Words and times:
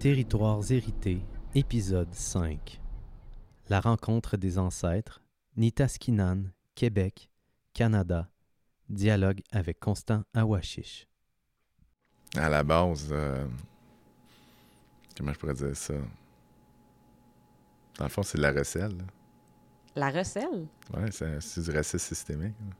Territoires 0.00 0.60
hérités, 0.70 1.20
épisode 1.54 2.12
5. 2.12 2.80
La 3.68 3.80
rencontre 3.80 4.36
des 4.36 4.58
ancêtres, 4.58 5.22
Nitaskinan, 5.56 6.44
Québec, 6.74 7.30
Canada. 7.74 8.28
Dialogue 8.88 9.42
avec 9.52 9.80
Constant 9.80 10.22
Awashish. 10.32 11.06
À 12.36 12.48
la 12.48 12.62
base, 12.64 13.08
euh, 13.12 13.46
comment 15.16 15.32
je 15.34 15.38
pourrais 15.38 15.52
dire 15.54 15.76
ça? 15.76 15.92
Dans 17.98 18.04
le 18.04 18.08
fond, 18.10 18.22
c'est 18.22 18.38
de 18.38 18.42
la 18.42 18.52
recelle. 18.52 18.96
là. 18.96 19.04
La 19.94 20.10
recelle? 20.10 20.66
Ouais, 20.96 21.10
c'est 21.10 21.60
du 21.60 21.70
racisme 21.70 21.98
systémique. 21.98 22.54
là. 22.60 22.74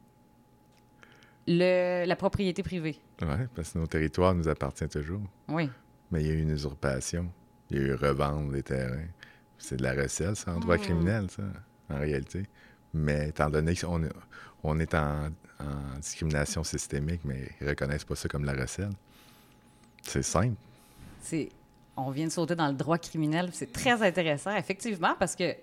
Le, 1.46 2.06
la 2.06 2.16
propriété 2.16 2.62
privée. 2.62 2.98
Ouais, 3.20 3.48
parce 3.54 3.72
que 3.72 3.78
nos 3.78 3.86
territoires 3.86 4.34
nous 4.34 4.48
appartiennent 4.48 4.88
toujours. 4.88 5.22
Oui. 5.48 5.68
Mais 6.10 6.22
il 6.22 6.26
y 6.26 6.30
a 6.30 6.34
eu 6.34 6.40
une 6.42 6.50
usurpation. 6.50 7.30
Il 7.70 7.76
y 7.76 7.80
a 7.80 7.82
eu 7.84 7.94
revendre 7.94 8.52
les 8.52 8.62
terrains. 8.62 9.06
C'est 9.58 9.76
de 9.76 9.82
la 9.82 9.92
recelle, 9.94 10.36
c'est 10.36 10.48
en 10.48 10.58
droit 10.58 10.76
Mm. 10.76 10.80
criminel, 10.80 11.30
ça, 11.30 11.42
en 11.90 11.98
réalité. 11.98 12.46
Mais 12.94 13.28
étant 13.28 13.50
donné 13.50 13.74
qu'on 13.74 14.02
est, 14.04 14.12
on 14.62 14.78
est 14.78 14.94
en, 14.94 15.26
en 15.60 15.98
discrimination 16.00 16.64
systémique, 16.64 17.20
mais 17.24 17.48
ils 17.60 17.68
reconnaissent 17.68 18.04
pas 18.04 18.14
ça 18.14 18.28
comme 18.28 18.44
la 18.44 18.54
recelle. 18.54 18.92
C'est 20.02 20.22
simple. 20.22 20.56
C'est, 21.20 21.50
on 21.96 22.10
vient 22.10 22.26
de 22.26 22.32
sauter 22.32 22.54
dans 22.54 22.68
le 22.68 22.74
droit 22.74 22.98
criminel. 22.98 23.50
C'est 23.52 23.72
très 23.72 24.02
intéressant, 24.02 24.56
effectivement, 24.56 25.14
parce 25.18 25.34
que 25.36 25.54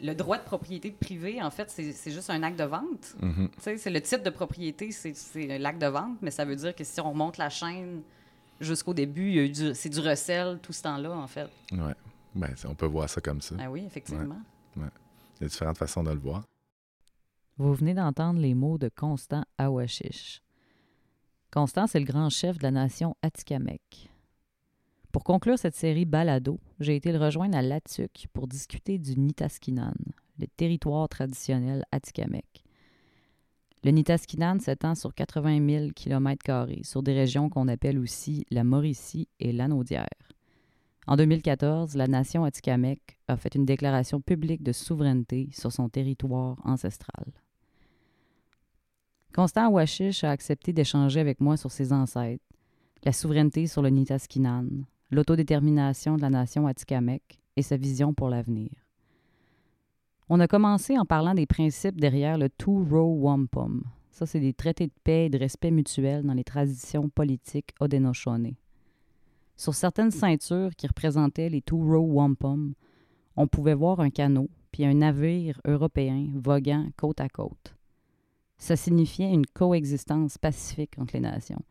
le 0.00 0.14
droit 0.14 0.38
de 0.38 0.42
propriété 0.44 0.90
privée, 0.90 1.40
en 1.42 1.50
fait, 1.50 1.70
c'est, 1.70 2.10
juste 2.10 2.30
un 2.30 2.42
acte 2.42 2.58
de 2.58 2.64
vente. 2.64 3.14
Mhm. 3.20 3.48
Sais, 3.60 3.76
c'est 3.78 3.90
le 3.90 4.00
titre 4.00 4.22
de 4.22 4.30
propriété, 4.30 4.90
c'est, 4.90 5.14
c'est 5.14 5.58
l'acte 5.58 5.80
de 5.80 5.86
vente, 5.86 6.18
mais 6.22 6.30
ça 6.30 6.44
veut 6.44 6.56
dire 6.56 6.74
que 6.74 6.84
si 6.84 7.00
on 7.00 7.10
remonte 7.10 7.38
la 7.38 7.48
chaîne 7.48 8.02
jusqu'au 8.60 8.94
début, 8.94 9.28
il 9.28 9.34
y 9.34 9.38
a 9.38 9.42
eu 9.44 9.48
du- 9.50 9.74
c'est 9.74 9.88
du 9.88 10.00
recel 10.00 10.58
tout 10.62 10.72
ce 10.72 10.82
temps-là, 10.82 11.12
en 11.12 11.26
fait. 11.26 11.48
Ouais. 11.72 11.94
Ben, 12.34 12.54
on 12.68 12.74
peut 12.74 12.86
voir 12.86 13.08
ça 13.08 13.20
comme 13.20 13.40
ça. 13.40 13.54
Ah 13.58 13.70
oui, 13.70 13.84
effectivement. 13.86 14.38
Il 14.76 14.82
y 15.40 15.44
a 15.44 15.48
différentes 15.48 15.78
façons 15.78 16.02
de 16.02 16.10
le 16.10 16.18
voir. 16.18 16.44
Vous 17.58 17.72
venez 17.74 17.94
d'entendre 17.94 18.38
les 18.40 18.54
mots 18.54 18.76
de 18.76 18.90
Constant 18.94 19.44
Awashish. 19.56 20.42
Constant, 21.50 21.86
c'est 21.86 21.98
le 22.00 22.04
grand 22.04 22.28
chef 22.28 22.58
de 22.58 22.64
la 22.64 22.70
nation 22.70 23.16
Atikamekw. 23.22 24.10
Pour 25.12 25.24
conclure 25.24 25.58
cette 25.58 25.74
série 25.74 26.04
balado, 26.04 26.60
j'ai 26.80 26.96
été 26.96 27.10
le 27.12 27.18
rejoindre 27.18 27.56
à 27.56 27.62
Latuc 27.62 28.26
pour 28.34 28.46
discuter 28.46 28.98
du 28.98 29.18
Nitaskinan, 29.18 29.94
le 30.38 30.46
territoire 30.46 31.08
traditionnel 31.08 31.84
Atikamekw. 31.92 32.65
Le 33.84 33.90
Nitaskinan 33.90 34.58
s'étend 34.58 34.94
sur 34.94 35.14
80 35.14 35.68
000 35.68 35.90
km 35.94 36.66
sur 36.82 37.02
des 37.02 37.12
régions 37.12 37.48
qu'on 37.48 37.68
appelle 37.68 37.98
aussi 37.98 38.46
la 38.50 38.64
Mauricie 38.64 39.28
et 39.38 39.52
l'Anaudière. 39.52 40.08
En 41.06 41.16
2014, 41.16 41.94
la 41.94 42.08
nation 42.08 42.44
Atikamekw 42.44 43.00
a 43.28 43.36
fait 43.36 43.54
une 43.54 43.64
déclaration 43.64 44.20
publique 44.20 44.64
de 44.64 44.72
souveraineté 44.72 45.48
sur 45.52 45.70
son 45.70 45.88
territoire 45.88 46.56
ancestral. 46.64 47.26
Constant 49.32 49.70
Washish 49.70 50.24
a 50.24 50.30
accepté 50.30 50.72
d'échanger 50.72 51.20
avec 51.20 51.40
moi 51.40 51.56
sur 51.56 51.70
ses 51.70 51.92
ancêtres, 51.92 52.42
la 53.04 53.12
souveraineté 53.12 53.68
sur 53.68 53.82
le 53.82 53.90
Nitaskinan, 53.90 54.66
l'autodétermination 55.10 56.16
de 56.16 56.22
la 56.22 56.30
nation 56.30 56.66
Atikamekw 56.66 57.38
et 57.54 57.62
sa 57.62 57.76
vision 57.76 58.12
pour 58.12 58.28
l'avenir. 58.28 58.70
On 60.28 60.40
a 60.40 60.48
commencé 60.48 60.98
en 60.98 61.04
parlant 61.04 61.34
des 61.34 61.46
principes 61.46 62.00
derrière 62.00 62.36
le 62.36 62.48
Two-Row 62.48 63.20
Wampum. 63.20 63.84
Ça, 64.10 64.26
c'est 64.26 64.40
des 64.40 64.54
traités 64.54 64.88
de 64.88 64.92
paix 65.04 65.26
et 65.26 65.30
de 65.30 65.38
respect 65.38 65.70
mutuel 65.70 66.24
dans 66.24 66.34
les 66.34 66.42
traditions 66.42 67.08
politiques 67.08 67.74
Haudenosaunee. 67.78 68.56
Sur 69.56 69.74
certaines 69.74 70.10
ceintures 70.10 70.74
qui 70.74 70.88
représentaient 70.88 71.48
les 71.48 71.62
Two-Row 71.62 72.12
Wampum, 72.12 72.74
on 73.36 73.46
pouvait 73.46 73.74
voir 73.74 74.00
un 74.00 74.10
canot 74.10 74.50
puis 74.72 74.84
un 74.84 74.94
navire 74.94 75.60
européen 75.64 76.26
voguant 76.34 76.88
côte 76.96 77.20
à 77.20 77.28
côte. 77.28 77.76
Ça 78.58 78.74
signifiait 78.74 79.32
une 79.32 79.46
coexistence 79.46 80.38
pacifique 80.38 80.98
entre 80.98 81.14
les 81.14 81.20
nations, 81.20 81.62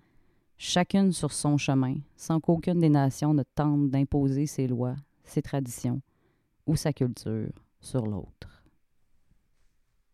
chacune 0.57 1.11
sur 1.11 1.33
son 1.33 1.57
chemin, 1.57 1.95
sans 2.15 2.39
qu'aucune 2.39 2.79
des 2.79 2.89
nations 2.89 3.33
ne 3.33 3.43
tente 3.43 3.89
d'imposer 3.89 4.45
ses 4.45 4.67
lois, 4.67 4.95
ses 5.25 5.41
traditions 5.41 6.01
ou 6.65 6.77
sa 6.77 6.93
culture 6.93 7.51
sur 7.81 8.05
l'autre. 8.05 8.34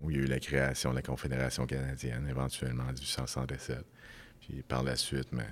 Où 0.01 0.09
il 0.11 0.17
y 0.17 0.19
a 0.19 0.23
eu 0.23 0.27
la 0.27 0.39
création 0.39 0.91
de 0.91 0.95
la 0.95 1.01
Confédération 1.01 1.65
canadienne, 1.65 2.27
éventuellement 2.29 2.83
en 2.83 2.93
1867. 2.93 3.85
Puis 4.41 4.63
par 4.63 4.83
la 4.83 4.95
suite, 4.95 5.27
mais, 5.31 5.45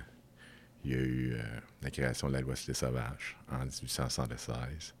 il 0.84 0.90
y 0.92 0.94
a 0.94 0.98
eu 0.98 1.32
euh, 1.34 1.42
la 1.82 1.90
création 1.90 2.28
de 2.28 2.32
la 2.32 2.40
loi 2.40 2.56
sur 2.56 2.70
les 2.70 2.74
sauvages 2.74 3.36
en 3.50 3.58
1876. 3.66 4.94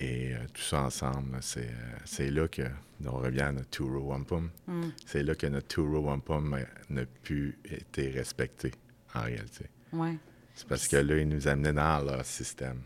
Et 0.00 0.34
euh, 0.34 0.38
tout 0.52 0.62
ça 0.62 0.82
ensemble, 0.82 1.38
c'est 1.40 1.68
euh, 1.68 1.96
c'est 2.04 2.30
là 2.30 2.48
que, 2.48 2.62
on 3.04 3.12
revient 3.18 3.42
à 3.42 3.52
notre 3.52 3.70
Two 3.70 3.86
Row 3.86 4.10
Wampum, 4.12 4.50
Mm. 4.66 4.82
c'est 5.06 5.22
là 5.22 5.34
que 5.34 5.46
notre 5.46 5.68
Two 5.68 5.86
Row 5.86 6.00
Wampum 6.08 6.58
n'a 6.90 7.06
plus 7.22 7.58
été 7.64 8.10
respecté, 8.10 8.72
en 9.14 9.22
réalité. 9.22 9.66
Ouais. 9.92 10.16
C'est 10.54 10.66
parce 10.68 10.88
que 10.88 10.96
là, 10.96 11.16
ils 11.18 11.28
nous 11.28 11.46
amenaient 11.48 11.72
dans 11.72 12.04
leur 12.04 12.24
système. 12.24 12.80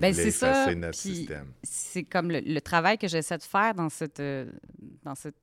Ben, 0.00 0.12
c'est 0.14 0.30
ça, 0.30 0.50
effacer 0.50 0.74
notre 0.76 0.98
puis- 0.98 1.14
système. 1.16 1.52
c'est 1.62 2.04
comme 2.04 2.30
le, 2.30 2.40
le 2.40 2.60
travail 2.60 2.98
que 2.98 3.08
j'essaie 3.08 3.38
de 3.38 3.42
faire 3.42 3.74
dans 3.74 3.88
cette, 3.88 4.20
euh, 4.20 4.50
dans 5.02 5.14
cette, 5.14 5.36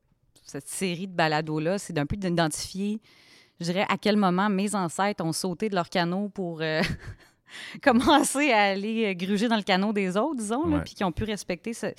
cette 0.43 0.67
série 0.67 1.07
de 1.07 1.13
balados-là, 1.13 1.77
c'est 1.77 1.93
d'un 1.93 2.05
peu 2.05 2.15
d'identifier, 2.17 2.99
je 3.59 3.65
dirais, 3.65 3.85
à 3.89 3.97
quel 3.97 4.17
moment 4.17 4.49
mes 4.49 4.75
ancêtres 4.75 5.23
ont 5.23 5.33
sauté 5.33 5.69
de 5.69 5.75
leur 5.75 5.89
canot 5.89 6.29
pour 6.29 6.61
euh, 6.61 6.81
commencer 7.81 8.51
à 8.51 8.63
aller 8.63 9.05
euh, 9.07 9.13
gruger 9.13 9.47
dans 9.47 9.57
le 9.57 9.63
canot 9.63 9.93
des 9.93 10.15
autres, 10.17 10.37
disons, 10.39 10.65
là, 10.67 10.79
puis 10.81 10.93
qui 10.93 11.03
ont 11.03 11.11
pu 11.11 11.23
respecter 11.23 11.73
ce- 11.73 11.93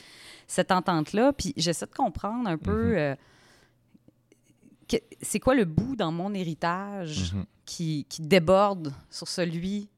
cette 0.47 0.71
entente-là. 0.73 1.33
Puis 1.33 1.53
j'essaie 1.57 1.87
de 1.87 1.95
comprendre 1.95 2.49
un 2.49 2.59
peu 2.59 2.97
euh, 2.97 3.15
que- 4.89 4.97
c'est 5.21 5.41
quoi 5.41 5.55
le 5.55 5.65
bout 5.65 5.97
dans 5.97 6.13
mon 6.13 6.33
héritage 6.35 7.33
Mhm. 7.35 7.45
qui, 7.67 8.07
qui 8.09 8.23
déborde 8.23 8.93
sur 9.11 9.29
celui 9.29 9.89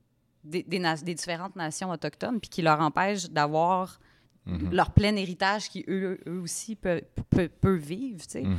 des, 0.45 0.63
des 0.63 0.79
des 1.05 1.15
différentes 1.15 1.57
nations 1.57 1.91
autochtones, 1.91 2.41
puis 2.41 2.49
qui 2.51 2.63
leur 2.63 2.81
empêche 2.81 3.29
d'avoir 3.31 4.01
Mhm. 4.47 4.73
leur 4.73 4.91
plein 4.93 5.15
héritage 5.17 5.69
qui, 5.69 5.85
eux, 5.87 6.19
eux 6.27 6.41
aussi, 6.41 6.75
peuvent 6.75 7.03
vivre, 7.77 8.23
tu 8.23 8.31
sais. 8.31 8.43
Mhm. 8.43 8.57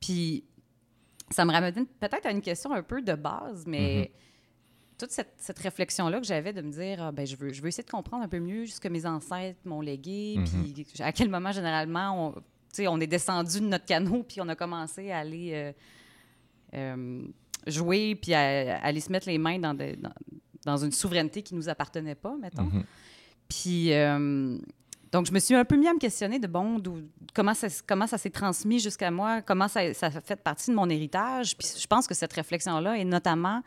Puis 0.00 0.42
ça 1.30 1.44
me 1.44 1.52
ramène 1.52 1.86
peut-être 2.00 2.24
à 2.24 2.30
une 2.30 2.40
question 2.40 2.72
un 2.72 2.82
peu 2.82 3.02
de 3.02 3.12
base, 3.12 3.64
mais 3.66 4.10
toute 4.98 5.10
cette, 5.10 5.34
cette 5.36 5.58
réflexion-là 5.58 6.18
que 6.20 6.26
j'avais 6.26 6.54
de 6.54 6.62
me 6.62 6.72
dire, 6.72 7.02
ah, 7.02 7.12
ben, 7.12 7.26
je, 7.26 7.36
veux, 7.36 7.52
je 7.52 7.60
veux 7.60 7.68
essayer 7.68 7.84
de 7.84 7.90
comprendre 7.90 8.24
un 8.24 8.28
peu 8.28 8.40
mieux 8.40 8.66
ce 8.66 8.80
que 8.80 8.88
mes 8.88 9.04
ancêtres 9.04 9.60
m'ont 9.66 9.82
légué, 9.82 10.36
Mhm. 10.38 10.72
puis 10.72 10.86
à 11.00 11.12
quel 11.12 11.28
moment, 11.28 11.52
généralement, 11.52 12.28
on, 12.28 12.88
on 12.88 13.00
est 13.00 13.06
descendu 13.06 13.60
de 13.60 13.66
notre 13.66 13.84
canot, 13.84 14.22
puis 14.22 14.40
on 14.40 14.48
a 14.48 14.56
commencé 14.56 15.10
à 15.10 15.18
aller 15.18 15.50
euh, 15.52 15.72
euh, 16.74 17.22
jouer, 17.66 18.14
puis 18.14 18.32
à, 18.34 18.40
à 18.78 18.86
aller 18.86 19.00
se 19.00 19.12
mettre 19.12 19.28
les 19.28 19.38
mains 19.38 19.58
dans, 19.58 19.74
de- 19.74 19.94
dans, 20.00 20.12
dans 20.64 20.76
une 20.76 20.92
souveraineté 20.92 21.42
qui 21.42 21.54
nous 21.54 21.68
appartenait 21.68 22.14
pas, 22.14 22.34
mettons. 22.40 22.64
Mhm. 22.64 22.84
Puis, 23.48 23.92
euh, 23.92 24.58
donc, 25.12 25.26
je 25.26 25.32
me 25.32 25.38
suis 25.38 25.54
un 25.54 25.64
peu 25.64 25.76
mis 25.76 25.88
à 25.88 25.94
me 25.94 25.98
questionner 25.98 26.38
de, 26.38 26.46
bon, 26.46 26.82
comment 27.34 27.54
ça, 27.54 27.68
comment 27.86 28.06
ça 28.06 28.18
s'est 28.18 28.30
transmis 28.30 28.78
jusqu'à 28.78 29.10
moi, 29.10 29.40
comment 29.42 29.68
ça, 29.68 29.92
ça 29.94 30.10
fait 30.10 30.36
partie 30.36 30.70
de 30.70 30.76
mon 30.76 30.88
héritage. 30.90 31.56
Puis, 31.56 31.68
je 31.80 31.86
pense 31.86 32.06
que 32.06 32.14
cette 32.14 32.32
réflexion-là 32.34 32.98
est 32.98 33.04
notamment 33.04 33.62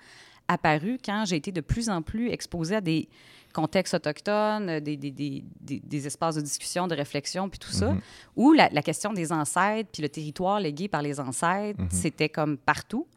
apparue 0.47 0.97
quand 1.03 1.23
j'ai 1.25 1.37
été 1.37 1.51
de 1.51 1.61
plus 1.61 1.89
en 1.89 2.01
plus 2.01 2.29
exposée 2.29 2.75
à 2.75 2.81
des 2.81 3.07
contextes 3.53 3.93
autochtones, 3.93 4.79
des, 4.79 4.95
des, 4.97 5.11
des, 5.11 5.43
des- 5.61 6.07
espaces 6.07 6.35
de 6.35 6.41
discussion, 6.41 6.87
de 6.87 6.95
réflexion, 6.95 7.49
puis 7.49 7.59
tout 7.59 7.71
ça, 7.71 7.91
Mhm. 7.93 8.01
où 8.35 8.53
la, 8.53 8.69
la 8.69 8.81
question 8.81 9.11
des 9.13 9.31
ancêtres, 9.31 9.89
puis 9.91 10.01
le 10.01 10.09
territoire 10.09 10.59
légué 10.59 10.87
par 10.87 11.01
les 11.01 11.19
ancêtres, 11.19 11.79
Mhm. 11.81 11.89
c'était 11.91 12.29
comme 12.29 12.57
partout. 12.57 13.07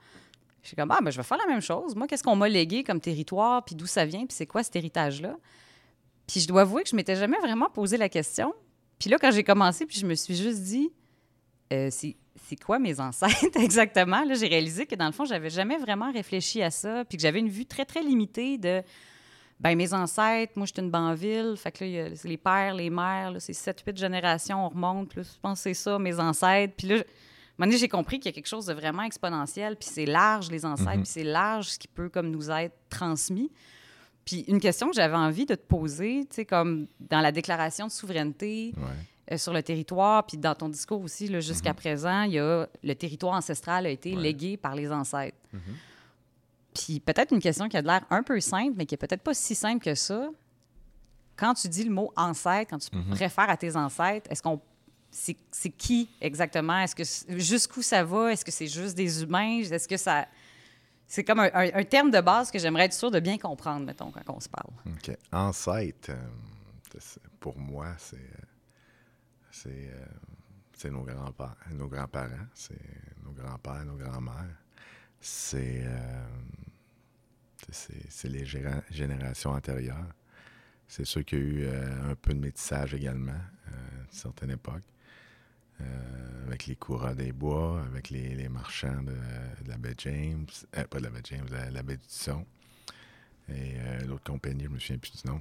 Je 0.65 0.69
suis 0.69 0.77
comme, 0.77 0.91
ah, 0.91 0.99
ben, 1.01 1.11
je 1.13 1.17
vais 1.19 1.23
faire 1.23 1.39
la 1.39 1.47
même 1.47 1.61
chose. 1.61 1.95
Moi, 1.95 2.07
qu'est-ce 2.09 2.25
qu'on 2.25 2.35
m'a 2.37 2.49
légué 2.49 2.83
comme 2.83 2.99
territoire, 3.01 3.65
puis 3.65 3.77
d'où 3.77 3.87
ça 3.87 4.05
vient, 4.05 4.27
puis 4.27 4.35
c'est 4.35 4.47
quoi 4.47 4.63
cet 4.65 4.75
héritage-là? 4.75 5.37
Puis 6.27 6.41
je 6.41 6.49
dois 6.49 6.63
avouer 6.63 6.83
que 6.83 6.89
je 6.89 6.97
m'étais 6.97 7.15
jamais 7.17 7.39
vraiment 7.39 7.69
posé 7.71 7.97
la 7.99 8.09
question. 8.09 8.53
Puis 8.99 9.11
là, 9.11 9.19
quand 9.21 9.31
j'ai 9.31 9.45
commencé, 9.45 9.85
puis 9.87 9.99
je 9.99 10.07
me 10.07 10.15
suis 10.15 10.35
juste 10.35 10.63
dit, 10.63 10.91
euh, 11.73 11.91
c'est 11.91 12.17
quoi 12.65 12.79
mes 12.79 12.99
ancêtres 12.99 13.57
exactement? 13.61 14.25
Là, 14.25 14.35
j'ai 14.35 14.47
réalisé 14.49 14.87
que 14.87 14.95
dans 14.95 15.07
le 15.07 15.13
fond, 15.13 15.25
j'avais 15.27 15.51
jamais 15.51 15.77
vraiment 15.77 16.11
réfléchi 16.11 16.63
à 16.63 16.71
ça, 16.71 17.05
puis 17.05 17.19
que 17.19 17.23
j'avais 17.23 17.41
une 17.41 17.49
vue 17.51 17.67
très, 17.67 17.85
très 17.85 18.03
limitée 18.03 18.57
de, 18.57 18.83
ben 19.61 19.77
mes 19.77 19.93
ancêtres, 19.93 20.55
moi, 20.57 20.65
j'étais 20.67 20.81
une 20.83 20.91
banville, 20.91 21.55
fait 21.59 21.73
que 21.73 21.85
là, 21.85 21.91
y 21.91 21.99
a- 22.01 22.09
les 22.25 22.37
pères, 22.39 22.75
les 22.75 22.89
mères, 22.91 23.35
c'est 23.39 23.53
7-8 23.53 23.97
générations, 23.99 24.65
on 24.65 24.69
remonte, 24.71 25.15
là, 25.15 25.23
je 25.23 25.29
pense 25.43 25.59
que 25.59 25.63
c'est 25.65 25.75
ça, 25.75 25.99
mes 25.99 26.19
ancêtres. 26.19 26.73
Puis 26.77 26.87
là, 26.89 26.97
je- 26.97 27.03
moment 27.59 27.69
donné, 27.69 27.79
j'ai 27.79 27.89
compris 27.89 28.19
qu'il 28.19 28.31
y 28.31 28.33
a 28.33 28.35
quelque 28.35 28.47
chose 28.49 28.67
de 28.67 28.73
vraiment 28.75 29.03
exponentiel, 29.03 29.77
puis 29.77 29.89
c'est 29.91 30.07
large, 30.07 30.51
les 30.51 30.65
ancêtres, 30.65 30.91
Mhm. 30.97 31.03
puis 31.03 31.11
c'est 31.11 31.25
large 31.25 31.69
ce 31.71 31.79
qui 31.79 31.89
peut 31.89 32.09
comme 32.09 32.31
nous 32.31 32.51
être 32.51 32.75
transmis. 32.91 33.51
Puis 34.25 34.41
une 34.49 34.59
question 34.61 34.89
que 34.89 34.95
j'avais 34.97 35.17
envie 35.17 35.47
de 35.47 35.55
te 35.55 35.63
poser, 35.67 36.25
tu 36.31 36.37
sais, 36.37 36.45
comme 36.47 36.87
dans 36.99 37.21
la 37.21 37.31
déclaration 37.31 37.87
de 37.87 37.93
souveraineté 37.93 38.73
Ouais. 38.77 38.83
euh, 39.35 39.39
sur 39.39 39.53
le 39.53 39.63
territoire, 39.63 40.25
puis 40.27 40.37
dans 40.39 40.55
ton 40.55 40.69
discours 40.69 41.01
aussi, 41.03 41.27
jusqu'à 41.43 41.75
présent, 41.75 42.23
il 42.23 42.33
y 42.33 42.39
a 42.39 42.67
le 42.83 42.95
territoire 42.95 43.35
ancestral 43.35 43.87
a 43.87 43.91
été 43.91 44.15
Ouais. 44.17 44.23
légué 44.23 44.57
par 44.57 44.75
les 44.75 44.91
ancêtres. 44.91 45.37
Mhm. 45.53 45.61
Puis 46.75 46.99
peut-être 47.01 47.33
une 47.33 47.41
question 47.41 47.69
qui 47.69 47.77
a 47.77 47.83
l'air 47.83 48.05
un 48.11 48.23
peu 48.23 48.41
simple, 48.41 48.75
mais 48.77 48.85
qui 48.87 48.95
est 48.95 48.99
peut-être 48.99 49.23
pas 49.23 49.35
si 49.35 49.55
simple 49.55 49.85
que 49.85 49.95
ça. 49.95 50.29
quand 51.37 51.53
tu 51.55 51.67
dis 51.69 51.83
le 51.83 51.91
mot 51.91 52.13
ancêtre, 52.17 52.71
quand 52.71 52.79
tu 52.79 52.97
Mhm. 52.97 53.13
réfères 53.13 53.51
à 53.51 53.57
tes 53.57 53.75
ancêtres, 53.75 54.31
est-ce 54.31 54.41
qu'on. 54.41 54.61
C'est 55.15 55.71
qui 55.71 56.11
exactement? 56.21 56.81
Est-ce 56.81 56.97
que 56.97 57.39
jusqu'où 57.39 57.83
ça 57.83 58.03
va? 58.03 58.33
Est-ce 58.33 58.45
que 58.45 58.51
c'est 58.51 58.67
juste 58.67 58.97
des 58.97 59.23
humains? 59.23 59.61
Est-ce 59.61 59.87
que 59.87 59.97
ça. 59.97 60.27
C'est 61.07 61.23
comme 61.23 61.39
un, 61.39 61.85
terme 61.85 62.11
de 62.11 62.21
base 62.21 62.51
que 62.51 62.59
j'aimerais 62.59 62.87
être 62.87 62.95
sûr 62.95 63.11
de 63.11 63.21
bien 63.21 63.39
comprendre, 63.39 63.87
mettons, 63.87 64.11
quand 64.11 64.35
on 64.35 64.41
se 64.41 64.49
parle. 64.49 64.71
OK. 64.87 65.17
Ancêtre, 65.33 66.11
euh, 66.11 66.99
pour 67.39 67.57
moi, 67.59 67.95
c'est 67.99 68.17
euh, 69.67 69.71
euh, 70.85 70.91
nos 70.91 71.05
grands-pères, 71.05 71.57
nos 71.73 71.87
grands-parents, 71.87 72.49
c'est 72.55 72.75
nos 73.23 73.31
grands-pères, 73.31 73.85
nos 73.85 73.97
grands-mères. 73.97 74.57
C'est 75.21 75.85
les 78.25 78.45
générations 78.91 79.51
antérieures. 79.51 80.13
C'est 80.89 81.05
ceux 81.05 81.23
qui 81.23 81.37
ont 81.37 81.39
eu 81.39 81.69
un 81.69 82.15
peu 82.17 82.35
de 82.35 82.41
métissage 82.41 82.95
également, 82.95 83.33
à 83.33 83.71
une 83.71 84.11
certaine 84.11 84.51
époque, 84.51 84.83
euh, 85.81 86.47
avec 86.47 86.67
les 86.67 86.77
coureurs 86.77 87.15
des 87.15 87.33
bois, 87.33 87.83
avec 87.87 88.11
les, 88.11 88.49
marchands 88.49 89.03
de, 89.03 89.17
la 89.67 89.77
baie 89.77 89.95
James, 89.99 90.47
euh, 90.77 90.85
pas 90.85 90.99
de 90.99 91.05
la 91.05 91.11
baie 91.11 91.21
James, 91.25 91.47
de 91.47 91.75
la, 91.75 91.83
baie 91.83 91.97
du 91.97 92.07
Tisson. 92.07 92.47
Et 93.49 93.75
euh, 93.77 94.05
l'autre 94.07 94.25
compagnie, 94.25 94.65
je 94.65 94.69
me 94.69 94.79
souviens 94.79 94.99
plus 94.99 95.23
du 95.23 95.29
nom. 95.29 95.41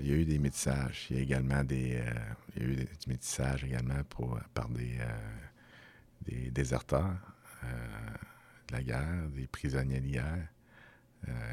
Il 0.00 0.08
y 0.08 0.12
a 0.12 0.16
eu 0.16 0.24
des 0.24 0.38
métissages. 0.38 1.06
Il 1.10 1.16
y 1.16 1.18
a 1.18 1.22
également 1.22 1.62
des, 1.62 2.02
il 2.56 2.62
y 2.62 2.64
a 2.64 2.68
eu 2.68 2.76
des- 2.76 2.84
du 2.84 3.66
également 3.66 4.02
pour, 4.08 4.40
par 4.54 4.70
des, 4.70 4.98
des 6.22 6.50
déserteurs 6.50 7.14
de 7.62 8.72
la 8.72 8.82
guerre, 8.82 9.28
des 9.28 9.46
prisonniers 9.46 10.00
de 10.00 10.08
guerre 10.08 10.48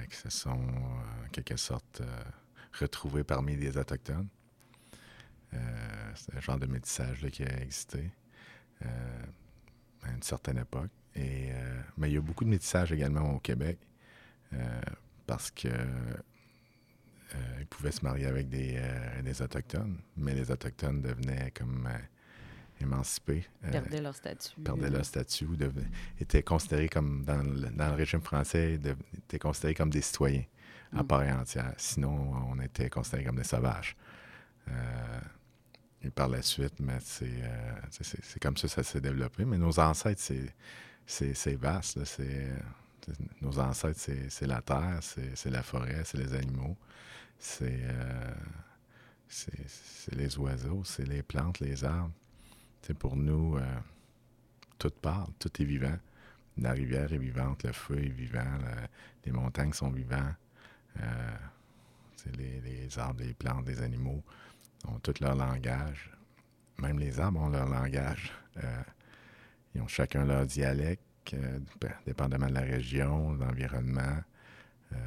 qui 0.10 0.16
se 0.16 0.30
sont 0.30 0.52
en 0.52 1.30
quelque 1.34 1.58
sorte 1.58 2.02
retrouvés 2.80 3.26
parmi 3.26 3.58
les 3.58 3.78
Autochtones. 3.78 4.30
Euh, 5.54 6.12
c'est 6.16 6.36
un 6.36 6.40
genre 6.40 6.58
de 6.60 6.66
métissage 6.66 7.22
là, 7.22 7.30
qui 7.30 7.44
a 7.44 7.62
existé 7.62 8.10
euh, 8.86 9.24
à 10.04 10.12
une 10.12 10.24
certaine 10.24 10.58
époque. 10.60 10.90
Et, 11.16 11.52
euh, 11.52 11.82
mais 11.98 12.10
il 12.10 12.14
y 12.14 12.18
a 12.18 12.22
beaucoup 12.22 12.46
de 12.46 12.50
métissage 12.50 12.92
également 12.92 13.34
au 13.36 13.40
Québec 13.40 13.78
parce 15.28 15.50
que 15.52 15.68
euh, 15.70 16.14
ils 17.60 17.66
pouvaient 17.68 17.92
se 17.92 18.04
marier 18.04 18.26
avec 18.26 18.50
des, 18.50 18.74
euh, 18.76 19.22
des 19.22 19.42
Autochtones, 19.42 19.98
mais 20.18 20.34
les 20.34 20.52
Autochtones 20.52 21.02
devenaient 21.02 21.52
comme 21.52 21.88
euh, 21.88 21.98
émancipés, 22.82 23.46
Perdaient 23.72 24.02
leur 24.02 24.16
statut. 24.16 24.60
perdaient 24.62 24.90
leur 24.90 25.06
statut, 25.06 25.46
ou 25.46 25.56
devenaient- 25.56 25.88
étaient 26.20 26.44
considérés 26.44 26.90
comme, 26.90 27.24
dans 27.24 27.42
le, 27.44 27.70
dans 27.70 27.88
le 27.90 27.94
régime 27.96 28.22
français, 28.22 28.78
de- 28.78 28.96
étaient 29.18 29.40
considérés 29.40 29.76
comme 29.76 29.90
des 29.90 30.02
citoyens 30.02 30.44
à 30.94 31.04
Mm. 31.04 31.08
part 31.08 31.22
entière. 31.40 31.74
Sinon, 31.78 32.34
on 32.50 32.60
était 32.60 32.90
considérés 32.90 33.24
comme 33.24 33.38
des 33.38 33.44
sauvages. 33.46 33.96
Euh, 36.04 36.08
et 36.08 36.12
par 36.12 36.28
la 36.30 36.42
suite, 36.42 36.80
mais 36.80 36.98
c'est 37.02 37.26
euh, 37.44 37.74
c'est- 37.92 38.40
comme 38.42 38.58
ça 38.58 38.68
que 38.68 38.74
ça 38.74 38.84
s'est 38.84 39.02
développé. 39.02 39.46
Mais 39.46 39.58
nos 39.58 39.80
ancêtres, 39.80 40.22
c'est- 40.22 41.34
c'est 41.34 41.56
vaste. 41.56 42.04
C'est 42.06 42.50
c'est- 43.06 43.42
nos 43.42 43.58
ancêtres, 43.60 44.00
c'est 44.00 44.30
c'est 44.30 44.48
la 44.48 44.62
terre, 44.62 45.00
c'est 45.02 45.36
c'est 45.36 45.50
la 45.52 45.64
forêt, 45.64 46.04
c'est 46.06 46.18
les 46.18 46.34
animaux, 46.34 46.78
c'est 47.40 47.80
euh, 47.84 48.34
c'est 49.28 49.68
c'est 49.68 50.16
les 50.16 50.38
oiseaux, 50.38 50.84
c'est 50.84 51.08
les 51.08 51.24
plantes, 51.24 51.60
les 51.60 51.84
arbres. 51.84 52.12
Pour 53.00 53.16
nous, 53.16 53.58
euh, 53.58 53.80
tout 54.78 54.92
parle, 55.02 55.30
tout 55.40 55.52
est 55.62 55.66
vivant. 55.66 55.98
La 56.58 56.72
rivière 56.74 57.14
est 57.14 57.18
vivante, 57.18 57.64
le 57.64 57.72
feu 57.74 57.98
est 58.04 58.10
vivant, 58.10 58.44
les 59.26 59.32
montagnes 59.32 59.72
sont 59.74 59.90
vivants. 59.92 60.34
Euh, 61.00 61.38
c'est 62.18 62.36
les, 62.36 62.60
les 62.62 63.00
arbres, 63.00 63.22
les 63.24 63.34
plantes, 63.34 63.66
les 63.68 63.82
animaux 63.82 64.22
ont 64.88 65.00
tout 65.00 65.14
leur 65.22 65.36
langage. 65.36 66.12
Même 66.80 67.00
les 67.00 67.20
arbres 67.20 67.40
ont 67.42 67.50
leur 67.50 67.68
langage. 67.70 68.32
Euh, 68.58 68.84
ils 69.76 69.82
ont 69.82 69.88
chacun 69.88 70.26
leur 70.26 70.46
dialecte, 70.46 71.34
euh, 71.34 71.60
dép- 71.80 72.04
dépendamment 72.06 72.48
de 72.48 72.54
la 72.54 72.62
région, 72.62 73.34
de 73.34 73.44
l'environnement. 73.44 74.18
Euh, 74.94 74.98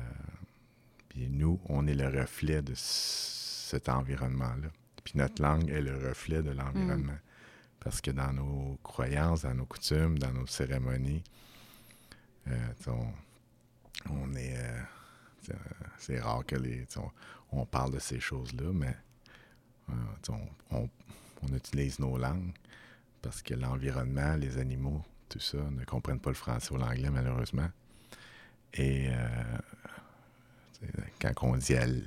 puis 1.09 1.29
nous, 1.29 1.61
on 1.67 1.87
est 1.87 1.95
le 1.95 2.09
reflet 2.21 2.63
de 2.63 2.73
cet 2.75 3.89
environnement-là. 3.89 4.69
Puis 5.03 5.15
notre 5.17 5.43
langue 5.43 5.69
est 5.71 5.83
le 5.83 6.09
reflet 6.09 6.43
de 6.43 6.51
l'environnement. 6.51 7.19
Parce 7.81 8.01
que 8.01 8.11
dans 8.11 8.33
nos 8.33 8.79
croyances, 8.83 9.43
dans 9.43 9.55
nos 9.55 9.67
coutumes, 9.67 10.19
dans 10.19 10.33
nos 10.33 10.47
cérémonies, 10.47 11.23
on, 12.87 13.07
on 14.11 14.35
est. 14.35 14.57
c'est 15.99 16.21
rare 16.21 16.45
que 16.47 16.57
les. 16.57 16.87
On, 16.97 17.11
on 17.61 17.67
parle 17.67 17.93
de 17.93 17.99
ces 17.99 18.21
choses-là, 18.21 18.71
mais 18.73 18.97
on, 19.89 20.77
on- 20.77 20.89
on 21.43 21.55
utilise 21.55 21.99
nos 21.99 22.17
langues 22.17 22.53
parce 23.23 23.43
que 23.43 23.55
l'environnement, 23.55 24.35
les 24.37 24.59
animaux, 24.59 25.03
tout 25.29 25.41
ça, 25.41 25.59
ne 25.59 25.85
comprennent 25.85 26.21
pas 26.21 26.31
le 26.31 26.37
français 26.37 26.73
ou 26.73 26.77
l'anglais, 26.79 27.11
malheureusement. 27.11 27.69
Et 28.75 29.09
euh, 29.09 29.59
quand, 31.21 31.33
on 31.43 31.57
dial- 31.57 32.07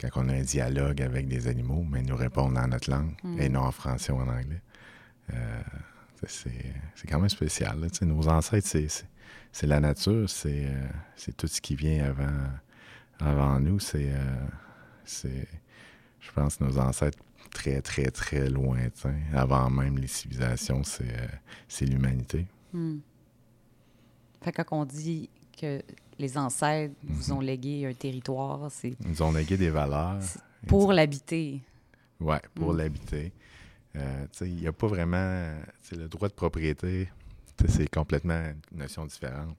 quand 0.00 0.08
on 0.16 0.28
a 0.28 0.34
un 0.34 0.42
dialogue 0.42 1.02
avec 1.02 1.28
des 1.28 1.46
animaux, 1.48 1.84
mais 1.88 2.00
ils 2.00 2.06
nous 2.06 2.16
répondent 2.16 2.54
dans 2.54 2.66
notre 2.66 2.90
langue 2.90 3.14
Mm. 3.22 3.40
et 3.40 3.48
non 3.48 3.60
en 3.62 3.72
français 3.72 4.12
ou 4.12 4.16
en 4.20 4.28
anglais. 4.28 4.60
Euh, 5.32 5.62
c'est 6.26 7.06
quand 7.08 7.20
même 7.20 7.28
spécial. 7.28 7.78
là. 7.80 7.88
Nos 8.02 8.28
ancêtres, 8.28 8.66
c'est- 8.68 9.66
la 9.66 9.80
nature, 9.80 10.28
c'est 10.28 10.66
euh, 10.66 11.32
tout 11.36 11.46
ce 11.46 11.60
qui 11.60 11.76
vient 11.76 12.04
avant, 12.06 12.50
avant 13.20 13.60
nous. 13.60 13.78
C'est, 13.80 14.12
euh, 14.12 14.46
c'est, 15.04 15.46
je 16.20 16.30
pense, 16.32 16.60
nos 16.60 16.78
ancêtres 16.78 17.18
très, 17.50 17.80
très, 17.80 18.10
très 18.10 18.48
lointains, 18.50 19.14
avant 19.32 19.70
même 19.70 19.98
les 19.98 20.08
civilisations, 20.08 20.82
c'est 20.84 21.04
euh, 21.04 21.86
l'humanité. 21.86 22.46
Hmm. 22.72 22.98
Fait 24.42 24.52
que 24.52 24.62
quand 24.62 24.80
on 24.80 24.84
dit 24.84 25.28
que 25.58 25.82
les 26.18 26.36
ancêtres 26.38 26.94
vous 27.02 27.32
Mhm. 27.32 27.38
ont 27.38 27.40
légué 27.40 27.86
un 27.86 27.94
territoire, 27.94 28.70
c'est 28.70 28.94
Ils 29.00 29.08
nous 29.08 29.22
ont 29.22 29.32
légué 29.32 29.56
des 29.56 29.70
valeurs. 29.70 30.20
Pour 30.66 30.92
l'habiter. 30.92 31.60
Oui, 32.20 32.36
pour 32.54 32.72
Mm. 32.72 32.76
l'habiter. 32.78 33.32
Euh, 33.96 34.26
il 34.42 34.56
n'y 34.56 34.66
a 34.66 34.72
pas 34.72 34.86
vraiment. 34.86 35.54
Le 35.92 36.08
droit 36.08 36.28
de 36.28 36.34
propriété, 36.34 37.08
c'est 37.68 37.88
complètement 37.90 38.52
une 38.72 38.78
notion 38.78 39.06
différente. 39.06 39.56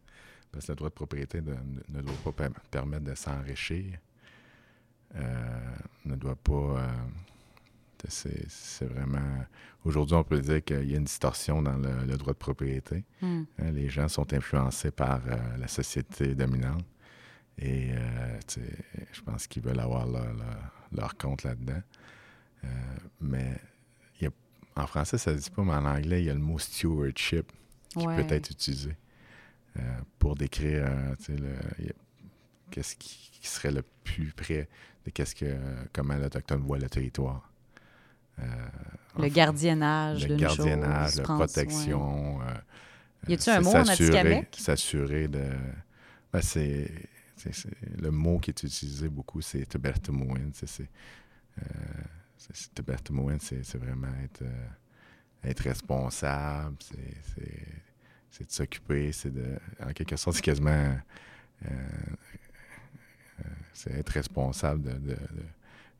Parce 0.51 0.65
que 0.65 0.71
le 0.71 0.75
droit 0.75 0.89
de 0.89 0.93
propriété 0.93 1.41
ne, 1.41 1.53
ne 1.89 2.01
doit 2.01 2.13
pas 2.25 2.31
per- 2.49 2.55
permettre 2.71 3.03
de 3.05 3.15
s'enrichir. 3.15 3.97
Euh, 5.15 5.75
ne 6.05 6.15
doit 6.15 6.35
pas. 6.35 6.53
euh, 6.53 6.87
c'est 8.09 8.85
vraiment. 8.85 9.19
Aujourd'hui, 9.83 10.15
on 10.15 10.23
peut 10.23 10.39
dire 10.39 10.63
qu'il 10.63 10.89
y 10.89 10.93
a 10.93 10.97
une 10.97 11.03
distorsion 11.05 11.61
dans 11.61 11.77
le, 11.77 12.05
le 12.05 12.17
droit 12.17 12.33
de 12.33 12.37
propriété. 12.37 13.03
Hmm. 13.21 13.43
Hein, 13.59 13.71
les 13.71 13.89
gens 13.89 14.07
sont 14.07 14.31
influencés 14.33 14.91
par 14.91 15.21
euh, 15.27 15.57
la 15.57 15.67
société 15.67 16.35
dominante. 16.35 16.85
Et 17.59 17.89
je 19.13 19.21
pense 19.21 19.47
qu'ils 19.47 19.63
veulent 19.63 19.79
avoir 19.79 20.05
leur, 20.05 20.31
leur- 20.33 20.71
leur 20.91 21.17
compte 21.17 21.41
là-dedans. 21.43 21.81
Mais 23.19 23.59
y 24.21 24.27
a- 24.27 24.31
en 24.75 24.85
français, 24.85 25.17
ça 25.17 25.33
ne 25.33 25.37
dit 25.39 25.49
pas, 25.49 25.63
mais 25.63 25.73
en 25.73 25.85
anglais, 25.85 26.21
il 26.21 26.25
y 26.25 26.29
a 26.29 26.35
le 26.35 26.39
mot 26.39 26.59
stewardship 26.59 27.51
qui 27.89 28.05
Ouais. 28.05 28.23
peut 28.27 28.31
être 28.31 28.51
utilisé 28.51 28.95
euh, 29.79 29.81
pour 30.19 30.35
décrire 30.35 30.85
euh, 30.87 31.15
le- 31.29 31.93
qu'est-ce 32.71 32.95
qui, 32.95 33.29
qui 33.41 33.47
serait 33.47 33.71
le 33.71 33.83
plus 34.03 34.31
près 34.33 34.67
de 35.05 35.12
qu'est-ce 35.12 35.36
que, 35.36 35.55
comment 35.93 36.15
l'Autochtone 36.15 36.62
voit 36.62 36.77
le 36.79 36.89
territoire. 36.89 37.51
Euh, 38.39 38.43
Le 39.17 39.27
gardiennage 39.29 40.27
le 40.27 40.36
gardiennage, 40.36 41.12
chose, 41.12 41.17
la 41.19 41.24
protection. 41.24 42.41
euh, 42.41 42.53
Y 43.27 43.33
a-tu 43.33 43.50
un 43.50 43.62
mot 43.62 43.75
en 43.75 43.83
s'assurer- 43.86 44.17
Atikamekw? 44.19 44.55
S'assurer 44.57 45.27
de. 45.27 45.43
Ben, 46.31 46.41
c'est, 46.41 46.91
Le 47.97 48.09
mot 48.12 48.39
qui 48.39 48.51
est 48.51 48.63
utilisé 48.63 49.09
beaucoup, 49.09 49.41
c'est 49.41 49.65
Tebertemoin. 49.65 50.50
C'est, 50.53 50.67
c'est, 50.67 50.89
euh, 51.59 51.63
c'est- 52.38 52.71
c'est, 53.39 53.63
c'est 53.63 53.77
vraiment 53.77 54.13
être, 54.24 54.43
être 55.43 55.62
responsable, 55.62 56.75
c'est, 56.79 57.15
c'est, 57.36 57.65
c'est 58.29 58.45
de 58.47 58.51
s'occuper, 58.51 59.12
c'est 59.12 59.31
de. 59.31 59.57
En 59.83 59.91
quelque 59.93 60.15
sorte, 60.15 60.36
c'est 60.36 60.41
quasiment. 60.43 60.95
euh, 61.65 61.69
c'est 63.74 63.91
être 63.91 64.10
responsable 64.10 64.82
de, 64.82 64.91
de, 64.91 65.10
de- 65.15 65.17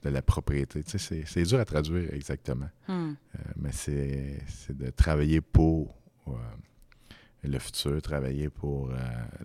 de 0.03 0.10
la 0.10 0.22
propriété. 0.22 0.84
Tu 0.84 1.00
sais, 1.00 1.24
c'est, 1.25 1.44
dur 1.44 1.60
à 1.60 1.65
traduire 1.65 2.13
exactement. 2.13 2.70
Hmm. 2.88 3.13
Euh, 3.36 3.39
mais 3.56 3.72
c'est 3.72 4.39
de 4.70 4.89
travailler 4.91 5.41
pour 5.41 5.96
euh, 6.27 6.32
le 7.44 7.58
futur, 7.60 8.00
travailler 8.01 8.50
pour 8.50 8.91
euh, 8.91 8.96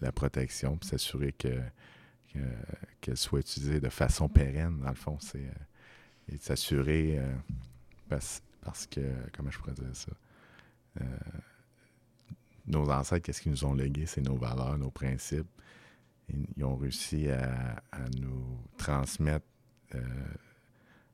la 0.00 0.12
protection, 0.12 0.76
puis 0.76 0.88
s'assurer 0.88 1.32
que 1.32 1.58
que- 2.32 2.38
qu'elle 3.00 3.16
soit 3.16 3.40
utilisée 3.40 3.80
de 3.80 3.88
façon 3.88 4.28
pérenne, 4.28 4.78
dans 4.80 4.88
le 4.90 4.94
fond. 4.94 5.18
C'est 5.20 5.38
euh, 5.46 6.28
et 6.28 6.36
de 6.36 6.42
s'assurer 6.42 7.18
euh, 7.18 7.34
parce, 8.08 8.42
parce 8.60 8.86
que, 8.86 9.00
comment 9.36 9.50
je 9.50 9.58
pourrais 9.58 9.72
dire 9.74 9.94
ça? 9.94 10.12
Euh, 11.00 11.04
nos 12.66 12.88
ancêtres, 12.90 13.24
qu'est-ce 13.26 13.42
qu'ils 13.42 13.52
nous 13.52 13.64
ont 13.64 13.74
légué? 13.74 14.06
C'est 14.06 14.20
nos 14.20 14.36
valeurs, 14.36 14.78
nos 14.78 14.90
principes. 14.90 15.48
Ils, 16.56 16.64
ont 16.64 16.76
réussi 16.76 17.28
à, 17.28 17.82
à 17.92 18.08
nous 18.20 18.58
transmettre 18.76 19.46
euh, 19.94 20.00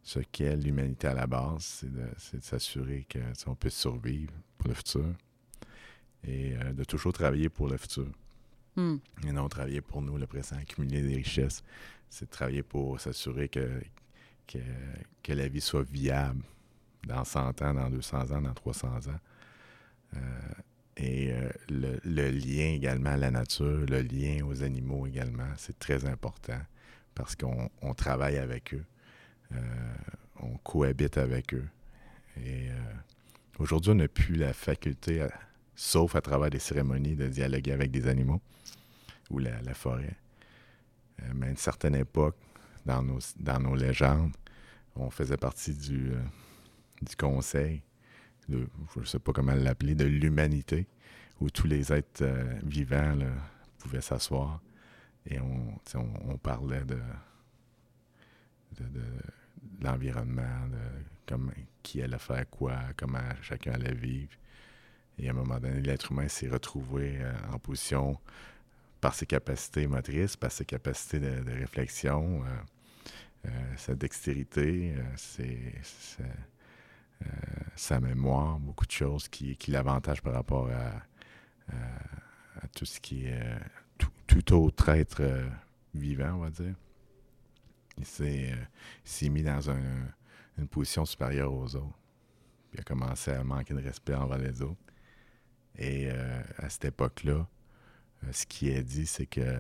ce 0.03 0.21
qu'est 0.21 0.57
l'humanité 0.57 1.09
à 1.09 1.15
la 1.15 1.27
base, 1.27 1.63
c'est 1.63 1.93
de, 1.93 2.41
s'assurer 2.41 3.07
qu'on 3.45 3.55
puisse 3.55 3.75
survivre 3.75 4.33
pour 4.57 4.69
le 4.69 4.75
futur 4.75 5.15
et 6.25 6.57
euh, 6.57 6.73
de 6.73 6.85
toujours 6.85 7.13
travailler 7.13 7.49
pour 7.49 7.69
le 7.69 7.77
futur. 7.77 8.07
Hmm. 8.77 8.97
Et 9.27 9.33
non 9.33 9.49
travailler 9.49 9.81
pour 9.81 10.01
nous, 10.01 10.17
le 10.17 10.27
présent, 10.27 10.57
accumuler 10.57 11.03
des 11.03 11.17
richesses. 11.17 11.63
C'est 12.09 12.27
de 12.27 12.31
travailler 12.31 12.63
pour 12.63 12.99
s'assurer 13.01 13.49
que, 13.49 13.83
que, 14.47 14.59
que 15.23 15.33
la 15.33 15.49
vie 15.49 15.61
soit 15.61 15.83
viable 15.83 16.43
dans 17.07 17.25
100 17.25 17.63
ans, 17.63 17.75
dans 17.75 17.91
200 17.91 18.31
ans, 18.33 18.41
dans 18.41 18.55
300 18.55 18.89
ans. 19.09 19.21
Euh, 20.17 20.19
et 20.99 21.33
euh, 21.33 21.49
le, 21.69 22.01
le 22.05 22.31
lien 22.31 22.73
également 22.75 23.11
à 23.11 23.17
la 23.17 23.31
nature, 23.31 23.87
le 23.89 24.03
lien 24.03 24.45
aux 24.45 24.65
animaux 24.65 25.07
également, 25.07 25.49
c'est 25.57 25.79
très 25.79 26.05
important 26.07 26.61
parce 27.15 27.37
qu'on 27.37 27.71
on 27.83 27.95
travaille 27.95 28.37
avec 28.37 28.75
eux, 28.75 28.85
euh, 29.53 29.95
on 30.41 30.57
cohabite 30.59 31.17
avec 31.17 31.55
eux. 31.55 31.69
Et 32.37 32.69
euh, 32.69 32.75
aujourd'hui, 33.61 33.93
on 33.93 33.97
n'a 33.97 34.09
plus 34.09 34.35
la 34.35 34.53
faculté, 34.53 35.27
sauf 35.77 36.17
à 36.17 36.21
travers 36.21 36.51
des 36.51 36.59
cérémonies, 36.59 37.15
de 37.15 37.29
dialoguer 37.29 37.73
avec 37.73 37.93
des 37.93 38.09
animaux 38.09 38.41
ou 39.31 39.39
la, 39.39 39.63
la 39.63 39.75
forêt. 39.75 40.17
Mais 41.35 41.47
à 41.47 41.51
une 41.51 41.57
certaine 41.57 41.95
époque, 41.95 42.37
dans 42.87 43.03
nos, 43.03 43.19
dans 43.39 43.61
nos 43.61 43.75
légendes, 43.75 44.33
on 44.97 45.11
faisait 45.11 45.37
partie 45.37 45.75
du, 45.75 46.13
du 47.03 47.17
conseil, 47.17 47.83
de, 48.49 48.67
je 48.95 49.01
ne 49.01 49.05
sais 49.05 49.19
pas 49.19 49.33
comment 49.33 49.55
l'appeler, 49.55 49.95
de 49.95 50.05
l'humanité, 50.05 50.87
où 51.41 51.51
tous 51.51 51.67
les 51.67 51.93
êtres 51.93 52.23
euh, 52.23 52.59
vivants 52.65 53.19
pouvaient 53.79 54.01
s'asseoir 54.01 54.61
et 55.27 55.39
on, 55.41 56.39
parlait 56.39 56.85
de, 56.85 56.99
l'environnement, 59.81 60.67
de 60.71 60.79
comment, 61.27 61.53
qui 61.83 62.01
allait 62.01 62.19
faire 62.19 62.49
quoi, 62.49 62.79
comment 62.97 63.19
chacun 63.43 63.73
allait 63.73 63.95
vivre. 63.95 64.33
Et 65.19 65.29
à 65.29 65.33
un 65.33 65.35
moment 65.35 65.59
donné, 65.59 65.81
l'être 65.81 66.13
humain 66.13 66.29
s'est 66.29 66.49
retrouvé 66.49 67.19
euh, 67.21 67.33
en 67.53 67.59
position 67.59 68.19
par 69.01 69.15
ses 69.15 69.27
capacités 69.27 69.87
motrices, 69.87 70.37
par 70.37 70.51
ses 70.51 70.65
capacités 70.65 71.21
de, 71.21 71.51
réflexion, 71.53 72.43
euh, 73.45 73.51
sa 73.77 73.95
dextérité, 73.95 74.95
ses- 75.17 75.75
euh, 77.23 77.29
sa 77.77 78.01
mémoire, 78.01 78.59
beaucoup 78.59 78.87
de 78.87 78.91
choses 78.91 79.29
qui, 79.29 79.57
qui 79.57 79.71
l'avantage 79.71 80.23
par 80.23 80.35
rapport 80.35 80.69
à, 80.71 81.03
tout 82.75 82.85
ce 82.87 82.99
qui 83.01 83.27
est 83.27 83.43
euh, 83.43 83.59
tout, 84.29 84.55
autre 84.55 84.89
être 84.89 85.21
euh, 85.23 85.49
vivant, 85.95 86.35
on 86.35 86.39
va 86.39 86.51
dire. 86.51 86.75
Il 87.97 88.05
s'est, 88.05 89.29
mis 89.29 89.43
dans 89.43 89.71
un- 89.71 90.07
une 90.59 90.69
position 90.69 91.05
supérieure 91.05 91.53
aux 91.53 91.77
autres. 91.77 91.99
Puis 92.71 92.79
il 92.79 92.81
a 92.81 92.85
commencé 92.85 93.31
à 93.33 93.43
manquer 93.45 93.75
de 93.75 93.83
respect 93.83 94.15
envers 94.15 94.39
les 94.39 94.63
autres. 94.63 94.81
Et 95.77 96.11
à 96.11 96.69
cette 96.69 96.87
époque-là, 96.87 97.47
ce 98.33 98.47
qui 98.47 98.69
est 98.69 98.83
dit, 98.83 99.07
c'est 99.07 99.27
que 99.27 99.59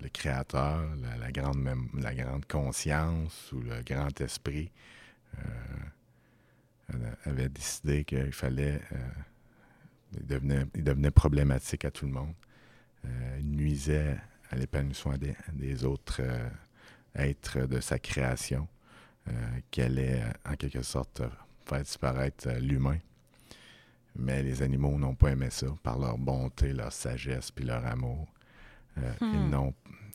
le 0.00 0.08
Créateur, 0.08 0.88
la, 0.96 1.30
grande, 1.30 2.46
conscience 2.46 3.52
ou 3.52 3.60
le 3.60 3.82
grand 3.82 4.18
esprit 4.20 4.72
avait 7.24 7.48
décidé 7.48 8.04
qu'il 8.04 8.32
fallait. 8.32 8.80
euh, 8.92 8.96
il, 10.18 10.26
devenait, 10.26 10.64
il 10.74 10.82
devenait 10.84 11.10
problématique 11.10 11.84
à 11.84 11.90
tout 11.90 12.06
le 12.06 12.12
monde. 12.12 12.34
Euh, 13.04 13.36
il 13.40 13.50
nuisait 13.52 14.16
à 14.50 14.56
l'épanouissement 14.56 15.16
des, 15.16 15.34
des 15.52 15.84
autres 15.84 16.20
euh, 16.20 16.48
êtres 17.14 17.66
de 17.66 17.80
sa 17.80 17.98
création, 17.98 18.66
euh, 19.28 19.32
qui 19.70 19.82
allait 19.82 20.22
en 20.44 20.54
quelque 20.56 20.82
sorte 20.82 21.22
faire 21.64 21.82
disparaître 21.82 22.48
euh, 22.48 22.58
l'humain. 22.58 22.98
Mais 24.16 24.42
les 24.42 24.62
animaux 24.62 24.98
n'ont 24.98 25.14
pas 25.14 25.30
aimé 25.30 25.50
ça 25.50 25.68
par 25.84 25.98
leur 25.98 26.18
bonté, 26.18 26.72
leur 26.72 26.92
sagesse 26.92 27.50
puis 27.52 27.64
leur 27.64 27.86
amour. 27.86 28.26
Euh, 28.98 29.12
Hmm. 29.20 29.48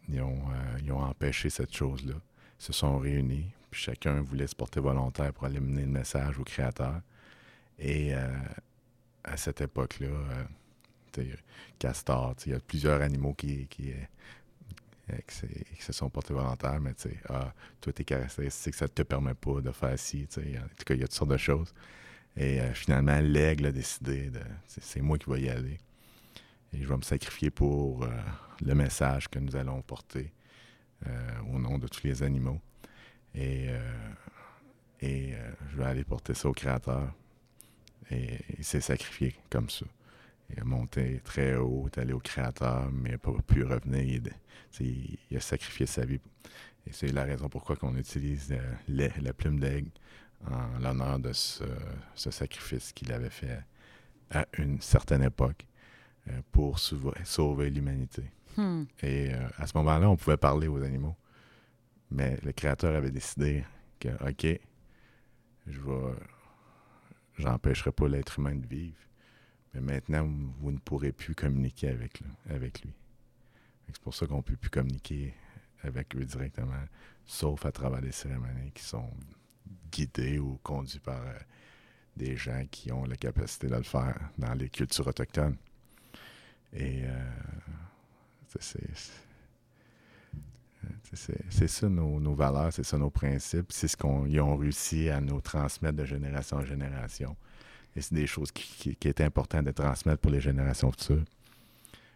ils, 0.10 0.22
ont, 0.22 0.34
euh, 0.51 0.77
ils 0.84 0.91
ont 0.91 1.00
empêché 1.01 1.50
cette 1.50 1.74
chose-là. 1.74 2.15
Ils 2.60 2.63
se 2.63 2.74
sont 2.74 2.98
réunis, 3.00 3.50
chacun 3.75 4.22
voulait 4.22 4.48
se 4.48 4.55
porter 4.55 4.79
volontaire 4.79 5.34
pour 5.34 5.46
aller 5.46 5.60
mener 5.60 5.82
le 5.82 5.91
message 5.91 6.39
au 6.39 6.44
Créateur. 6.44 7.01
Et 7.77 8.13
euh, 8.15 8.27
à 9.24 9.38
cette 9.38 9.62
époque-là, 9.62 10.08
euh, 11.17 11.24
castor, 11.77 12.36
il 12.46 12.51
y 12.53 12.55
a 12.55 12.60
plusieurs 12.60 13.01
animaux 13.01 13.36
euh, 13.44 13.65
qui 13.67 13.94
se- 15.79 15.94
sont 15.94 16.10
portés 16.10 16.34
volontaires, 16.34 16.79
mais 16.79 16.94
tu 16.94 17.10
sais, 17.10 17.17
ah, 17.29 17.53
toi, 17.82 17.94
tes 17.94 18.05
caractéristiques, 18.05 18.75
ça 18.75 18.86
ne 18.86 18.89
te 18.89 19.03
permet 19.03 19.34
pas 19.34 19.62
de 19.62 19.72
faire 19.72 20.00
ci, 20.00 20.27
en 20.29 20.34
tout 20.34 20.86
cas, 20.86 20.94
il 20.94 21.01
y 21.01 21.03
a 21.03 21.08
toutes 21.08 21.13
sortes 21.13 21.32
de 21.32 21.38
choses. 21.38 21.74
Et 22.38 22.60
euh, 22.60 22.74
finalement, 22.74 23.20
l'aigle 23.22 23.67
a 23.67 23.72
décidé 23.72 24.29
de, 24.29 24.41
c'est 24.67 25.01
moi 25.01 25.17
qui 25.17 25.29
vais 25.29 25.41
y 25.41 25.50
aller. 25.50 25.77
Et 26.74 26.82
je 26.82 26.88
vais 26.88 26.98
me 26.98 27.01
sacrifier 27.03 27.50
pour 27.51 28.05
le 28.62 28.75
message 28.75 29.29
que 29.29 29.39
nous 29.39 29.55
allons 29.55 29.82
porter 29.82 30.34
au 31.53 31.58
nom 31.58 31.77
de 31.77 31.88
tous 31.88 32.03
les 32.03 32.22
animaux. 32.22 32.60
Et, 33.36 33.65
euh, 33.70 34.10
et 35.01 35.34
euh, 35.36 35.51
je 35.72 35.77
vais 35.77 35.86
aller 35.86 36.04
porter 36.04 36.34
ça 36.34 36.48
au 36.50 36.54
Créateur. 36.54 37.12
Et 38.12 38.39
il 38.58 38.63
s'est 38.63 38.82
sacrifié 38.82 39.36
comme 39.50 39.70
ça. 39.70 39.86
Il 40.51 40.60
a 40.60 40.63
monté 40.63 41.22
très 41.24 41.56
haut, 41.56 41.88
est 41.88 41.98
allé 41.98 42.13
au 42.13 42.20
Créateur, 42.20 42.89
mais 42.92 43.10
il 43.10 43.12
n'a 43.13 43.18
pas 43.18 43.32
pu 43.48 43.63
revenir. 43.63 44.22
Il, 44.80 45.18
il- 45.32 45.38
a 45.38 45.39
sacrifié 45.39 45.86
sa 45.86 46.06
vie. 46.06 46.22
Et 46.88 46.92
c'est 46.94 47.12
la 47.12 47.24
raison 47.24 47.50
pourquoi 47.50 47.75
on 47.82 47.96
utilise 47.96 48.51
euh, 48.51 49.10
la 49.22 49.34
plume 49.34 49.60
d'aigle 49.60 49.89
en 50.50 50.77
l'honneur 50.80 51.18
de 51.20 51.34
ce, 51.34 51.63
ce 52.13 52.30
sacrifice 52.30 52.94
qu'il 52.94 53.12
avait 53.12 53.32
fait 53.32 53.60
à 54.32 54.46
une 54.60 54.80
certaine 54.82 55.24
époque 55.24 55.65
pour 56.51 56.77
sauver, 56.80 57.12
sauver 57.24 57.70
l'humanité. 57.72 58.24
Hmm. 58.58 58.84
Et 59.01 59.34
euh, 59.34 59.48
à 59.58 59.65
ce 59.68 59.75
moment-là, 59.77 60.10
on 60.10 60.15
pouvait 60.15 60.38
parler 60.38 60.68
aux 60.68 60.82
animaux. 60.84 61.15
Mais 62.12 62.38
le 62.44 62.52
Créateur 62.52 62.96
avait 62.96 63.12
décidé 63.12 63.64
que, 64.00 64.10
OK, 64.28 64.60
je 65.68 65.80
vais. 65.82 66.14
J'empêcherai 67.38 67.92
pas 67.92 68.08
l'être 68.08 68.40
humain 68.40 68.56
de 68.56 68.66
vivre. 68.66 68.96
Mais 69.74 69.82
maintenant, 69.82 70.26
vous, 70.60 70.72
ne 70.72 70.78
pourrez 70.78 71.12
plus 71.12 71.36
communiquer 71.36 71.90
avec, 71.90 72.22
lui- 72.22 72.94
C'est 73.88 74.00
pour 74.00 74.14
ça 74.16 74.26
qu'on 74.26 74.38
ne 74.38 74.42
peut 74.42 74.56
plus 74.56 74.70
communiquer 74.70 75.34
avec 75.84 76.16
eux 76.16 76.24
directement, 76.24 76.82
sauf 77.26 77.66
à 77.66 77.72
travers 77.74 78.02
des 78.02 78.14
cérémonies 78.14 78.72
qui 78.72 78.84
sont 78.84 79.12
guidées 79.92 80.40
ou 80.40 80.58
conduites 80.64 81.04
par 81.04 81.22
euh, 81.22 81.34
des 82.16 82.38
gens 82.38 82.64
qui 82.72 82.92
ont 82.94 83.04
la 83.06 83.18
capacité 83.18 83.68
de 83.68 83.76
le 83.76 83.84
faire 83.84 84.18
dans 84.38 84.54
les 84.54 84.70
cultures 84.70 85.08
autochtones. 85.08 85.58
Et 86.72 87.02
euh, 87.04 87.32
c'est- 88.60 88.80
c'est 91.13 91.68
ça 91.68 91.89
nos, 91.89 92.34
valeurs, 92.34 92.72
c'est 92.74 92.84
ça 92.84 92.98
nos 92.98 93.10
principes, 93.10 93.72
c'est 93.72 93.88
ce 93.88 93.98
qu'ils 93.98 94.42
ont 94.42 94.58
réussi 94.58 95.10
à 95.10 95.22
nous 95.22 95.42
transmettre 95.42 95.98
de 95.98 96.06
génération 96.06 96.58
en 96.58 96.65
génération. 96.65 97.36
Et 97.96 98.01
c'est 98.01 98.13
des 98.15 98.27
choses 98.27 98.51
qui, 98.51 98.63
qui, 98.77 98.96
qui 98.96 99.08
est 99.08 99.22
important 99.22 99.63
de 99.63 99.72
transmettre 99.72 100.20
pour 100.20 100.32
les 100.32 100.42
générations 100.42 100.92
futures. 100.92 101.24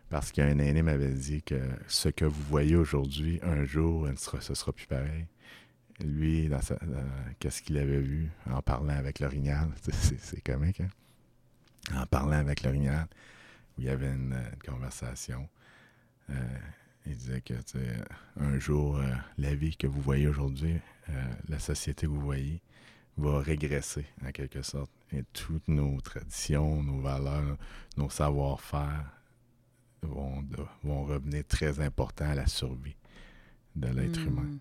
Parce 0.10 0.32
qu'un 0.32 0.58
aîné 0.58 0.82
m'avait 0.82 1.14
dit 1.14 1.44
que 1.44 1.60
ce 1.88 2.10
que 2.10 2.26
vous 2.26 2.42
voyez 2.50 2.76
aujourd'hui, 2.76 3.40
un 3.44 3.64
jour, 3.64 4.08
ce 4.18 4.40
ce 4.40 4.54
sera 4.56 4.74
plus 4.74 4.88
pareil. 4.88 5.26
Lui, 6.00 6.50
qu'est-ce 7.40 7.62
qu'il 7.62 7.78
avait 7.78 8.00
vu? 8.00 8.32
En 8.50 8.62
parlant 8.62 8.96
avec 8.96 9.20
l'orignal? 9.20 9.70
C'est- 9.92 10.42
comique, 10.42 10.82
hein? 10.82 10.90
En 11.96 12.06
parlant 12.06 12.38
avec 12.38 12.64
l'orignal, 12.64 13.08
où 13.78 13.82
il 13.82 13.86
y 13.86 13.90
avait 13.90 14.08
une, 14.08 14.34
une 14.34 14.72
conversation. 14.72 15.48
Euh, 16.30 16.34
il 17.06 17.16
disait 17.16 17.42
que, 17.42 17.54
un 18.38 18.60
jour, 18.60 18.98
euh, 18.98 19.14
la 19.38 19.56
vie 19.56 19.76
que 19.76 19.88
vous 19.88 20.02
voyez 20.02 20.28
aujourd'hui, 20.28 20.76
euh, 21.10 21.34
la 21.48 21.60
société 21.60 22.06
que 22.06 22.12
vous 22.12 22.22
voyez, 22.22 22.62
va 23.18 23.40
régresser 23.42 24.06
en 24.26 24.32
quelque 24.32 24.62
sorte. 24.62 24.92
Et 25.12 25.24
toutes 25.34 25.68
nos 25.68 26.00
traditions, 26.02 26.82
nos 26.84 27.00
valeurs, 27.02 27.58
nos 27.98 28.10
savoir-faire 28.10 29.12
vont, 30.04 30.46
vont 30.84 31.04
revenir 31.04 31.44
très 31.48 31.80
importants 31.80 32.30
à 32.30 32.36
la 32.36 32.48
survie 32.48 32.96
de 33.76 33.88
l'être 33.88 34.20
Hmm. 34.20 34.28
humain. 34.28 34.60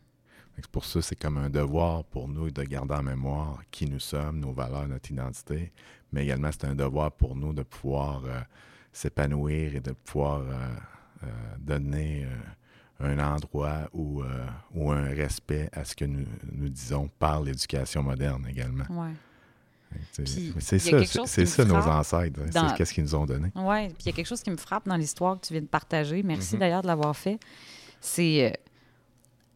C'est 0.57 0.67
pour 0.67 0.85
ça 0.85 1.01
c'est 1.01 1.15
comme 1.15 1.39
un 1.39 1.51
devoir 1.51 2.03
pour 2.05 2.27
nous 2.29 2.51
de 2.51 2.63
garder 2.65 2.95
en 2.95 3.03
mémoire 3.05 3.63
qui 3.71 3.87
nous 3.89 4.01
sommes, 4.01 4.41
nos 4.41 4.53
valeurs, 4.53 4.89
notre 4.89 5.11
identité, 5.11 5.73
mais 6.13 6.25
également 6.25 6.51
c'est 6.51 6.65
un 6.65 6.75
devoir 6.75 7.13
pour 7.13 7.37
nous 7.37 7.53
de 7.53 7.63
pouvoir 7.63 8.25
euh, 8.25 8.41
s'épanouir 8.93 9.77
et 9.77 9.81
de 9.81 9.93
pouvoir 9.93 10.41
euh, 10.41 10.75
donner 11.59 12.27
euh, 13.01 13.15
un 13.15 13.19
endroit 13.35 13.89
ou, 13.93 14.23
euh, 14.23 14.47
ou 14.75 14.91
un 14.91 15.05
respect 15.15 15.69
à 15.73 15.85
ce 15.85 15.95
que 15.95 16.05
nous, 16.05 16.25
nous 16.53 16.69
disons 16.69 17.09
par 17.19 17.41
l'éducation 17.43 18.03
moderne 18.03 18.47
également. 18.49 18.85
Ouais. 18.91 19.13
C'est 20.13 20.79
ça, 20.79 21.25
c'est 21.27 21.47
ça 21.47 21.65
nos 21.65 21.77
ancêtres, 21.77 22.41
hein, 22.43 22.51
dans- 22.53 22.69
c'est 22.69 22.77
qu'est-ce 22.77 22.93
qu'ils 22.93 23.05
nous 23.05 23.15
ont 23.15 23.25
donné. 23.25 23.51
Oui, 23.55 23.87
puis 23.89 23.97
il 24.01 24.07
y 24.07 24.09
a 24.11 24.13
quelque 24.13 24.27
chose 24.27 24.43
qui 24.43 24.51
me 24.51 24.57
frappe 24.59 24.87
dans 24.87 24.97
l'histoire 24.97 25.41
que 25.41 25.47
tu 25.47 25.55
viens 25.55 25.63
de 25.63 25.67
partager. 25.67 26.23
Merci 26.23 26.55
Mhm. 26.55 26.61
d'ailleurs 26.61 26.83
de 26.83 26.87
l'avoir 26.89 27.17
fait. 27.17 27.39
C'est 28.01 28.49
euh, 28.49 28.53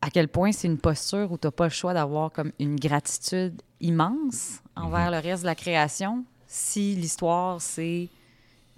à 0.00 0.08
quel 0.10 0.28
point 0.28 0.50
c'est 0.52 0.68
une 0.68 0.78
posture 0.78 1.30
où 1.32 1.36
tu 1.36 1.46
n'as 1.46 1.50
pas 1.50 1.64
le 1.64 1.70
choix 1.70 1.92
d'avoir 1.92 2.32
comme 2.32 2.50
une 2.58 2.76
gratitude 2.76 3.60
immense 3.80 4.60
envers 4.74 5.06
Mhm. 5.10 5.12
le 5.12 5.18
reste 5.18 5.42
de 5.42 5.46
la 5.48 5.54
création 5.54 6.24
si 6.46 6.94
l'histoire, 6.96 7.60
c'est 7.60 8.08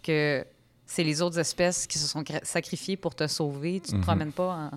que 0.02 0.44
c'est 0.86 1.04
les 1.04 1.22
autres 1.22 1.38
espèces 1.38 1.86
qui 1.86 1.98
se 1.98 2.06
sont 2.06 2.22
sacrifiées 2.42 2.96
pour 2.96 3.14
te 3.14 3.26
sauver. 3.26 3.80
Tu 3.80 3.92
ne 3.92 3.92
te 3.92 3.96
Mhm. 3.96 4.02
promènes 4.02 4.32
pas 4.32 4.70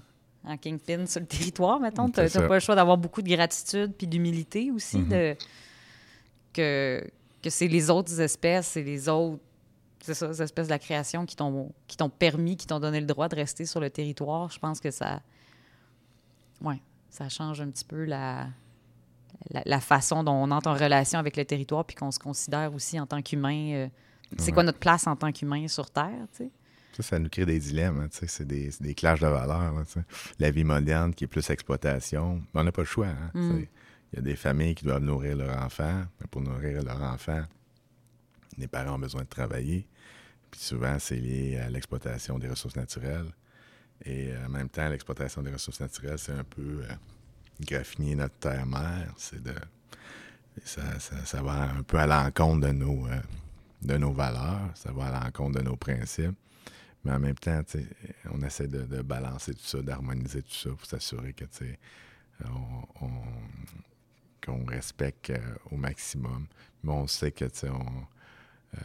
en, 0.45 0.51
en 0.53 0.57
kingpin 0.57 1.05
sur 1.05 1.19
le 1.19 1.25
territoire, 1.27 1.79
mettons. 1.79 2.09
Tu 2.09 2.19
n'as 2.21 2.29
pas 2.47 2.53
le 2.55 2.59
choix 2.59 2.75
d'avoir 2.75 2.97
beaucoup 2.97 3.21
de 3.21 3.29
gratitude 3.29 3.93
puis 3.97 4.07
d'humilité 4.07 4.71
aussi 4.71 4.99
Mhm. 4.99 5.09
de, 5.09 5.35
que, 6.53 7.03
que 7.43 7.49
c'est 7.49 7.67
les 7.67 7.89
autres 7.89 8.19
espèces, 8.19 8.67
c'est 8.67 8.83
les 8.83 9.09
autres 9.09 9.39
c'est 10.01 10.13
ça, 10.13 10.29
espèces 10.43 10.67
de 10.67 10.71
la 10.71 10.79
création 10.79 11.25
qui 11.25 11.35
t'ont 11.35 11.71
qui 11.87 11.97
t'ont 11.97 12.09
permis, 12.09 12.55
qui 12.55 12.65
t'ont 12.67 12.79
donné 12.79 12.99
le 13.01 13.05
droit 13.05 13.27
de 13.27 13.35
rester 13.35 13.65
sur 13.65 13.79
le 13.81 13.89
territoire. 13.89 14.49
Je 14.49 14.59
pense 14.59 14.79
que 14.79 14.91
ça 14.91 15.21
ouais, 16.61 16.81
ça 17.09 17.27
change 17.29 17.59
un 17.61 17.69
petit 17.69 17.83
peu 17.83 18.05
la, 18.05 18.47
la, 19.49 19.61
la 19.65 19.79
façon 19.81 20.23
dont 20.23 20.31
on 20.33 20.49
entre 20.51 20.69
en 20.69 20.73
relation 20.75 21.19
avec 21.19 21.35
le 21.35 21.43
territoire 21.45 21.83
puis 21.83 21.95
qu'on 21.95 22.11
se 22.11 22.19
considère 22.19 22.73
aussi 22.73 22.99
en 22.99 23.05
tant 23.05 23.21
qu'humain. 23.21 23.73
euh, 23.73 23.87
c'est 24.37 24.47
Ouais. 24.47 24.51
quoi 24.53 24.63
notre 24.63 24.79
place 24.79 25.07
en 25.07 25.15
tant 25.15 25.31
qu'humain 25.31 25.67
sur 25.67 25.89
Terre, 25.89 26.27
tu 26.35 26.45
sais? 26.45 26.49
Ça, 26.97 27.03
ça 27.03 27.19
nous 27.19 27.29
crée 27.29 27.45
des 27.45 27.59
dilemmes. 27.59 27.99
hein, 28.01 28.07
c'est 28.11 28.45
des, 28.47 28.71
des 28.81 28.95
clashs 28.95 29.19
de 29.19 29.27
valeurs. 29.27 29.71
là. 29.73 29.83
La 30.39 30.49
vie 30.51 30.63
moderne 30.63 31.13
qui 31.13 31.25
est 31.25 31.27
plus 31.27 31.47
exploitation, 31.49 32.41
on 32.53 32.63
n'a 32.63 32.71
pas 32.71 32.81
le 32.81 32.87
choix. 32.87 33.07
hein, 33.07 33.31
Mm. 33.33 33.59
Il 34.13 34.15
y 34.15 34.19
a 34.19 34.21
des 34.21 34.35
familles 34.37 34.73
qui 34.73 34.85
doivent 34.85 35.03
nourrir 35.03 35.35
leurs 35.37 35.61
enfants. 35.61 36.03
Mais 36.19 36.27
pour 36.31 36.41
nourrir 36.41 36.81
leurs 36.81 37.01
enfants, 37.03 37.43
les 38.57 38.67
parents 38.67 38.95
ont 38.95 38.99
besoin 38.99 39.21
de 39.23 39.27
travailler. 39.27 39.85
Puis 40.49 40.61
souvent, 40.61 40.97
c'est 40.97 41.17
lié 41.17 41.57
à 41.57 41.69
l'exploitation 41.69 42.39
des 42.39 42.47
ressources 42.47 42.77
naturelles. 42.77 43.27
Et 44.05 44.31
euh, 44.31 44.45
en 44.45 44.49
même 44.49 44.69
temps, 44.69 44.87
l'exploitation 44.89 45.41
des 45.41 45.51
ressources 45.51 45.81
naturelles, 45.81 46.17
c'est 46.19 46.31
un 46.31 46.43
peu 46.45 46.83
euh, 46.83 46.93
graffiner 47.61 48.15
notre 48.15 48.35
terre-mère. 48.35 49.13
C'est 49.17 49.43
de. 49.43 49.53
Ça, 50.63 50.99
ça- 50.99 51.25
ça 51.25 51.41
va 51.43 51.69
un 51.77 51.83
peu 51.83 51.97
à 51.99 52.07
l'encontre 52.07 52.65
de 52.67 52.71
nos, 52.71 53.07
euh, 53.07 53.19
de 53.81 53.97
nos 53.97 54.11
valeurs. 54.11 54.71
Ça 54.75 54.91
va 54.91 55.05
à 55.07 55.23
l'encontre 55.23 55.59
de 55.59 55.63
nos 55.63 55.75
principes. 55.75 56.37
Mais 57.03 57.11
en 57.13 57.19
même 57.19 57.35
temps, 57.35 57.61
on 58.31 58.41
essaie 58.41 58.67
de, 58.67 58.83
de 58.83 59.01
balancer 59.01 59.53
tout 59.53 59.63
ça, 59.65 59.81
d'harmoniser 59.81 60.41
tout 60.41 60.53
ça 60.53 60.69
pour 60.71 60.85
s'assurer 60.85 61.33
que 61.33 61.45
on, 62.45 63.05
on- 63.05 63.23
qu'on 64.45 64.65
respecte 64.65 65.29
euh, 65.31 65.55
au 65.71 65.75
maximum. 65.77 66.47
Mais 66.83 66.91
on 66.91 67.07
sait 67.07 67.31
que 67.31 67.45
on, 67.67 67.85
euh, 68.75 68.79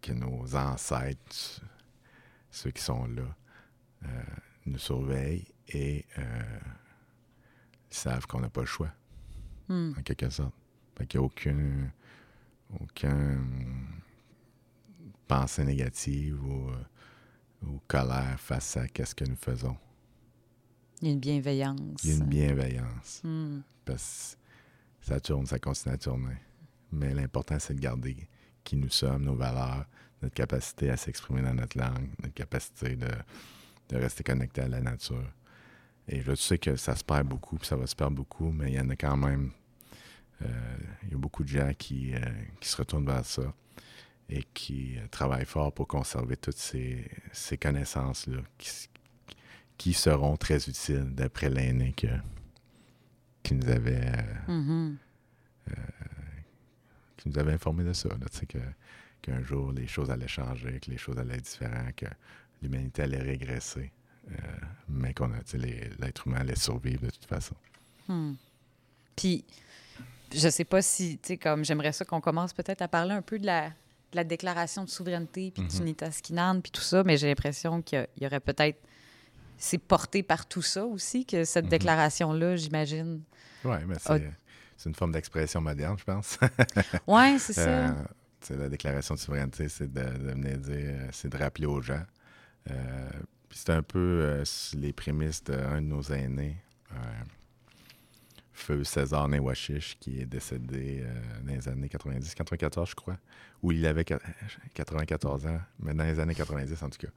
que 0.00 0.12
nos 0.12 0.54
ancêtres, 0.56 1.60
ceux 2.50 2.70
qui 2.70 2.82
sont 2.82 3.06
là, 3.06 3.22
euh, 4.04 4.22
nous 4.66 4.78
surveillent 4.78 5.46
et 5.68 6.04
ils 7.90 7.96
savent 7.96 8.26
qu'on 8.26 8.40
n'a 8.40 8.48
pas 8.50 8.60
le 8.62 8.66
choix, 8.66 8.90
Hmm. 9.68 9.92
en 9.98 10.02
quelque 10.02 10.28
sorte. 10.30 10.52
Fait 10.98 11.06
qu'il 11.06 11.20
n'y 11.20 11.24
a 11.24 11.26
aucun, 11.26 11.90
aucun 12.80 13.38
pensée 15.26 15.64
négative 15.64 16.42
ou, 16.44 16.68
euh, 16.70 17.66
ou 17.66 17.80
colère 17.86 18.38
face 18.38 18.76
à 18.76 18.86
ce 18.86 19.14
que 19.14 19.24
nous 19.24 19.36
faisons. 19.36 19.76
Il 21.00 21.08
y 21.08 21.10
a 21.10 21.14
une 21.14 21.20
bienveillance. 21.20 22.04
Il 22.04 22.10
y 22.10 22.12
a 22.12 22.16
une 22.16 22.24
bienveillance. 22.24 23.20
Hmm. 23.24 23.60
Parce 23.84 24.38
que 25.00 25.06
ça 25.06 25.20
tourne, 25.20 25.46
ça 25.46 25.58
continue 25.58 25.94
à 25.94 25.98
tourner. 25.98 26.36
Mais 26.92 27.12
l'important, 27.12 27.58
c'est 27.58 27.74
de 27.74 27.80
garder 27.80 28.28
qui 28.62 28.76
nous 28.76 28.88
sommes, 28.88 29.24
nos 29.24 29.34
valeurs, 29.34 29.86
notre 30.22 30.34
capacité 30.34 30.90
à 30.90 30.96
s'exprimer 30.96 31.42
dans 31.42 31.54
notre 31.54 31.78
langue, 31.78 32.08
notre 32.22 32.34
capacité 32.34 32.96
de, 32.96 33.08
de 33.88 33.96
rester 33.96 34.24
connecté 34.24 34.62
à 34.62 34.68
la 34.68 34.80
nature. 34.80 35.30
Et 36.08 36.20
je 36.20 36.34
sais 36.34 36.58
que 36.58 36.76
ça 36.76 36.94
se 36.94 37.04
perd 37.04 37.26
beaucoup, 37.26 37.56
puis 37.56 37.66
ça 37.66 37.76
va 37.76 37.86
se 37.86 37.96
perdre 37.96 38.16
beaucoup, 38.16 38.50
mais 38.50 38.72
il 38.72 38.74
y 38.74 38.80
en 38.80 38.88
a 38.90 38.96
quand 38.96 39.16
même. 39.16 39.50
Euh, 40.42 40.76
il 41.04 41.10
y 41.10 41.14
a 41.14 41.18
beaucoup 41.18 41.44
de 41.44 41.48
gens 41.48 41.72
qui, 41.76 42.14
euh, 42.14 42.18
qui 42.60 42.68
se 42.68 42.76
retournent 42.76 43.06
vers 43.06 43.24
ça 43.24 43.54
et 44.28 44.42
qui 44.54 44.96
euh, 44.98 45.06
travaillent 45.10 45.44
fort 45.44 45.72
pour 45.72 45.86
conserver 45.86 46.36
toutes 46.36 46.56
ces, 46.56 47.10
ces 47.32 47.58
connaissances-là 47.58 48.42
qui, 49.76 49.92
seront 49.92 50.36
très 50.36 50.56
utiles 50.68 51.14
d'après 51.14 51.50
l'aîné 51.50 51.92
qui 51.92 53.54
nous 53.54 53.68
avait 53.68 54.12
Mhm. 54.48 54.96
qui 57.16 57.28
nous 57.28 57.38
avait 57.38 57.52
informé 57.52 57.84
de 57.84 57.92
ça, 57.92 58.08
tu 58.10 58.38
sais, 58.38 58.46
que, 58.46 58.58
qu'un 59.22 59.42
jour 59.42 59.72
les 59.72 59.86
choses 59.86 60.10
allaient 60.10 60.28
changer, 60.28 60.78
que 60.80 60.90
les 60.90 60.98
choses 60.98 61.18
allaient 61.18 61.36
être 61.36 61.44
différentes, 61.44 61.94
que 61.96 62.06
l'humanité 62.62 63.02
allait 63.02 63.22
régresser, 63.22 63.90
euh, 64.30 64.34
mais 64.88 65.14
qu'on 65.14 65.28
l'être 65.28 66.26
humain 66.26 66.40
allait 66.40 66.56
survivre 66.56 67.02
de 67.02 67.10
toute 67.10 67.24
façon. 67.26 67.56
Hmm. 68.08 68.34
Puis, 69.16 69.44
je 70.34 70.48
sais 70.48 70.64
pas 70.64 70.82
si, 70.82 71.18
tu 71.18 71.28
sais, 71.28 71.36
comme 71.36 71.64
j'aimerais 71.64 71.92
ça 71.92 72.04
qu'on 72.04 72.20
commence 72.20 72.52
peut-être 72.52 72.82
à 72.82 72.88
parler 72.88 73.12
un 73.12 73.22
peu 73.22 73.38
de 73.38 73.46
la, 73.46 73.68
de 73.68 74.16
la 74.16 74.24
déclaration 74.24 74.84
de 74.84 74.90
souveraineté, 74.90 75.50
puis 75.50 75.62
d'Unitas 75.64 76.12
Skinan, 76.12 76.60
puis 76.60 76.70
tout 76.72 76.80
ça, 76.82 77.02
mais 77.04 77.16
j'ai 77.16 77.28
l'impression 77.28 77.82
qu'il 77.82 78.06
y 78.20 78.26
aurait 78.26 78.40
peut-être. 78.40 78.78
C'est 79.56 79.78
porté 79.78 80.22
par 80.22 80.46
tout 80.46 80.62
ça 80.62 80.84
aussi, 80.84 81.24
que 81.24 81.44
cette 81.44 81.66
Mhm. 81.66 81.70
déclaration-là, 81.70 82.56
j'imagine. 82.56 83.22
Oui, 83.64 83.76
mais 83.86 83.94
c'est, 84.00 84.30
c'est 84.76 84.88
une 84.88 84.94
forme 84.94 85.12
d'expression 85.12 85.60
moderne, 85.60 85.96
je 85.98 86.04
pense. 86.04 86.38
Ouais, 87.06 87.36
c'est 87.38 87.52
ça. 87.52 87.88
Euh, 87.88 87.92
tu 88.40 88.48
sais, 88.48 88.56
la 88.56 88.68
déclaration 88.68 89.14
de 89.14 89.20
souveraineté, 89.20 89.68
c'est 89.68 89.90
de, 89.92 90.00
de 90.02 90.30
venir 90.32 90.58
dire, 90.58 90.74
euh, 90.76 91.08
c'est 91.12 91.28
de 91.28 91.36
rappeler 91.38 91.66
aux 91.66 91.80
gens. 91.80 92.02
Euh, 92.70 93.08
puis 93.48 93.58
c'est 93.58 93.70
un 93.70 93.82
peu 93.82 93.98
euh, 93.98 94.44
les 94.74 94.92
prémices 94.92 95.42
d'un 95.44 95.76
de 95.80 95.86
nos 95.86 96.02
aînés, 96.02 96.56
euh, 96.92 96.96
Feu 98.56 98.84
César 98.84 99.28
Newashish, 99.28 99.98
qui 99.98 100.20
est 100.20 100.26
décédé 100.26 101.02
euh, 101.02 101.20
dans 101.44 101.52
les 101.52 101.68
années 101.68 101.88
90, 101.88 102.34
94, 102.34 102.88
je 102.90 102.94
crois, 102.94 103.18
où 103.62 103.72
il 103.72 103.84
avait 103.84 104.04
qua- 104.04 104.20
94 104.74 105.46
ans, 105.46 105.60
mais 105.80 105.92
dans 105.92 106.04
les 106.04 106.18
années 106.20 106.34
90 106.36 106.82
en 106.82 106.88
tout 106.88 106.98
cas, 106.98 107.12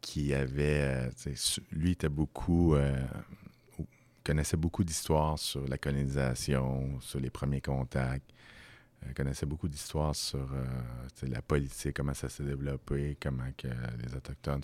qui 0.00 0.32
avait, 0.32 1.10
euh, 1.26 1.32
lui 1.72 1.90
était 1.92 2.08
beaucoup, 2.08 2.74
euh, 2.76 3.04
ou- 3.78 3.86
connaissait 4.24 4.56
beaucoup 4.56 4.84
d'histoires 4.84 5.38
sur 5.38 5.66
la 5.68 5.76
colonisation, 5.76 7.00
sur 7.00 7.18
les 7.20 7.30
premiers 7.30 7.60
contacts, 7.60 8.30
euh, 9.04 9.12
connaissait 9.14 9.46
beaucoup 9.46 9.68
d'histoires 9.68 10.14
sur 10.14 10.52
euh, 10.52 10.64
la 11.22 11.42
politique, 11.42 11.96
comment 11.96 12.14
ça 12.14 12.28
s'est 12.28 12.44
développé, 12.44 13.16
comment 13.20 13.44
les 13.64 14.14
Autochtones, 14.14 14.62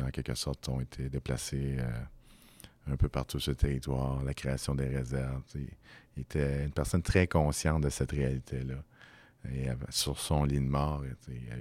en 0.00 0.10
quelque 0.10 0.34
sorte, 0.34 0.68
ont 0.68 0.80
été 0.80 1.08
déplacés 1.08 1.76
euh, 1.78 1.90
un 2.90 2.96
peu 2.96 3.08
partout 3.08 3.38
sur 3.38 3.52
le 3.52 3.56
territoire, 3.56 4.22
la 4.24 4.34
création 4.34 4.74
des 4.74 4.88
réserves. 4.88 5.42
Il 5.54 6.20
était 6.22 6.64
une 6.64 6.72
personne 6.72 7.02
très 7.02 7.26
consciente 7.26 7.82
de 7.82 7.90
cette 7.90 8.12
réalité-là. 8.12 8.82
Et 9.54 9.68
sur 9.90 10.18
son 10.18 10.44
lit 10.44 10.58
de 10.60 10.66
mort, 10.68 11.04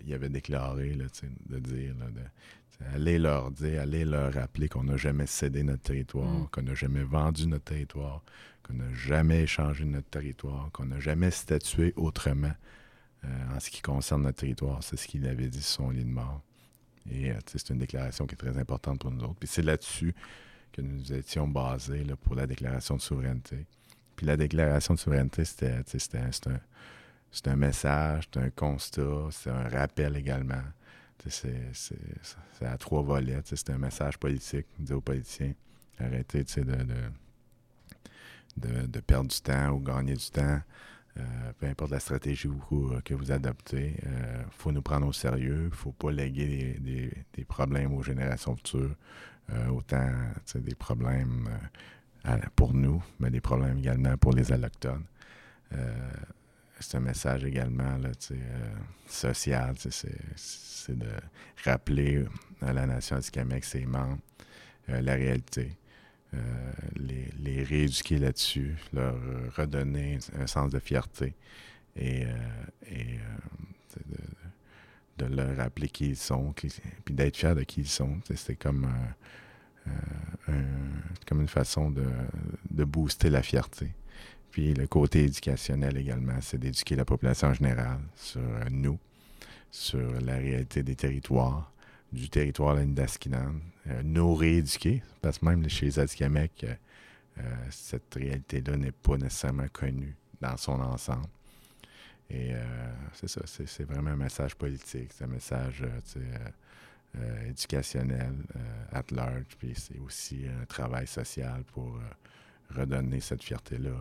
il 0.06 0.14
avait 0.14 0.30
déclaré 0.30 0.94
là, 0.94 1.06
de 1.48 1.60
dire, 1.60 1.94
là, 2.00 2.06
de, 2.08 2.22
allez 2.94 3.20
leur 3.20 3.52
dire, 3.52 3.82
allez 3.82 4.06
leur 4.06 4.34
rappeler 4.34 4.68
qu'on 4.68 4.84
n'a 4.84 4.98
jamais 4.98 5.28
cédé 5.28 5.64
notre 5.64 5.84
territoire, 5.84 6.28
Mm. 6.28 6.48
qu'on 6.52 6.62
n'a 6.64 6.74
jamais 6.74 7.04
vendu 7.04 7.48
notre 7.48 7.66
territoire, 7.66 8.24
qu'on 8.64 8.74
n'a 8.74 8.94
jamais 8.94 9.44
échangé 9.44 9.86
notre 9.86 10.10
territoire, 10.10 10.70
qu'on 10.74 10.86
n'a 10.86 11.00
jamais 11.00 11.32
statué 11.32 11.94
autrement 11.96 12.54
euh, 13.26 13.56
en 13.56 13.60
ce 13.60 13.70
qui 13.70 13.82
concerne 13.82 14.24
notre 14.24 14.40
territoire. 14.40 14.84
C'est 14.84 14.98
ce 14.98 15.08
qu'il 15.08 15.26
avait 15.28 15.48
dit 15.48 15.62
sur 15.62 15.84
son 15.84 15.90
lit 15.92 16.04
de 16.04 16.10
mort. 16.10 16.42
Et 17.12 17.32
euh, 17.32 17.36
c'est 17.46 17.70
une 17.70 17.78
déclaration 17.80 18.26
qui 18.28 18.34
est 18.34 18.38
très 18.38 18.58
importante 18.58 19.00
pour 19.00 19.12
nous 19.12 19.24
autres. 19.24 19.36
Puis 19.40 19.48
c'est 19.48 19.62
là-dessus 19.62 20.14
que 20.72 20.82
nous 20.82 21.12
étions 21.14 21.48
basés 21.48 22.06
pour 22.24 22.36
la 22.36 22.46
déclaration 22.48 22.96
de 22.98 23.02
souveraineté. 23.02 23.66
Puis 24.16 24.26
la 24.26 24.38
déclaration 24.38 24.94
de 24.94 25.00
souveraineté, 25.00 25.46
c'était 25.46 25.72
un, 25.72 25.82
un, 27.46 27.56
message, 27.56 28.24
c'était 28.26 28.40
un 28.46 28.50
constat, 28.50 29.28
c'était 29.32 29.50
un 29.52 29.68
rappel 29.70 30.16
également. 30.16 30.64
C'est 31.30 31.74
c'est- 31.74 31.96
c'est 32.54 32.66
à 32.66 32.78
trois 32.78 33.02
volets. 33.02 33.42
C'était 33.44 33.74
un 33.74 33.78
message 33.78 34.18
politique, 34.18 34.66
dire 34.80 34.98
aux 34.98 35.02
politiciens, 35.02 35.54
arrêtez 36.00 36.44
de, 36.44 36.76
de, 38.58 38.86
de, 38.88 39.00
perdre 39.02 39.30
du 39.30 39.42
temps 39.42 39.70
ou 39.72 39.80
gagner 39.80 40.14
du 40.16 40.30
temps. 40.30 40.62
Euh, 41.18 41.52
peu 41.58 41.66
importe 41.66 41.92
la 41.92 42.00
stratégie 42.00 42.48
ou- 42.48 42.94
que 43.04 43.14
vous 43.16 43.32
adoptez, 43.32 43.96
il 44.04 44.46
faut 44.52 44.72
nous 44.72 44.82
prendre 44.84 45.08
au 45.08 45.14
sérieux. 45.14 45.64
Il 45.64 45.70
ne 45.70 45.70
faut 45.76 45.92
pas 45.92 46.12
léguer 46.12 46.78
des- 46.80 47.12
des 47.34 47.44
problèmes 47.46 47.94
aux 47.94 48.04
générations 48.04 48.56
futures. 48.56 48.96
Euh, 49.54 49.68
autant 49.70 50.12
des 50.56 50.76
problèmes 50.76 51.48
euh, 52.26 52.38
pour 52.56 52.74
nous, 52.74 53.02
mais 53.20 53.30
des 53.30 53.40
problèmes 53.40 53.78
également 53.78 54.18
pour 54.18 54.34
les 54.34 54.52
allochtones. 54.52 55.06
Euh, 55.74 56.12
c'est 56.80 56.98
un 56.98 57.02
message 57.02 57.46
également 57.46 57.98
là, 57.98 58.10
social. 59.08 59.76
C'est, 59.78 60.98
de 60.98 61.08
rappeler 61.66 62.26
à 62.62 62.72
la 62.72 62.86
nation 62.86 63.18
Atikamekw, 63.18 63.64
ses 63.64 63.86
membres, 63.86 64.20
la 64.88 65.16
réalité. 65.16 65.76
Les, 66.96 67.64
rééduquer 67.64 68.20
là-dessus, 68.20 68.76
leur 68.94 69.16
redonner 69.56 70.20
un 70.38 70.48
sens 70.48 70.72
de 70.72 70.80
fierté 70.80 71.34
et, 71.96 72.26
de, 74.06 74.18
de 75.18 75.26
leur 75.26 75.58
rappeler 75.58 75.90
qui 75.90 76.10
ils 76.10 76.16
sont, 76.18 76.54
puis 76.54 76.72
d'être 77.10 77.38
fiers 77.38 77.56
de 77.56 77.64
qui 77.64 77.82
ils 77.82 77.88
sont. 77.88 78.20
C'est 78.36 78.56
comme 78.56 78.88
euh, 80.50 80.62
comme 81.28 81.42
une 81.42 81.48
façon 81.48 81.92
de, 81.92 82.06
de, 82.72 82.84
booster 82.86 83.30
la 83.30 83.42
fierté. 83.42 83.94
Puis 84.52 84.74
le 84.74 84.88
côté 84.88 85.26
éducationnel 85.26 85.98
également, 85.98 86.38
c'est 86.42 86.58
d'éduquer 86.58 86.96
la 86.96 87.04
population 87.04 87.50
en 87.50 87.54
général 87.54 88.00
sur 88.16 88.42
nous, 88.72 88.98
sur 89.70 90.22
la 90.22 90.36
réalité 90.36 90.84
des 90.84 90.96
territoires, 90.96 91.74
du 92.14 92.30
territoire 92.30 92.76
de 92.76 92.80
l'Indaskinan, 92.80 93.56
euh, 93.88 94.02
nous 94.04 94.36
rééduquer, 94.36 95.04
parce 95.22 95.40
que 95.40 95.46
même 95.46 95.68
chez 95.70 95.88
les 95.88 96.00
Atikamekw, 96.00 96.66
euh, 96.66 97.42
cette 97.70 98.14
réalité-là 98.16 98.78
n'est 98.78 98.92
pas 98.94 99.18
nécessairement 99.18 99.68
connue 99.72 100.16
dans 100.40 100.56
son 100.56 100.80
ensemble. 100.80 101.28
Et 102.30 102.54
euh, 102.54 102.58
c'est 103.14 103.30
ça, 103.30 103.42
c'est 103.46 103.84
vraiment 103.86 104.12
un 104.12 104.18
message 104.18 104.56
politique, 104.56 105.12
c'est 105.14 105.24
un 105.24 105.28
message 105.28 105.84
éducationnel 107.48 108.34
at 108.92 109.06
large, 109.12 109.56
puis 109.58 109.74
c'est 109.76 109.98
aussi 110.00 110.46
un 110.62 110.66
travail 110.66 111.08
social 111.08 111.64
pour 111.74 112.00
redonner 112.70 113.22
cette 113.22 113.42
fierté-là 113.42 113.96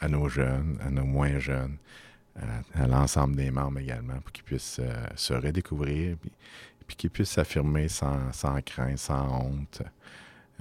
à, 0.00 0.08
nos 0.08 0.28
jeunes, 0.28 0.78
à 0.80 0.90
nos 0.90 1.06
moins 1.06 1.38
jeunes, 1.38 1.78
à, 2.74 2.86
l'ensemble 2.86 3.34
des 3.36 3.50
membres 3.50 3.80
également, 3.80 4.20
pour 4.20 4.30
qu'ils 4.32 4.44
puissent 4.44 4.80
se 5.16 5.34
redécouvrir, 5.34 6.16
puis, 6.86 6.96
qu'ils 6.96 7.10
puissent 7.10 7.30
s'affirmer 7.30 7.88
sans, 7.88 8.32
sans, 8.32 8.60
crainte, 8.62 8.98
sans 8.98 9.42
honte. 9.42 9.82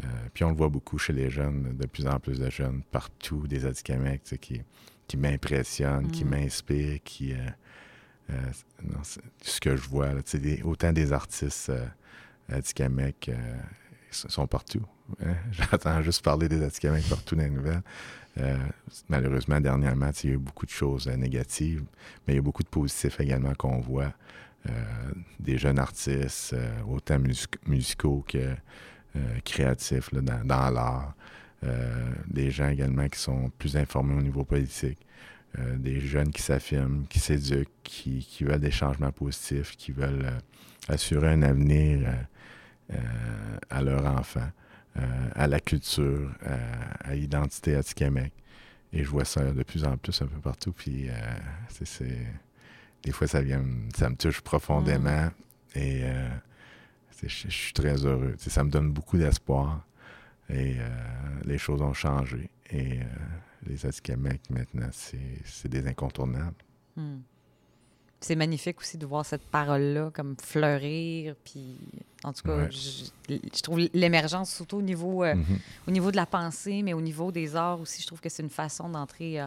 Euh, 0.03 0.07
puis 0.33 0.43
on 0.43 0.49
le 0.49 0.55
voit 0.55 0.69
beaucoup 0.69 0.97
chez 0.97 1.13
les 1.13 1.29
jeunes, 1.29 1.75
de 1.75 1.87
plus 1.87 2.07
en 2.07 2.19
plus 2.19 2.39
de 2.39 2.49
jeunes 2.49 2.81
partout, 2.91 3.47
des 3.47 3.65
Atikamekw, 3.65 4.37
qui, 4.39 4.61
qui 5.09 5.17
m'impressionnent, 5.17 6.09
qui 6.09 6.23
mm. 6.23 6.29
m'inspirent, 6.29 6.99
qui... 7.03 7.33
Euh, 7.33 7.49
euh, 8.31 9.01
ce 9.41 9.59
que 9.59 9.75
je 9.75 9.89
vois, 9.89 10.13
là, 10.13 10.21
autant 10.63 10.93
des 10.93 11.11
artistes 11.11 11.71
Atikamekw 12.47 13.31
sont 14.11 14.45
partout. 14.45 14.85
Hein. 15.21 15.33
J'entends 15.51 16.01
juste 16.03 16.23
parler 16.23 16.47
des 16.47 16.63
Atikamekw 16.63 17.09
partout 17.09 17.35
dans 17.35 17.43
les 17.43 17.49
nouvelles. 17.49 17.81
malheureusement, 19.09 19.59
dernièrement, 19.59 20.11
il 20.23 20.29
y 20.29 20.33
a 20.33 20.35
eu 20.35 20.39
beaucoup 20.39 20.67
de 20.67 20.71
choses 20.71 21.07
négatives, 21.07 21.83
mais 22.27 22.33
il 22.33 22.35
y 22.37 22.39
a 22.39 22.43
beaucoup 22.43 22.63
de 22.63 22.69
positifs 22.69 23.19
également 23.19 23.55
qu'on 23.55 23.81
voit. 23.81 24.13
des 25.39 25.57
jeunes 25.57 25.79
artistes, 25.79 26.55
autant 26.87 27.19
musicaux 27.65 28.23
que 28.27 28.55
euh, 29.15 29.39
créatifs 29.43 30.13
dans, 30.13 30.69
l'art. 30.69 31.15
Euh, 31.63 32.11
des 32.27 32.51
gens 32.51 32.69
également 32.69 33.07
qui 33.09 33.19
sont 33.19 33.51
plus 33.57 33.75
informés 33.75 34.15
au 34.15 34.21
niveau 34.21 34.43
politique. 34.43 34.99
Euh, 35.57 35.77
des 35.77 35.99
jeunes 35.99 36.31
qui 36.31 36.41
s'affirment, 36.41 37.05
qui 37.07 37.19
s'éduquent, 37.19 37.69
qui, 37.83 38.43
veulent 38.43 38.59
des 38.59 38.71
changements 38.71 39.11
positifs, 39.11 39.75
qui 39.75 39.91
veulent 39.91 40.31
assurer 40.87 41.29
un 41.29 41.41
avenir 41.41 42.07
à 43.69 43.81
leurs 43.81 44.05
enfants, 44.05 44.49
à 44.95 45.47
la 45.47 45.59
culture, 45.59 46.31
à, 47.03 47.13
l'identité 47.13 47.75
atikamekw. 47.75 48.31
Et 48.93 49.03
je 49.03 49.09
vois 49.09 49.25
ça 49.25 49.51
de 49.51 49.63
plus 49.63 49.83
en 49.85 49.97
plus 49.97 50.19
un 50.21 50.27
peu 50.27 50.39
partout. 50.39 50.71
Puis 50.71 51.07
c'est, 51.69 52.07
des 53.03 53.11
fois, 53.11 53.27
ça 53.27 53.41
vient, 53.41 53.63
ça 53.95 54.09
me 54.09 54.15
touche 54.15 54.41
profondément. 54.41 55.25
Mm. 55.75 55.79
Et 55.79 56.03
je, 57.27 57.49
suis 57.49 57.73
très 57.73 58.05
heureux. 58.05 58.35
ça 58.37 58.63
me 58.63 58.69
donne 58.69 58.91
beaucoup 58.91 59.17
d'espoir. 59.17 59.83
Et 60.49 60.75
euh, 60.79 60.89
les 61.45 61.57
choses 61.57 61.81
ont 61.81 61.93
changé. 61.93 62.49
Et 62.71 62.99
euh, 62.99 63.03
les 63.67 63.85
Atikamekw, 63.85 64.41
maintenant, 64.49 64.89
c'est 64.91 65.67
des 65.67 65.87
incontournables. 65.87 66.55
Hmm. 66.95 67.19
C'est 68.21 68.35
magnifique 68.35 68.79
aussi 68.79 68.97
de 68.97 69.05
voir 69.05 69.25
cette 69.25 69.43
parole-là 69.43 70.11
comme 70.13 70.35
fleurir. 70.41 71.35
Puis, 71.45 71.77
en 72.23 72.33
tout 72.33 72.43
cas, 72.43 72.69
je, 72.69 73.61
trouve 73.61 73.79
l'émergence, 73.93 74.53
surtout 74.53 74.77
au 74.77 74.81
niveau, 74.81 75.23
euh, 75.23 75.35
mm-hmm. 75.35 75.59
au 75.87 75.91
niveau 75.91 76.11
de 76.11 76.17
la 76.17 76.25
pensée, 76.25 76.81
mais 76.83 76.93
au 76.93 76.99
niveau 76.99 77.31
des 77.31 77.55
arts 77.55 77.79
aussi, 77.79 78.01
je 78.01 78.07
trouve 78.07 78.19
que 78.19 78.27
c'est 78.27 78.43
une 78.43 78.49
façon 78.49 78.89
d'entrer 78.89 79.39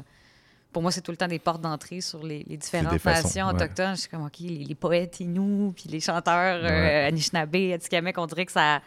pour 0.73 0.83
moi, 0.83 0.91
c'est 0.91 1.03
tout 1.03 1.11
le 1.11 1.17
temps 1.17 1.29
des 1.29 1.39
portes 1.39 1.61
d'entrée 1.61 2.01
sur 2.01 2.25
les, 2.25 2.43
différentes 2.45 3.05
nations 3.05 3.49
autochtones. 3.49 3.95
Je 3.95 4.01
suis 4.03 4.09
comme, 4.11 4.25
OK, 4.25 4.39
les, 4.41 4.75
poètes 4.75 5.21
Inuits, 5.21 5.73
puis 5.75 5.89
les 5.89 6.01
chanteurs 6.01 6.63
ouais. 6.63 6.71
euh, 6.71 7.09
Anishinaabe, 7.09 7.73
Atikamekw, 7.75 8.19
on 8.19 8.27
dirait 8.27 8.47
que 8.47 8.53
ça. 8.53 8.81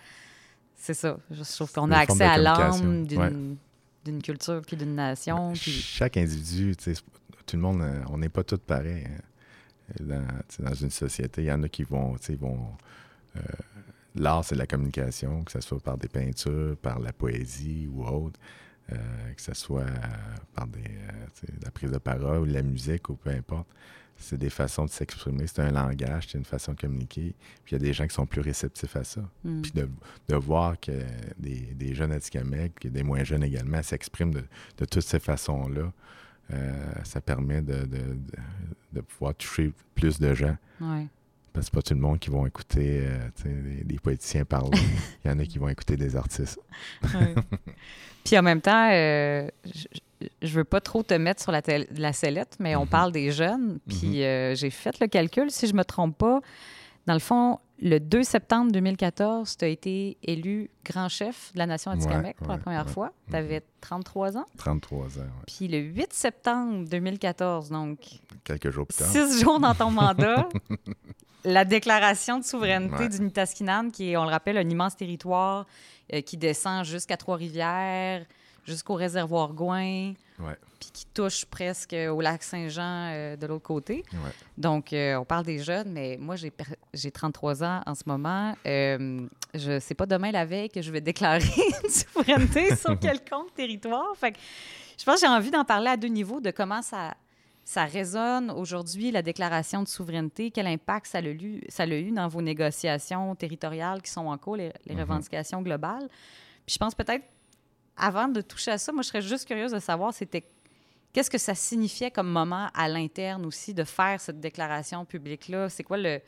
C'est 0.77 0.93
ça. 0.93 1.17
Je 1.31 1.41
trouve 1.41 1.71
qu'on 1.71 1.91
a 1.91 1.97
accès 1.97 2.23
à 2.23 2.37
l'âme 2.37 3.05
d'une 3.05 4.21
culture 4.21 4.61
puis 4.65 4.77
d'une 4.77 4.95
nation. 4.95 5.53
Puis... 5.53 5.71
Chaque 5.71 6.17
individu, 6.17 6.75
tout 6.75 7.55
le 7.55 7.61
monde, 7.61 7.81
euh, 7.81 8.03
on 8.09 8.17
n'est 8.17 8.29
pas 8.29 8.43
tous 8.43 8.59
pareils. 8.59 9.05
Hein. 9.05 10.25
Dans, 10.59 10.73
une 10.73 10.89
société, 10.89 11.43
il 11.43 11.45
y 11.45 11.51
en 11.51 11.61
a 11.63 11.69
qui 11.69 11.83
vont. 11.83 12.15
vont 12.39 12.67
euh, 13.35 13.41
L'art, 14.15 14.45
c'est 14.45 14.55
la 14.55 14.65
communication, 14.65 15.43
que 15.43 15.51
ce 15.51 15.59
soit 15.59 15.79
par 15.79 15.97
des 15.97 16.07
peintures, 16.07 16.77
par 16.77 16.99
la 16.99 17.11
poésie 17.11 17.87
ou 17.91 18.05
autre. 18.05 18.39
Euh, 18.93 19.33
que 19.33 19.41
ce 19.41 19.53
soit 19.55 19.85
par 20.53 20.67
des, 20.67 20.79
euh, 20.79 21.47
la 21.63 21.71
prise 21.71 21.89
de 21.89 21.97
parole 21.97 22.41
ou 22.41 22.45
la 22.45 22.61
musique 22.61 23.09
ou 23.09 23.15
peu 23.15 23.31
importe. 23.31 23.67
C'est 24.17 24.37
des 24.37 24.49
façons 24.49 24.85
de 24.85 24.89
s'exprimer, 24.89 25.45
c'est 25.47 25.61
un 25.61 25.71
langage, 25.71 26.27
c'est 26.29 26.37
une 26.37 26.45
façon 26.45 26.73
de 26.73 26.79
communiquer. 26.79 27.35
Puis 27.63 27.71
il 27.71 27.73
y 27.73 27.75
a 27.75 27.79
des 27.79 27.93
gens 27.93 28.07
qui 28.07 28.13
sont 28.13 28.25
plus 28.25 28.41
réceptifs 28.41 28.95
à 28.95 29.03
ça. 29.03 29.21
Mm. 29.43 29.61
Puis 29.61 29.71
de, 29.71 29.89
de, 30.29 30.35
voir 30.35 30.79
que 30.79 30.91
des, 31.37 31.59
des 31.75 31.93
jeunes 31.93 32.11
Atikamekw, 32.11 32.89
des 32.89 33.03
moins 33.03 33.23
jeunes 33.23 33.43
également, 33.43 33.81
s'expriment 33.83 34.33
de, 34.33 34.43
de, 34.77 34.85
toutes 34.85 35.03
ces 35.03 35.19
façons-là, 35.19 35.91
euh, 36.53 36.91
ça 37.03 37.21
permet 37.21 37.61
de, 37.61 37.87
de, 38.93 39.01
pouvoir 39.01 39.35
toucher 39.35 39.73
plus 39.95 40.19
de 40.19 40.33
gens. 40.33 40.55
Parce 41.51 41.69
que 41.69 41.75
pas 41.75 41.81
tout 41.81 41.93
le 41.93 42.01
monde 42.01 42.19
qui 42.19 42.29
vont 42.29 42.45
écouter 42.45 43.07
des, 43.83 43.97
poéticiens 43.99 44.45
parler. 44.45 44.77
Il 45.25 45.31
y 45.31 45.33
en 45.33 45.39
a 45.39 45.45
qui 45.45 45.57
vont 45.57 45.69
écouter 45.69 45.95
des 45.97 46.15
artistes. 46.15 46.59
Puis 48.25 48.37
en 48.37 48.41
même 48.41 48.59
temps, 48.59 48.89
euh, 48.91 49.47
je, 49.63 49.87
veux 50.41 50.63
pas 50.63 50.81
trop 50.81 51.03
te 51.03 51.13
mettre 51.13 51.41
sur 51.41 51.51
la, 51.51 51.61
la 51.95 52.13
sellette, 52.13 52.57
mais 52.59 52.75
on 52.75 52.83
mhm. 52.83 52.89
parle 52.89 53.11
des 53.11 53.31
jeunes. 53.31 53.79
Puis 53.87 54.19
mhm. 54.19 54.21
euh, 54.21 54.55
j'ai 54.55 54.69
fait 54.69 54.99
le 54.99 55.07
calcul, 55.07 55.51
si 55.51 55.67
je 55.67 55.73
me 55.73 55.83
trompe 55.83 56.17
pas. 56.17 56.41
Dans 57.05 57.13
le 57.13 57.19
fond, 57.19 57.59
le 57.81 57.99
2 57.99 58.23
septembre 58.23 58.71
2014, 58.71 59.57
tu 59.57 59.65
as 59.65 59.67
été 59.67 60.17
élu 60.23 60.69
grand 60.83 61.09
chef 61.09 61.51
de 61.53 61.59
la 61.59 61.67
nation 61.67 61.91
Atikamekw 61.91 62.37
pour 62.37 62.51
la 62.51 62.57
première 62.57 62.89
fois. 62.89 63.11
Tu 63.29 63.35
avais 63.35 63.61
33 63.81 64.37
ans. 64.37 64.45
33 64.57 65.19
ans, 65.19 65.21
oui. 65.21 65.43
Puis 65.45 65.67
le 65.67 65.79
8 65.79 66.13
septembre 66.13 66.87
2014, 66.89 67.69
donc. 67.69 67.99
Quelques 68.43 68.71
jours 68.71 68.87
plus 68.87 68.97
tard. 68.97 69.07
Six 69.07 69.41
jours 69.41 69.59
dans 69.59 69.75
ton 69.75 69.91
mandat. 69.91 70.47
la 71.45 71.65
déclaration 71.65 72.39
de 72.39 72.43
souveraineté 72.43 73.09
du 73.09 73.21
Nitaskinan, 73.21 73.89
qui 73.91 74.11
est, 74.11 74.17
on 74.17 74.23
le 74.23 74.31
rappelle, 74.31 74.57
un 74.57 74.69
immense 74.69 74.95
territoire 74.95 75.67
euh, 76.13 76.21
qui 76.21 76.37
descend 76.37 76.85
jusqu'à 76.85 77.17
Trois-Rivières, 77.17 78.25
jusqu'au 78.65 78.95
réservoir 78.95 79.53
Gouin, 79.53 80.13
puis 80.79 80.89
qui 80.91 81.05
touche 81.13 81.45
presque 81.45 81.93
au 81.93 82.19
lac 82.19 82.43
Saint-Jean 82.43 83.11
euh, 83.13 83.35
de 83.35 83.47
l'autre 83.47 83.63
côté. 83.63 84.03
Donc, 84.57 84.91
euh, 84.91 85.15
on 85.15 85.25
parle 85.25 85.45
des 85.45 85.59
jeunes, 85.59 85.91
mais 85.91 86.17
moi, 86.19 86.35
j'ai 86.35 87.11
33 87.11 87.63
ans 87.63 87.81
en 87.85 87.95
ce 87.95 88.03
moment. 88.05 88.53
je 88.65 89.79
sais 89.79 89.95
pas 89.95 90.05
demain 90.05 90.31
la 90.31 90.45
veille 90.45 90.69
que 90.69 90.81
je 90.81 90.91
vais 90.91 91.01
déclarer 91.01 91.43
une 91.83 91.89
souveraineté 91.89 92.75
sur 92.75 92.99
quelconque 92.99 93.53
territoire. 93.53 94.15
Fait 94.17 94.31
que 94.31 94.37
je 94.97 95.03
pense 95.03 95.15
que 95.15 95.27
j'ai 95.27 95.31
envie 95.31 95.51
d'en 95.51 95.65
parler 95.65 95.89
à 95.89 95.97
deux 95.97 96.07
niveaux, 96.07 96.41
de 96.41 96.51
comment 96.51 96.81
ça, 96.81 97.15
ça 97.65 97.85
résonne 97.85 98.51
aujourd'hui, 98.51 99.11
la 99.11 99.21
déclaration 99.21 99.81
de 99.81 99.87
souveraineté, 99.87 100.51
quel 100.51 100.67
impact 100.67 101.07
ça 101.07 101.17
a, 101.17 101.21
eu, 101.21 101.61
ça 101.67 101.87
eu 101.87 102.11
dans 102.11 102.27
vos 102.27 102.41
négociations 102.41 103.33
territoriales 103.35 104.01
qui 104.01 104.11
sont 104.11 104.27
en 104.27 104.37
cours, 104.37 104.55
les, 104.55 104.69
mm-hmm. 104.69 104.99
revendications 104.99 105.61
globales. 105.61 106.07
Puis 106.65 106.73
je 106.73 106.77
pense 106.77 106.95
peut-être, 106.95 107.25
avant 107.97 108.27
de 108.27 108.41
toucher 108.41 108.71
à 108.71 108.77
ça, 108.77 108.91
moi, 108.91 109.01
je 109.01 109.09
serais 109.09 109.21
juste 109.21 109.47
curieuse 109.47 109.71
de 109.71 109.79
savoir, 109.79 110.13
c'était 110.13 110.43
qu'est-ce 111.13 111.29
que 111.29 111.37
ça 111.37 111.55
signifiait 111.55 112.11
comme 112.11 112.29
moment 112.29 112.69
à 112.73 112.87
l'interne 112.87 113.45
aussi 113.45 113.73
de 113.73 113.83
faire 113.83 114.19
cette 114.19 114.39
déclaration 114.39 115.05
publique-là? 115.05 115.69
C'est 115.69 115.83
quoi 115.83 115.97
le, 115.97 116.19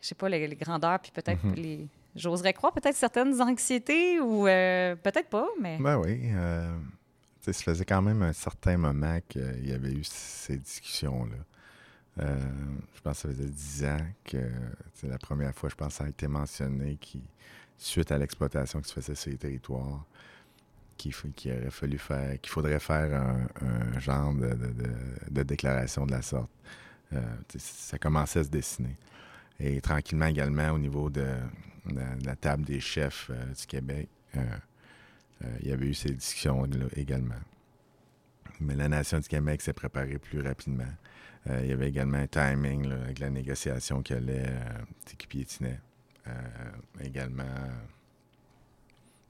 je 0.00 0.08
sais 0.08 0.14
pas, 0.14 0.28
les, 0.28 0.48
grandeurs, 0.56 0.98
puis 1.00 1.12
peut-être 1.12 1.44
mm-hmm. 1.44 1.54
les... 1.54 1.88
J'oserais 2.16 2.52
croire 2.52 2.72
peut-être 2.72 2.96
certaines 2.96 3.42
anxiétés 3.42 4.20
ou 4.20 4.46
euh, 4.46 4.94
peut-être 4.94 5.28
pas, 5.28 5.48
mais... 5.60 5.78
Ben 5.78 5.98
oui. 5.98 6.30
Euh, 6.32 6.76
ça 7.40 7.52
faisait 7.52 7.84
quand 7.84 8.00
même 8.00 8.22
un 8.22 8.32
certain 8.32 8.76
moment 8.76 9.18
qu'il 9.28 9.66
y 9.66 9.72
avait 9.72 9.92
eu 9.92 10.04
ces 10.04 10.56
discussions-là. 10.56 12.24
Euh, 12.24 12.38
je 12.94 13.00
pense 13.00 13.22
que 13.22 13.28
ça 13.28 13.34
faisait 13.34 13.50
dix 13.50 13.84
ans 13.84 14.06
que 14.24 14.50
c'est 14.94 15.08
la 15.08 15.18
première 15.18 15.54
fois, 15.54 15.68
je 15.68 15.74
pense, 15.74 15.94
ça 15.94 16.04
a 16.04 16.08
été 16.08 16.28
mentionné 16.28 16.96
qui, 16.96 17.20
suite 17.76 18.12
à 18.12 18.18
l'exploitation 18.18 18.80
qui 18.80 18.88
se 18.88 18.94
faisait 18.94 19.14
sur 19.14 19.30
les 19.30 19.36
territoires, 19.36 20.04
qu'il 20.96 21.14
aurait 21.52 21.70
fallu 21.70 21.98
faire, 21.98 22.40
qu'il 22.40 22.50
faudrait 22.50 22.80
faire 22.80 23.22
un, 23.60 23.98
genre 24.00 24.32
de, 24.34 25.42
déclaration 25.42 26.06
de 26.06 26.12
la 26.12 26.22
sorte. 26.22 26.50
Euh, 27.12 27.20
ça 27.56 27.98
commençait 27.98 28.40
à 28.40 28.44
se 28.44 28.48
dessiner. 28.48 28.96
Et 29.60 29.80
tranquillement 29.80 30.26
également 30.26 30.70
au 30.70 30.78
niveau 30.78 31.10
de, 31.10 31.26
la 32.24 32.36
table 32.36 32.64
des 32.64 32.80
chefs 32.80 33.30
euh, 33.30 33.52
du 33.52 33.66
Québec, 33.66 34.08
euh, 34.36 34.42
il 35.60 35.68
y 35.68 35.72
avait 35.72 35.86
eu 35.86 35.94
ces 35.94 36.10
discussions-là 36.10 36.86
également. 36.96 37.34
Mais 38.60 38.74
la 38.74 38.88
Nation 38.88 39.18
du 39.18 39.28
Québec 39.28 39.60
s'est 39.60 39.72
préparée 39.72 40.18
plus 40.18 40.40
rapidement. 40.40 40.84
Il 41.46 41.66
y 41.66 41.72
avait 41.72 41.90
également 41.90 42.16
un 42.16 42.26
timing 42.26 42.90
avec 42.90 43.18
la 43.18 43.28
négociation 43.28 44.02
qui 44.02 44.14
allait, 44.14 44.48
qui 45.18 45.26
piétinait. 45.26 45.78
également, 47.02 47.44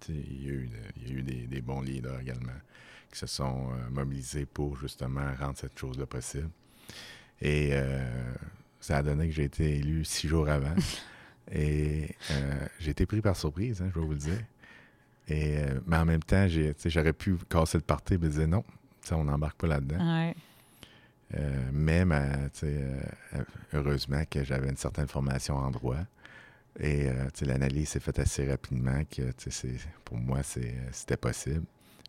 il 0.09 0.47
y 0.47 0.51
a 0.51 0.53
eu, 0.53 0.71
il 0.97 1.09
y 1.09 1.15
a 1.15 1.19
eu 1.19 1.23
des, 1.23 1.47
des, 1.47 1.61
bons 1.61 1.81
leaders 1.81 2.21
également 2.21 2.53
qui 3.11 3.19
se 3.19 3.27
sont 3.27 3.71
euh, 3.71 3.91
mobilisés 3.91 4.47
pour 4.47 4.77
justement 4.77 5.33
rendre 5.39 5.57
cette 5.57 5.79
chose-là 5.79 6.07
possible. 6.07 6.51
Et 7.41 7.71
euh, 7.73 8.35
ça 8.81 8.99
a 8.99 9.03
donné 9.03 9.29
que 9.29 9.35
j'ai 9.35 9.45
été 9.45 9.77
élu 9.77 10.05
six 10.05 10.29
jours 10.29 10.49
avant. 10.49 10.75
Et 11.53 12.09
euh, 12.31 12.67
j'ai 12.79 12.93
été 12.93 13.07
pris 13.07 13.21
par 13.21 13.37
surprise, 13.37 13.83
hein, 13.83 13.91
je 13.95 14.01
vais 14.01 14.07
vous 14.07 14.13
le 14.13 14.19
dire. 14.19 14.41
Et, 15.29 15.59
euh, 15.59 15.81
mais 15.87 15.97
en 15.97 16.05
même 16.05 16.23
temps, 16.23 16.47
j'aurais 16.49 17.13
pu 17.13 17.37
casser 17.49 17.79
le 17.79 17.83
party 17.85 18.15
et 18.15 18.19
me 18.19 18.29
dire 18.29 18.49
non, 18.49 18.65
on 19.11 19.25
n'embarque 19.25 19.61
pas 19.61 19.67
là-dedans. 19.67 19.97
Ouais. 19.97 20.35
Euh, 21.37 21.71
mais 21.73 22.05
heureusement 23.73 24.23
que 24.31 24.45
j'avais 24.45 24.69
une 24.69 24.77
certaine 24.77 25.09
formation 25.09 25.57
en 25.57 25.71
droit. 25.71 25.97
Et 26.81 27.09
l'analyse 27.43 27.91
s'est 27.91 28.01
faite 28.01 28.19
assez 28.19 28.49
rapidement 28.49 29.03
que 29.05 29.23
pour 30.05 30.17
moi, 30.17 30.41
c'était 30.43 31.17
possible. 31.17 31.65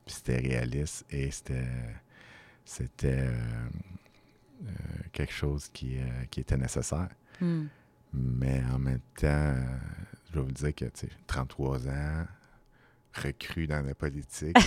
Puis 0.06 0.16
c'était 0.16 0.38
réaliste 0.38 1.06
et 1.10 1.30
c'était 1.32 1.68
c'était 2.64 3.30
quelque 5.12 5.34
chose 5.34 5.70
qui, 5.72 5.98
qui 6.32 6.40
était 6.40 6.58
nécessaire. 6.58 7.10
Hmm. 7.40 7.66
Mais 8.14 8.64
en 8.74 8.80
même 8.80 9.02
temps, 9.20 9.56
je 10.30 10.40
vais 10.40 10.46
vous 10.46 10.52
dire 10.52 10.74
que 10.74 10.86
33 11.28 11.88
ans, 11.88 12.26
recrue 13.22 13.68
dans 13.68 13.86
la 13.86 13.96
politique. 13.96 14.58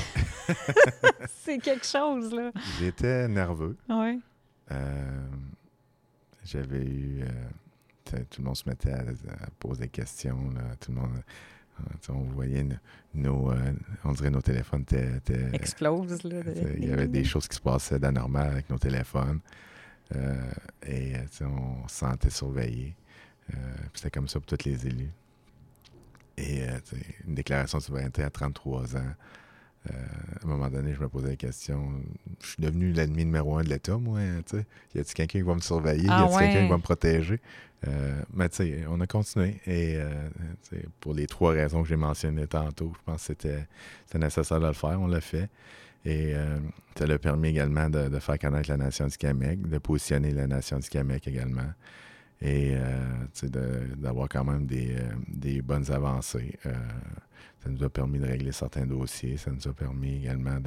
c'est 1.27 1.59
quelque 1.59 1.87
chose, 1.87 2.33
là. 2.33 2.51
J'étais 2.79 3.29
nerveux. 3.29 3.77
Oui. 3.89 4.21
Euh, 4.71 5.29
j'avais 6.45 6.85
eu. 6.85 7.23
Euh, 7.23 7.27
tout 8.31 8.41
le 8.41 8.45
monde 8.45 8.57
se 8.57 8.69
mettait 8.69 8.93
à, 8.93 9.05
poser 9.59 9.83
des 9.83 9.89
questions. 9.89 10.51
Là, 10.55 10.77
tout 10.81 10.93
le 10.93 11.01
monde. 11.01 11.11
Euh, 11.81 12.13
on 12.13 12.25
voyait 12.25 12.67
nos, 13.15 13.53
on 14.05 14.13
dirait 14.13 14.31
nos 14.31 14.43
téléphones 14.43 14.83
étaient, 14.83 15.49
explosent. 15.53 16.25
Là, 16.25 16.41
il 16.77 16.89
y 16.89 16.93
avait 16.93 17.07
des 17.07 17.23
choses 17.23 17.47
qui 17.47 17.55
se 17.55 17.61
passaient 17.61 18.01
d'anormal 18.01 18.51
avec 18.51 18.69
nos 18.69 18.79
téléphones. 18.79 19.41
et 20.87 21.13
on 21.43 21.87
se 21.87 21.95
sentait 21.95 22.31
surveillé. 22.31 22.97
C'était 23.95 24.11
comme 24.11 24.27
ça 24.27 24.41
pour 24.41 24.47
tous 24.47 24.65
les 24.65 24.87
élus. 24.87 25.13
Et 26.39 26.63
euh, 26.63 26.79
une 27.27 27.35
déclaration 27.35 27.79
de 27.79 27.83
souveraineté 27.83 28.23
à 28.23 28.31
33 28.31 28.97
ans. 28.97 29.01
Euh, 29.91 29.93
à 30.41 30.45
un 30.45 30.49
moment 30.49 30.71
donné, 30.71 30.95
je 30.95 31.01
me 31.01 31.09
posais 31.09 31.29
la 31.29 31.37
question 31.37 32.01
je 32.41 32.47
suis 32.47 32.63
devenu 32.63 32.93
l'ennemi 32.93 33.25
numéro 33.25 33.57
un 33.57 33.65
de 33.65 33.69
l'État, 33.69 33.97
moi. 33.97 34.21
Hein, 34.21 34.43
y 34.95 34.99
a-t-il 34.99 35.15
quelqu'un 35.15 35.27
qui 35.27 35.43
va 35.43 35.55
me 35.55 35.61
surveiller? 35.61 36.05
Y 36.05 36.09
ah 36.11 36.25
a-t-il 36.25 36.39
quelqu'un 36.39 36.63
qui 36.65 36.69
va 36.69 36.77
me 36.77 36.83
protéger? 36.83 37.41
Euh, 37.87 38.23
Mais 38.35 38.49
tu 38.49 38.57
sais, 38.57 38.85
on 38.89 39.01
a 39.01 39.07
continué. 39.07 39.61
Et 39.67 39.99
pour 41.01 41.15
les 41.15 41.27
trois 41.27 41.53
raisons 41.53 41.83
que 41.83 41.89
j'ai 41.89 41.97
mentionnées 41.97 42.47
tantôt, 42.47 42.93
je 42.99 43.03
pense 43.05 43.29
que 43.29 43.35
c'était 43.35 44.19
nécessaire 44.19 44.61
de 44.61 44.67
le 44.67 44.73
faire. 44.73 45.01
On 45.01 45.07
l'a 45.07 45.21
fait. 45.21 45.49
Et 46.05 46.35
ça 46.97 47.07
l'a 47.07 47.19
permis 47.19 47.49
également 47.49 47.91
de, 47.91 48.09
de, 48.09 48.19
faire 48.19 48.39
connaître 48.39 48.71
la 48.71 48.77
nation 48.77 49.07
du 49.07 49.17
Québec, 49.17 49.61
de 49.69 49.79
positionner 49.79 50.31
la 50.31 50.47
nation 50.47 50.79
du 50.79 50.89
Québec 50.89 51.27
également 51.27 51.71
et 52.41 52.75
euh, 52.77 53.27
d'avoir 53.97 54.29
quand 54.29 54.45
même 54.45 54.67
des, 54.67 54.95
euh, 54.97 55.11
des 55.29 55.61
bonnes 55.61 55.91
avancées. 55.91 56.57
Euh, 56.67 56.73
ça 57.63 57.69
nous 57.69 57.83
a 57.83 57.89
permis 57.89 58.19
de 58.19 58.27
régler 58.27 58.53
certains 58.53 58.87
dossiers, 58.87 59.37
ça 59.37 59.51
nous 59.51 59.67
a 59.67 59.73
permis 59.73 60.17
également 60.19 60.59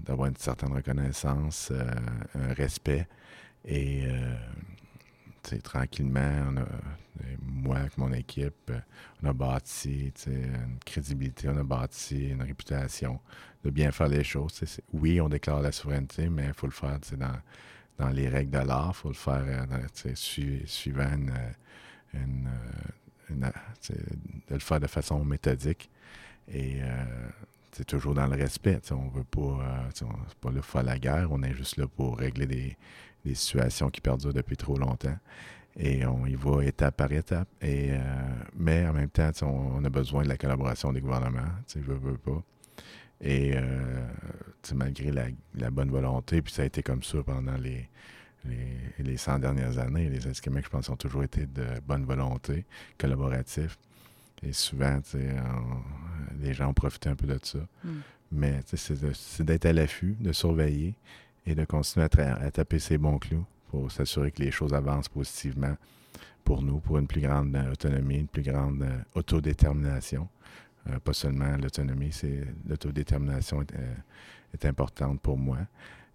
d'avoir 0.00 0.28
une 0.28 0.36
certaine 0.36 0.72
reconnaissance, 0.72 1.72
un 2.34 2.52
respect. 2.54 3.08
Et 3.64 4.04
tranquillement, 5.62 6.50
on 6.50 6.56
a, 6.58 6.66
moi 7.42 7.78
avec 7.78 7.96
mon 7.98 8.12
équipe, 8.12 8.72
on 9.22 9.28
a 9.28 9.32
bâti 9.32 10.12
une 10.26 10.78
crédibilité, 10.84 11.48
on 11.48 11.56
a 11.56 11.62
bâti 11.62 12.28
une 12.30 12.42
réputation 12.42 13.20
de 13.64 13.70
bien 13.70 13.90
faire 13.92 14.08
les 14.08 14.24
choses. 14.24 14.60
Oui, 14.92 15.20
on 15.20 15.28
déclare 15.28 15.62
la 15.62 15.72
souveraineté, 15.72 16.28
mais 16.28 16.46
il 16.46 16.54
faut 16.54 16.66
le 16.66 16.72
faire 16.72 16.98
dans 17.16 17.40
dans 17.98 18.10
les 18.10 18.28
règles 18.28 18.50
de 18.50 18.66
l'art. 18.66 18.92
Il 18.94 18.94
faut 18.94 19.08
le 19.08 19.14
faire 19.14 19.44
euh, 19.44 20.14
suivant 20.14 21.02
euh, 21.04 22.16
euh, 22.16 22.20
de 23.30 24.54
le 24.54 24.58
faire 24.58 24.80
de 24.80 24.86
façon 24.86 25.24
méthodique. 25.24 25.90
Et 26.48 26.78
c'est 27.76 27.84
toujours 27.84 28.14
dans 28.14 28.26
le 28.26 28.36
respect. 28.36 28.80
On 28.90 29.08
veut 29.08 29.24
pas, 29.24 29.90
pas 30.40 30.50
là 30.50 30.62
faire 30.62 30.82
la 30.82 30.98
guerre, 30.98 31.28
on 31.30 31.42
est 31.42 31.52
juste 31.52 31.76
là 31.76 31.86
pour 31.86 32.16
régler 32.16 32.46
des, 32.46 32.76
des 33.24 33.34
situations 33.34 33.90
qui 33.90 34.00
perdurent 34.00 34.32
depuis 34.32 34.56
trop 34.56 34.78
longtemps. 34.78 35.16
Et 35.78 36.06
on 36.06 36.24
y 36.24 36.34
va 36.34 36.64
étape 36.64 36.96
par 36.96 37.12
étape. 37.12 37.48
Et, 37.60 37.90
mais 38.56 38.86
en 38.86 38.94
même 38.94 39.10
temps, 39.10 39.30
on, 39.42 39.84
a 39.84 39.90
besoin 39.90 40.22
de 40.22 40.28
la 40.28 40.38
collaboration 40.38 40.90
des 40.90 41.02
gouvernements. 41.02 41.52
Je 41.68 41.80
veux, 41.80 41.96
veux 41.96 42.16
pas. 42.16 42.42
Et 43.20 43.52
euh, 43.54 44.06
malgré 44.74 45.12
la, 45.12 45.70
bonne 45.70 45.90
volonté, 45.90 46.40
puis 46.40 46.52
ça 46.52 46.62
a 46.62 46.64
été 46.64 46.82
comme 46.82 47.02
ça 47.02 47.22
pendant 47.22 47.56
les, 47.56 47.88
les, 48.98 49.16
100 49.16 49.40
dernières 49.40 49.78
années, 49.78 50.08
les 50.08 50.32
Québec, 50.40 50.64
je 50.64 50.70
pense, 50.70 50.88
ont 50.88 50.96
toujours 50.96 51.24
été 51.24 51.46
de 51.46 51.66
bonne 51.86 52.04
volonté, 52.04 52.64
collaboratifs. 52.98 53.78
Et 54.42 54.52
souvent, 54.52 55.00
les 56.40 56.54
gens 56.54 56.68
ont 56.68 56.74
profité 56.74 57.08
un 57.08 57.16
peu 57.16 57.26
de 57.26 57.38
ça. 57.42 57.58
Mm. 57.84 57.90
Mais 58.32 58.60
c'est 58.66 59.42
d'être 59.42 59.66
à 59.66 59.72
l'affût, 59.72 60.16
de 60.20 60.32
surveiller 60.32 60.94
et 61.46 61.54
de 61.54 61.64
continuer 61.64 62.06
à, 62.18 62.50
taper 62.50 62.78
ses 62.78 62.98
bons 62.98 63.18
clous 63.18 63.44
pour 63.68 63.90
s'assurer 63.90 64.30
que 64.30 64.42
les 64.42 64.50
choses 64.50 64.74
avancent 64.74 65.08
positivement 65.08 65.76
pour 66.44 66.62
nous, 66.62 66.78
pour 66.78 66.98
une 66.98 67.06
plus 67.06 67.20
grande 67.20 67.56
autonomie, 67.70 68.18
une 68.18 68.28
plus 68.28 68.42
grande 68.42 68.82
euh, 68.82 68.98
autodétermination. 69.14 70.28
Euh, 70.90 70.98
pas 71.00 71.12
seulement 71.12 71.56
l'autonomie, 71.56 72.12
c'est 72.12 72.44
l'autodétermination 72.68 73.62
est, 73.62 73.74
euh, 73.74 73.94
est, 74.54 74.64
importante 74.64 75.20
pour 75.20 75.36
moi. 75.36 75.58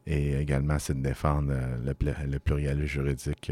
Et 0.05 0.35
également, 0.35 0.79
c'est 0.79 0.93
de 0.93 1.01
défendre 1.03 1.51
euh, 1.51 1.77
le, 1.83 2.31
le 2.31 2.39
pluriel 2.39 2.85
juridique 2.85 3.51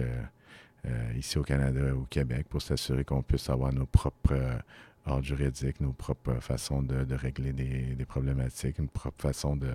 ici 1.18 1.38
au 1.38 1.44
Canada 1.44 1.82
et 1.88 1.92
au 1.92 2.06
Québec 2.10 2.48
pour 2.50 2.62
s'assurer 2.62 3.04
qu'on 3.04 3.22
puisse 3.22 3.50
avoir 3.50 3.74
nos 3.74 3.86
propres 3.86 4.62
ordres 5.06 5.24
juridiques, 5.24 5.82
nos 5.82 5.92
propres 5.92 6.40
façons 6.40 6.82
de, 6.82 7.14
régler 7.14 7.54
des, 7.54 8.06
problématiques, 8.06 8.80
une 8.80 8.88
propre 8.88 9.22
façon 9.22 9.56
de, 9.56 9.74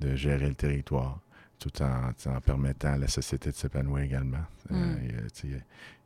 de 0.00 0.14
gérer 0.14 0.48
le 0.48 0.54
territoire 0.54 1.20
tout 1.58 1.82
en, 1.82 2.10
en, 2.26 2.40
permettant 2.40 2.94
à 2.94 2.98
la 2.98 3.08
société 3.08 3.50
de 3.50 3.54
s'épanouir 3.56 4.04
également. 4.04 4.44
Mm 4.70 4.96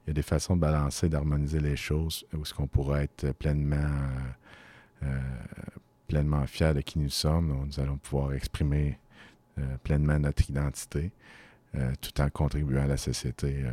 il 0.08 0.12
y 0.12 0.12
a 0.12 0.14
des 0.14 0.22
façons 0.22 0.56
de 0.56 0.60
balancer, 0.62 1.10
d'harmoniser 1.10 1.60
les 1.60 1.76
choses 1.76 2.24
où 2.32 2.40
est-ce 2.40 2.54
qu'on 2.54 2.66
pourra 2.66 3.02
être 3.02 3.30
pleinement, 3.32 3.76
euh, 3.76 5.04
euh, 5.04 5.20
pleinement 6.06 6.46
fier 6.46 6.72
de 6.72 6.80
qui 6.80 6.98
nous 6.98 7.10
sommes. 7.10 7.66
nous 7.66 7.78
allons 7.78 7.98
pouvoir 7.98 8.32
exprimer 8.32 8.98
euh, 9.58 9.76
pleinement 9.84 10.18
notre 10.18 10.48
identité 10.48 11.10
tout 12.00 12.20
en 12.20 12.28
contribuant 12.30 12.82
à 12.82 12.86
la 12.86 12.96
société. 12.96 13.64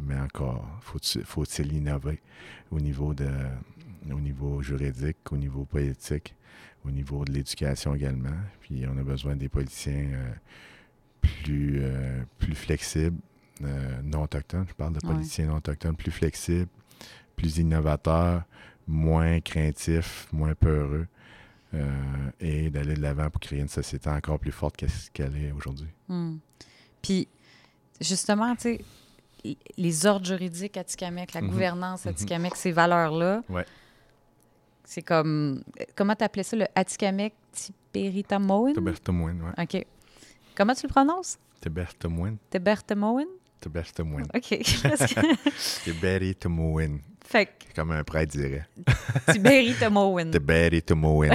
mais 0.00 0.18
encore, 0.18 0.66
faut-il 0.80 1.72
innover 1.72 2.20
au 2.70 2.80
niveau, 2.80 3.14
de, 3.14 3.28
au 4.10 4.20
niveau 4.20 4.62
juridique, 4.62 5.16
au 5.30 5.36
niveau 5.36 5.64
politique, 5.64 6.34
au 6.84 6.90
niveau 6.90 7.24
de 7.24 7.32
l'éducation 7.32 7.94
également? 7.94 8.36
Puis 8.60 8.84
on 8.88 8.96
a 8.96 9.02
besoin 9.02 9.36
des 9.36 9.48
politiciens 9.48 10.10
plus, 11.20 11.82
plus 12.38 12.54
flexibles, 12.54 13.18
euh, 13.62 14.02
non 14.02 14.24
autochtones. 14.24 14.66
Je 14.68 14.74
parle 14.74 14.94
de 14.94 15.00
politiciens 15.00 15.46
non 15.46 15.56
autochtones 15.56 15.96
plus 15.96 16.10
flexibles, 16.10 16.68
plus 17.36 17.58
innovateurs, 17.58 18.42
moins 18.86 19.40
craintifs, 19.40 20.28
moins 20.32 20.54
peureux. 20.54 21.06
Euh, 21.72 22.30
et 22.38 22.70
d'aller 22.70 22.94
de 22.94 23.00
l'avant 23.00 23.28
pour 23.30 23.40
créer 23.40 23.58
une 23.58 23.68
société 23.68 24.08
encore 24.08 24.38
plus 24.38 24.52
forte 24.52 24.76
qu'elle 25.12 25.36
est 25.36 25.50
aujourd'hui. 25.50 25.88
Hmm. 26.06 26.36
Puis, 27.04 27.28
justement, 28.00 28.56
tu 28.56 28.62
sais, 28.62 29.56
les 29.76 30.06
ordres 30.06 30.24
juridiques 30.24 30.78
à 30.78 30.84
Tikamek, 30.84 31.34
la 31.34 31.42
mhm. 31.42 31.50
gouvernance 31.50 32.06
à 32.06 32.12
mhm. 32.12 32.48
Ces 32.54 32.72
valeurs-là, 32.72 33.42
ouais. 33.50 33.66
c'est 34.84 35.02
comme. 35.02 35.62
Comment 35.94 36.16
tu 36.16 36.24
appelais 36.24 36.44
ça, 36.44 36.56
le 36.56 36.66
Atikamek 36.74 37.34
Tiberitamoen? 37.52 38.72
Tibertamoen, 38.72 39.42
oui. 39.42 39.50
OK. 39.62 39.86
Comment 40.54 40.74
tu 40.74 40.86
le 40.86 40.92
prononces? 40.92 41.38
Tibertamoen. 41.60 42.38
Tibertamoen? 42.50 43.26
Tibertamoen. 43.60 44.24
OK. 44.34 44.58
Fait 47.24 47.48
Comme 47.74 47.90
un 47.90 48.04
prêtre 48.04 48.32
dirait. 48.36 48.68
Tiberitamoen. 49.32 50.30
Tiberitamoen. 50.30 51.32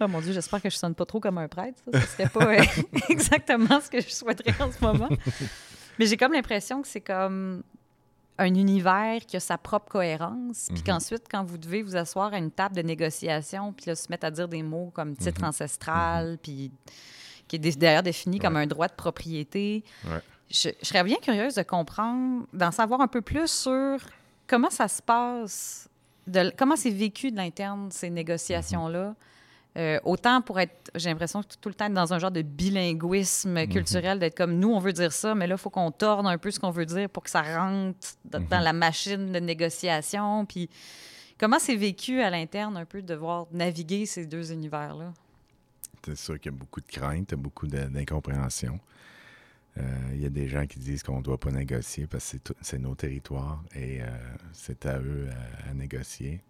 oh 0.00 0.08
mon 0.08 0.20
Dieu, 0.20 0.32
j'espère 0.32 0.62
que 0.62 0.70
je 0.70 0.76
sonne 0.76 0.94
pas 0.94 1.04
trop 1.04 1.20
comme 1.20 1.38
un 1.38 1.48
prêtre. 1.48 1.80
Ça, 1.92 1.98
ne 1.98 2.04
serait 2.04 2.28
pas 2.28 2.46
euh, 2.46 2.64
exactement 3.10 3.80
ce 3.80 3.90
que 3.90 4.00
je 4.00 4.08
souhaiterais 4.08 4.54
en 4.60 4.72
ce 4.72 4.82
moment. 4.82 5.10
Mais 5.98 6.06
j'ai 6.06 6.16
comme 6.16 6.32
l'impression 6.32 6.80
que 6.80 6.88
c'est 6.88 7.02
comme 7.02 7.62
un 8.38 8.54
univers 8.54 9.20
qui 9.26 9.36
a 9.36 9.40
sa 9.40 9.58
propre 9.58 9.88
cohérence, 9.88 10.66
puis 10.68 10.78
mhm. 10.78 10.84
qu'ensuite, 10.84 11.24
quand 11.30 11.44
vous 11.44 11.58
devez 11.58 11.82
vous 11.82 11.96
asseoir 11.96 12.32
à 12.32 12.38
une 12.38 12.50
table 12.50 12.74
de 12.74 12.82
négociation, 12.82 13.72
puis 13.72 13.86
là, 13.86 13.94
se 13.94 14.08
mettre 14.10 14.26
à 14.26 14.30
dire 14.30 14.48
des 14.48 14.62
mots 14.62 14.90
comme 14.92 15.16
titre 15.16 15.42
mhm. 15.42 15.48
ancestral, 15.48 16.30
mhm. 16.32 16.38
puis 16.38 16.72
qui 17.46 17.56
est 17.56 17.78
d'ailleurs 17.78 18.02
défini 18.02 18.38
comme 18.38 18.56
un 18.56 18.66
droit 18.66 18.88
de 18.88 18.94
propriété. 18.94 19.84
Je, 20.50 20.68
serais 20.82 21.02
bien 21.04 21.16
curieuse 21.22 21.54
de 21.54 21.62
comprendre, 21.62 22.46
d'en 22.52 22.70
savoir 22.70 23.00
un 23.00 23.08
peu 23.08 23.22
plus 23.22 23.50
sur 23.50 23.98
comment 24.46 24.70
ça 24.70 24.88
se 24.88 25.02
passe? 25.02 25.88
De, 26.26 26.52
comment 26.56 26.76
c'est 26.76 26.90
vécu 26.90 27.30
de 27.30 27.36
l'interne, 27.36 27.90
ces 27.90 28.10
négociations-là? 28.10 29.14
Euh, 29.76 29.98
autant 30.04 30.40
pour 30.40 30.60
être, 30.60 30.90
j'ai 30.94 31.10
l'impression 31.10 31.42
que 31.42 31.48
tout 31.60 31.68
le 31.68 31.74
temps 31.74 31.90
dans 31.90 32.14
un 32.14 32.18
genre 32.20 32.30
de 32.30 32.42
bilinguisme 32.42 33.54
Mhm. 33.64 33.68
culturel, 33.68 34.18
d'être 34.20 34.36
comme 34.36 34.58
nous, 34.58 34.72
on 34.72 34.78
veut 34.78 34.92
dire 34.92 35.12
ça, 35.12 35.34
mais 35.34 35.48
là, 35.48 35.56
il 35.56 35.58
faut 35.60 35.70
qu'on 35.70 35.90
torne 35.90 36.26
un 36.28 36.38
peu 36.38 36.52
ce 36.52 36.60
qu'on 36.60 36.70
veut 36.70 36.86
dire 36.86 37.08
pour 37.10 37.24
que 37.24 37.30
ça 37.30 37.42
rentre 37.42 37.98
dans 38.24 38.60
la 38.60 38.72
machine 38.72 39.32
de 39.32 39.40
négociation. 39.40 40.46
Puis 40.46 40.70
comment 41.38 41.58
c'est 41.58 41.74
vécu 41.74 42.20
à 42.22 42.30
l'interne 42.30 42.76
un 42.76 42.84
peu 42.84 43.02
de 43.02 43.06
devoir 43.06 43.46
naviguer 43.50 44.06
ces 44.06 44.26
deux 44.26 44.52
univers-là? 44.52 45.12
C'est 46.04 46.16
sûr 46.16 46.38
qu'il 46.38 46.52
y 46.52 46.54
a 46.54 46.58
beaucoup 46.58 46.80
de 46.80 46.86
crainte, 46.86 47.34
beaucoup 47.34 47.66
d'incompréhension. 47.66 48.78
Euh, 49.78 49.82
Il 50.12 50.20
y 50.20 50.26
a 50.26 50.30
des 50.30 50.48
gens 50.48 50.66
qui 50.66 50.78
disent 50.78 51.02
qu'on 51.02 51.18
ne 51.18 51.22
doit 51.22 51.38
pas 51.38 51.50
négocier 51.50 52.06
parce 52.06 52.36
que 52.44 52.54
c'est 52.60 52.78
nos 52.78 52.94
territoires 52.94 53.62
et 53.74 54.02
euh, 54.02 54.06
c'est 54.52 54.86
à 54.86 55.00
eux 55.00 55.28
à, 55.66 55.70
à 55.70 55.74
négocier. 55.74 56.42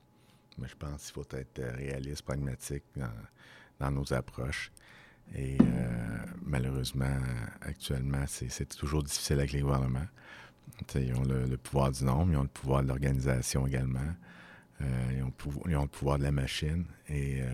Mais 0.58 0.68
je 0.68 0.76
pense 0.76 1.04
qu'il 1.04 1.14
faut 1.14 1.36
être 1.36 1.58
euh, 1.58 1.72
réaliste, 1.76 2.22
pragmatique 2.22 2.84
dans, 3.80 3.90
nos 3.90 4.12
approches. 4.12 4.70
Et 5.34 5.56
euh, 5.60 6.18
malheureusement, 6.42 7.18
actuellement, 7.60 8.24
c'est 8.26 8.68
toujours 8.76 9.02
difficile 9.02 9.38
avec 9.38 9.52
les 9.52 9.60
gouvernements. 9.60 10.06
Ils 10.94 11.14
ont 11.14 11.22
le, 11.22 11.56
pouvoir 11.56 11.92
du 11.92 12.04
nombre, 12.04 12.32
ils 12.32 12.36
ont 12.36 12.42
le 12.42 12.48
pouvoir 12.48 12.82
de 12.82 12.88
l'organisation 12.88 13.66
également. 13.66 14.14
Euh, 14.80 15.12
ils, 15.16 15.22
ont 15.22 15.82
le 15.82 15.88
pouvoir, 15.88 16.18
de 16.18 16.24
la 16.24 16.32
machine. 16.32 16.84
Et 17.08 17.42
euh, 17.42 17.46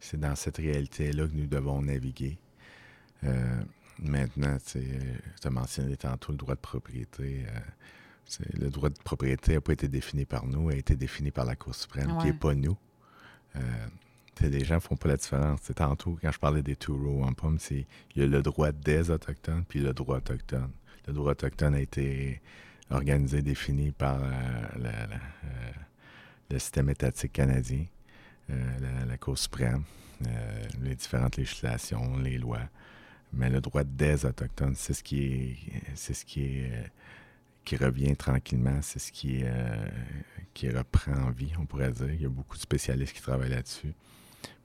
c'est 0.00 0.20
dans 0.20 0.34
cette 0.34 0.56
réalité-là 0.58 1.26
que 1.26 1.34
nous 1.34 1.46
devons 1.46 1.82
naviguer. 1.82 2.38
Euh, 3.24 3.60
maintenant, 3.98 4.56
tu 4.64 4.78
as 5.44 5.50
mentionné 5.50 5.96
tantôt 5.96 6.32
le 6.32 6.38
droit 6.38 6.54
de 6.54 6.60
propriété. 6.60 7.44
euh, 7.48 7.58
c'est- 8.24 8.54
le 8.58 8.70
droit 8.70 8.88
de 8.88 8.98
propriété 9.04 9.54
n'a 9.54 9.60
pas 9.60 9.72
été 9.72 9.88
défini 9.88 10.24
par 10.24 10.46
nous, 10.46 10.68
a 10.70 10.74
été 10.74 10.94
défini 10.96 11.30
par 11.30 11.44
la 11.44 11.56
Cour 11.56 11.74
suprême, 11.74 12.06
qui 12.20 12.26
n'est 12.26 12.32
pas 12.32 12.54
nous. 12.54 12.76
Euh, 13.56 13.60
les 14.40 14.64
gens 14.64 14.76
ne 14.76 14.80
font 14.80 14.96
pas 14.96 15.08
la 15.08 15.16
différence. 15.16 15.60
C'est 15.64 15.74
tantôt, 15.74 16.18
quand 16.22 16.30
je 16.32 16.38
parlais 16.38 16.62
des 16.62 16.76
two 16.76 16.96
row 16.96 17.22
wampum, 17.24 17.58
c'est 17.58 17.84
il 18.14 18.22
y 18.22 18.24
a 18.24 18.26
le 18.26 18.40
droit 18.42 18.72
des 18.72 19.10
Autochtones 19.10 19.64
puis 19.68 19.80
le 19.80 19.92
droit 19.92 20.16
autochtone. 20.18 20.70
Le 21.06 21.12
droit 21.12 21.32
autochtone 21.32 21.74
a 21.74 21.80
été 21.80 22.40
organisé, 22.90 23.42
défini 23.42 23.90
par 23.90 24.18
euh, 24.22 24.28
la- 24.78 25.06
la- 25.06 25.16
euh, 25.16 25.72
le 26.50 26.58
système 26.58 26.88
étatique 26.88 27.32
canadien, 27.32 27.84
euh, 28.50 28.78
la, 28.80 29.04
la 29.04 29.16
Cour 29.18 29.36
suprême, 29.36 29.82
euh, 30.26 30.64
les 30.80 30.94
différentes 30.94 31.36
législations, 31.36 32.16
les 32.18 32.38
lois. 32.38 32.62
Mais 33.32 33.48
le 33.48 33.60
droit 33.60 33.84
des 33.84 34.26
Autochtones, 34.26 34.74
c'est 34.74 34.94
ce 34.94 35.02
qui 35.02 35.24
est, 35.24 35.56
c'est 35.94 36.14
ce 36.14 36.24
qui 36.24 36.42
est, 36.42 36.70
euh, 36.72 36.86
qui 37.64 37.76
revient 37.76 38.16
tranquillement, 38.16 38.80
c'est 38.82 38.98
ce 38.98 39.12
qui, 39.12 39.40
euh, 39.44 39.86
reprend 40.74 41.12
en 41.12 41.30
vie, 41.30 41.52
on 41.58 41.64
pourrait 41.64 41.92
dire. 41.92 42.12
Il 42.12 42.20
y 42.20 42.26
a 42.26 42.28
beaucoup 42.28 42.56
de 42.56 42.62
spécialistes 42.62 43.14
qui 43.14 43.22
travaillent 43.22 43.50
là-dessus. 43.50 43.94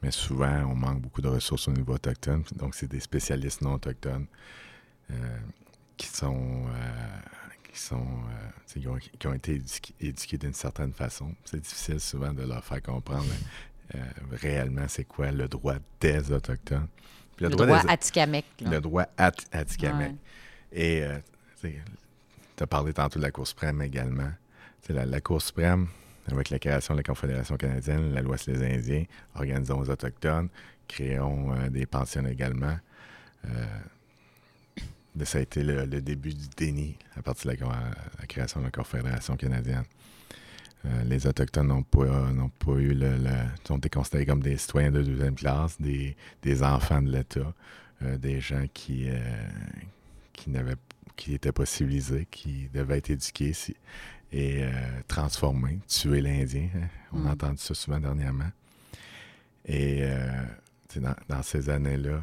Mais 0.01 0.11
souvent, 0.11 0.65
on 0.65 0.75
manque 0.75 1.01
beaucoup 1.01 1.21
de 1.21 1.27
ressources 1.27 1.67
au 1.67 1.71
niveau 1.71 1.93
autochtone. 1.93 2.43
Donc, 2.55 2.75
c'est 2.75 2.87
des 2.87 2.99
spécialistes 2.99 3.61
non 3.61 3.73
autochtones 3.73 4.25
euh, 5.11 5.37
qui 5.95 6.07
sont, 6.07 6.65
qui, 7.71 7.79
sont 7.79 8.05
qui, 8.67 9.27
ont, 9.27 9.33
été 9.33 9.55
éduqués, 9.55 9.93
éduqués 10.01 10.37
d'une 10.37 10.53
certaine 10.53 10.91
façon. 10.91 11.33
C'est 11.45 11.61
difficile 11.61 11.99
souvent 11.99 12.33
de 12.33 12.43
leur 12.43 12.63
faire 12.63 12.81
comprendre 12.81 13.31
réellement 14.31 14.87
c'est 14.87 15.05
quoi 15.05 15.31
le 15.31 15.47
droit 15.47 15.75
des 16.01 16.31
Autochtones. 16.31 16.87
Puis 17.35 17.45
Le 17.45 17.49
droit 17.51 17.81
des- 17.83 17.89
Atikamekw. 17.89 18.43
là. 18.61 18.69
le 18.71 18.81
droit 18.81 19.05
à, 19.17 19.31
à 19.51 19.65
Tikamek. 19.65 20.11
Ouais. 20.11 20.15
Et 20.71 21.03
tu 21.61 22.63
as 22.63 22.67
parlé 22.67 22.93
tantôt 22.93 23.19
de 23.19 23.23
la 23.23 23.31
Cour 23.31 23.47
suprême 23.47 23.81
également. 23.81 24.31
La, 24.89 25.05
la 25.05 25.19
Cour 25.21 25.41
suprême, 25.41 25.87
avec 26.31 26.49
la 26.49 26.59
création 26.59 26.93
de 26.93 26.99
la 26.99 27.03
Confédération 27.03 27.57
canadienne, 27.57 28.13
la 28.13 28.21
loi 28.21 28.37
sur 28.37 28.53
les 28.53 28.75
Indiens, 28.77 29.03
organisons 29.35 29.79
aux 29.79 29.89
Autochtones, 29.89 30.49
créons 30.87 31.53
euh, 31.53 31.69
des 31.69 31.85
pensions 31.85 32.25
également. 32.25 32.77
Euh, 33.47 33.65
ça 35.23 35.37
a 35.37 35.41
été 35.41 35.63
le, 35.63 35.85
le 35.85 36.01
début 36.01 36.33
du 36.33 36.47
déni 36.57 36.97
à 37.17 37.21
partir 37.21 37.51
de 37.51 37.57
la, 37.61 37.67
la 38.19 38.25
création 38.27 38.59
de 38.59 38.65
la 38.65 38.71
Confédération 38.71 39.35
canadienne. 39.37 39.85
Euh, 40.85 41.03
les 41.05 41.25
Autochtones 41.25 41.67
n'ont 41.67 41.83
pas, 41.83 42.05
pas 42.59 42.73
eu 42.73 42.93
le, 42.93 43.17
été 43.77 43.89
considérés 43.89 44.25
comme 44.25 44.41
des 44.43 44.57
citoyens 44.57 44.91
de 44.91 45.01
deuxième 45.01 45.35
classe, 45.35 45.81
des, 45.81 46.15
des 46.43 46.61
enfants 46.63 47.01
de 47.01 47.11
l'État, 47.11 47.53
euh, 48.03 48.17
des 48.17 48.39
gens 48.39 48.65
qui, 48.73 49.09
euh, 49.09 49.17
qui 50.33 50.49
n'avaient 50.49 50.75
qui 51.15 51.31
n'étaient 51.31 51.53
pas 51.53 51.65
civilisés, 51.65 52.27
qui 52.29 52.67
devaient 52.73 52.97
être 52.97 53.09
éduqués 53.11 53.53
si- 53.53 53.75
et 54.33 54.65
transformés, 55.07 55.79
tuer 55.87 56.19
l'Indien. 56.19 56.67
hein. 56.75 56.87
On 57.13 57.19
Mm. 57.19 57.27
a 57.27 57.31
entendu 57.31 57.57
ça 57.59 57.73
souvent 57.73 57.99
dernièrement. 58.01 58.51
Et 59.65 60.03
dans, 60.97 61.15
dans 61.29 61.41
ces 61.41 61.69
années-là, 61.69 62.21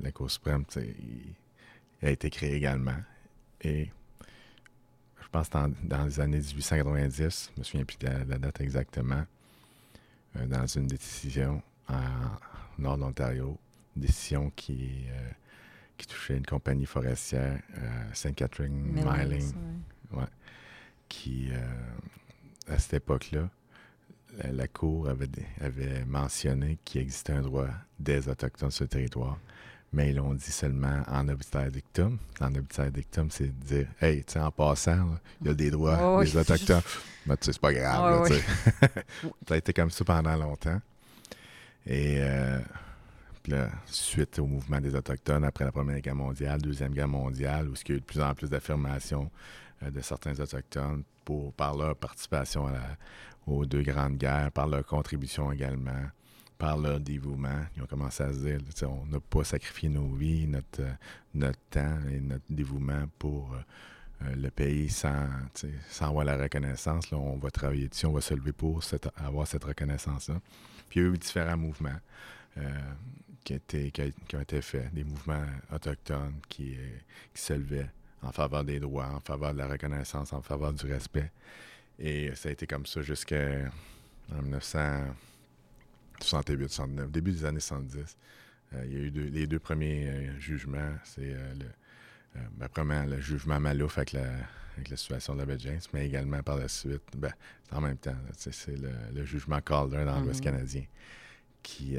la 0.00 0.10
Cour 0.10 0.30
suprême 0.30 0.64
il- 0.76 1.34
il 2.00 2.08
a 2.08 2.10
été 2.12 2.30
créée 2.30 2.54
également. 2.54 2.96
Et 3.60 3.90
pense 5.32 5.48
que 5.48 5.58
dans, 5.82 6.04
les 6.04 6.20
années 6.20 6.38
1890, 6.38 7.50
je 7.54 7.60
me 7.60 7.64
souviens 7.64 7.84
plus 7.84 7.96
de 7.98 8.06
la, 8.06 8.24
de 8.24 8.30
la 8.30 8.38
date 8.38 8.60
exactement, 8.60 9.24
euh, 10.36 10.46
dans 10.46 10.66
une 10.66 10.86
décision 10.86 11.62
en 11.88 12.02
nord 12.78 12.96
de 12.96 13.02
l'Ontario, 13.02 13.58
une 13.96 14.02
décision 14.02 14.52
qui, 14.54 15.06
euh, 15.08 15.30
qui 15.96 16.06
touchait 16.06 16.36
une 16.36 16.46
compagnie 16.46 16.86
forestière, 16.86 17.60
euh, 17.78 18.04
St. 18.12 18.34
Catherine 18.34 18.74
Miling, 18.74 19.52
ouais. 20.12 20.24
qui, 21.08 21.48
euh, 21.50 21.66
à 22.68 22.78
cette 22.78 22.94
époque-là, 22.94 23.48
la, 24.36 24.52
la 24.52 24.68
Cour 24.68 25.08
avait, 25.08 25.28
avait 25.60 26.04
mentionné 26.04 26.78
qu'il 26.84 27.00
existait 27.00 27.34
un 27.34 27.42
droit 27.42 27.68
des 27.98 28.28
Autochtones 28.28 28.70
sur 28.70 28.84
le 28.84 28.88
territoire, 28.88 29.38
mais 29.92 30.10
ils 30.10 30.16
l'ont 30.16 30.34
dit 30.34 30.50
seulement 30.50 31.02
en 31.08 31.28
obitaire 31.28 31.70
dictum. 31.70 32.18
En 32.40 32.54
obitaire 32.54 32.90
dictum, 32.90 33.30
c'est 33.30 33.46
de 33.46 33.64
dire, 33.64 33.86
hey, 34.00 34.24
tu 34.24 34.32
sais, 34.34 34.40
en 34.40 34.50
passant, 34.50 35.16
il 35.40 35.48
y 35.48 35.50
a 35.50 35.54
des 35.54 35.70
droits 35.70 35.98
Oh, 36.00 36.18
oui. 36.20 36.24
des 36.30 36.36
Autochtones. 36.38 36.80
Mais 37.26 37.36
tu 37.36 37.44
sais, 37.46 37.52
c'est 37.52 37.60
pas 37.60 37.72
grave, 37.72 38.22
Ouais, 38.22 38.30
là, 38.30 38.36
tu 38.36 38.42
sais. 38.42 39.04
Ça 39.48 39.54
a 39.54 39.56
été 39.56 39.72
comme 39.72 39.90
ça 39.90 40.04
pendant 40.04 40.36
longtemps. 40.36 40.80
Et 41.86 42.16
euh, 42.20 42.58
puis 43.42 43.52
là, 43.52 43.68
suite 43.86 44.38
au 44.38 44.46
mouvement 44.46 44.80
des 44.80 44.94
Autochtones 44.94 45.44
après 45.44 45.64
la 45.64 45.72
Première 45.72 46.00
Guerre 46.00 46.14
mondiale, 46.14 46.60
Deuxième 46.62 46.92
Guerre 46.94 47.08
mondiale, 47.08 47.68
où 47.68 47.74
il 47.74 47.88
y 47.88 47.92
a 47.92 47.96
eu 47.96 48.00
de 48.00 48.04
plus 48.04 48.20
en 48.20 48.34
plus 48.34 48.48
d'affirmations 48.50 49.30
euh, 49.82 49.90
de 49.90 50.00
certains 50.00 50.38
Autochtones 50.38 51.02
pour, 51.24 51.52
par 51.52 51.76
leur 51.76 51.96
participation 51.96 52.66
à 52.66 52.72
la- 52.72 52.96
aux 53.46 53.66
deux 53.66 53.82
grandes 53.82 54.16
guerres, 54.18 54.52
par 54.52 54.68
leur 54.68 54.86
contribution 54.86 55.50
également, 55.50 55.90
par 56.62 56.78
leur 56.78 57.00
dévouement. 57.00 57.66
Ils 57.76 57.82
ont 57.82 57.86
commencé 57.86 58.22
à 58.22 58.32
se 58.32 58.38
dire, 58.38 58.60
on 58.88 59.04
n'a 59.06 59.18
pas 59.18 59.42
sacrifié 59.42 59.88
nos 59.88 60.06
vies, 60.06 60.46
notre, 60.46 60.80
euh, 60.80 60.92
notre 61.34 61.58
temps 61.70 61.98
et 62.08 62.20
notre 62.20 62.44
dévouement 62.48 63.02
pour 63.18 63.52
euh, 63.52 63.58
euh, 64.22 64.36
le 64.36 64.48
pays 64.48 64.88
sans, 64.88 65.26
sans 65.90 66.06
avoir 66.06 66.24
la 66.24 66.36
reconnaissance. 66.36 67.10
On 67.10 67.36
va 67.36 67.50
travailler 67.50 67.88
dessus, 67.88 68.06
on 68.06 68.12
va 68.12 68.20
se 68.20 68.32
lever 68.34 68.52
pour 68.52 68.80
avoir 69.16 69.48
cette 69.48 69.64
reconnaissance-là. 69.64 70.40
Puis 70.88 71.00
il 71.00 71.02
y 71.02 71.06
a 71.06 71.08
eu 71.08 71.18
différents 71.18 71.56
mouvements 71.56 71.98
qui, 73.42 73.60
qui 73.60 74.36
ont 74.36 74.40
été 74.40 74.62
faits, 74.62 74.94
des 74.94 75.02
mouvements 75.02 75.46
autochtones 75.74 76.36
qui, 76.48 76.76
qui 77.34 77.42
se 77.42 77.54
levaient 77.54 77.90
en 78.22 78.30
faveur 78.30 78.62
des 78.62 78.78
droits, 78.78 79.08
en 79.08 79.18
faveur 79.18 79.52
de 79.52 79.58
la 79.58 79.66
reconnaissance, 79.66 80.32
en 80.32 80.42
faveur 80.42 80.72
du 80.72 80.86
respect. 80.86 81.32
Et 81.98 82.32
ça 82.36 82.50
a 82.50 82.52
été 82.52 82.68
comme 82.68 82.86
ça 82.86 83.02
jusqu'en 83.02 83.66
1968-69, 86.20 87.10
début 87.10 87.32
des 87.32 87.44
années 87.44 87.60
70. 87.60 88.16
Euh, 88.74 88.84
il 88.86 88.92
y 88.92 88.96
a 88.96 89.00
eu 89.00 89.10
deux- 89.10 89.28
les 89.28 89.46
deux 89.46 89.58
premiers 89.58 90.08
euh, 90.08 90.38
jugements. 90.40 90.94
C'est 91.04 91.32
euh, 91.34 91.54
le, 91.54 92.40
ben, 92.56 92.68
premièrement, 92.72 93.10
le 93.10 93.20
jugement 93.20 93.60
Malouf 93.60 93.98
avec 93.98 94.12
la, 94.12 94.24
avec 94.76 94.88
la 94.90 94.96
situation 94.96 95.34
de 95.36 95.42
la 95.42 95.58
James, 95.58 95.80
mais 95.92 96.06
également 96.06 96.42
par 96.42 96.56
la 96.56 96.68
suite, 96.68 97.02
ben, 97.16 97.32
en 97.70 97.80
même 97.80 97.98
temps, 97.98 98.16
c'est 98.36 98.76
le, 98.76 98.90
le 99.14 99.24
jugement 99.24 99.60
Calder 99.60 100.04
dans 100.06 100.20
l'Ouest 100.20 100.40
Mhm. 100.40 100.52
canadien 100.52 100.84
qui 101.62 101.96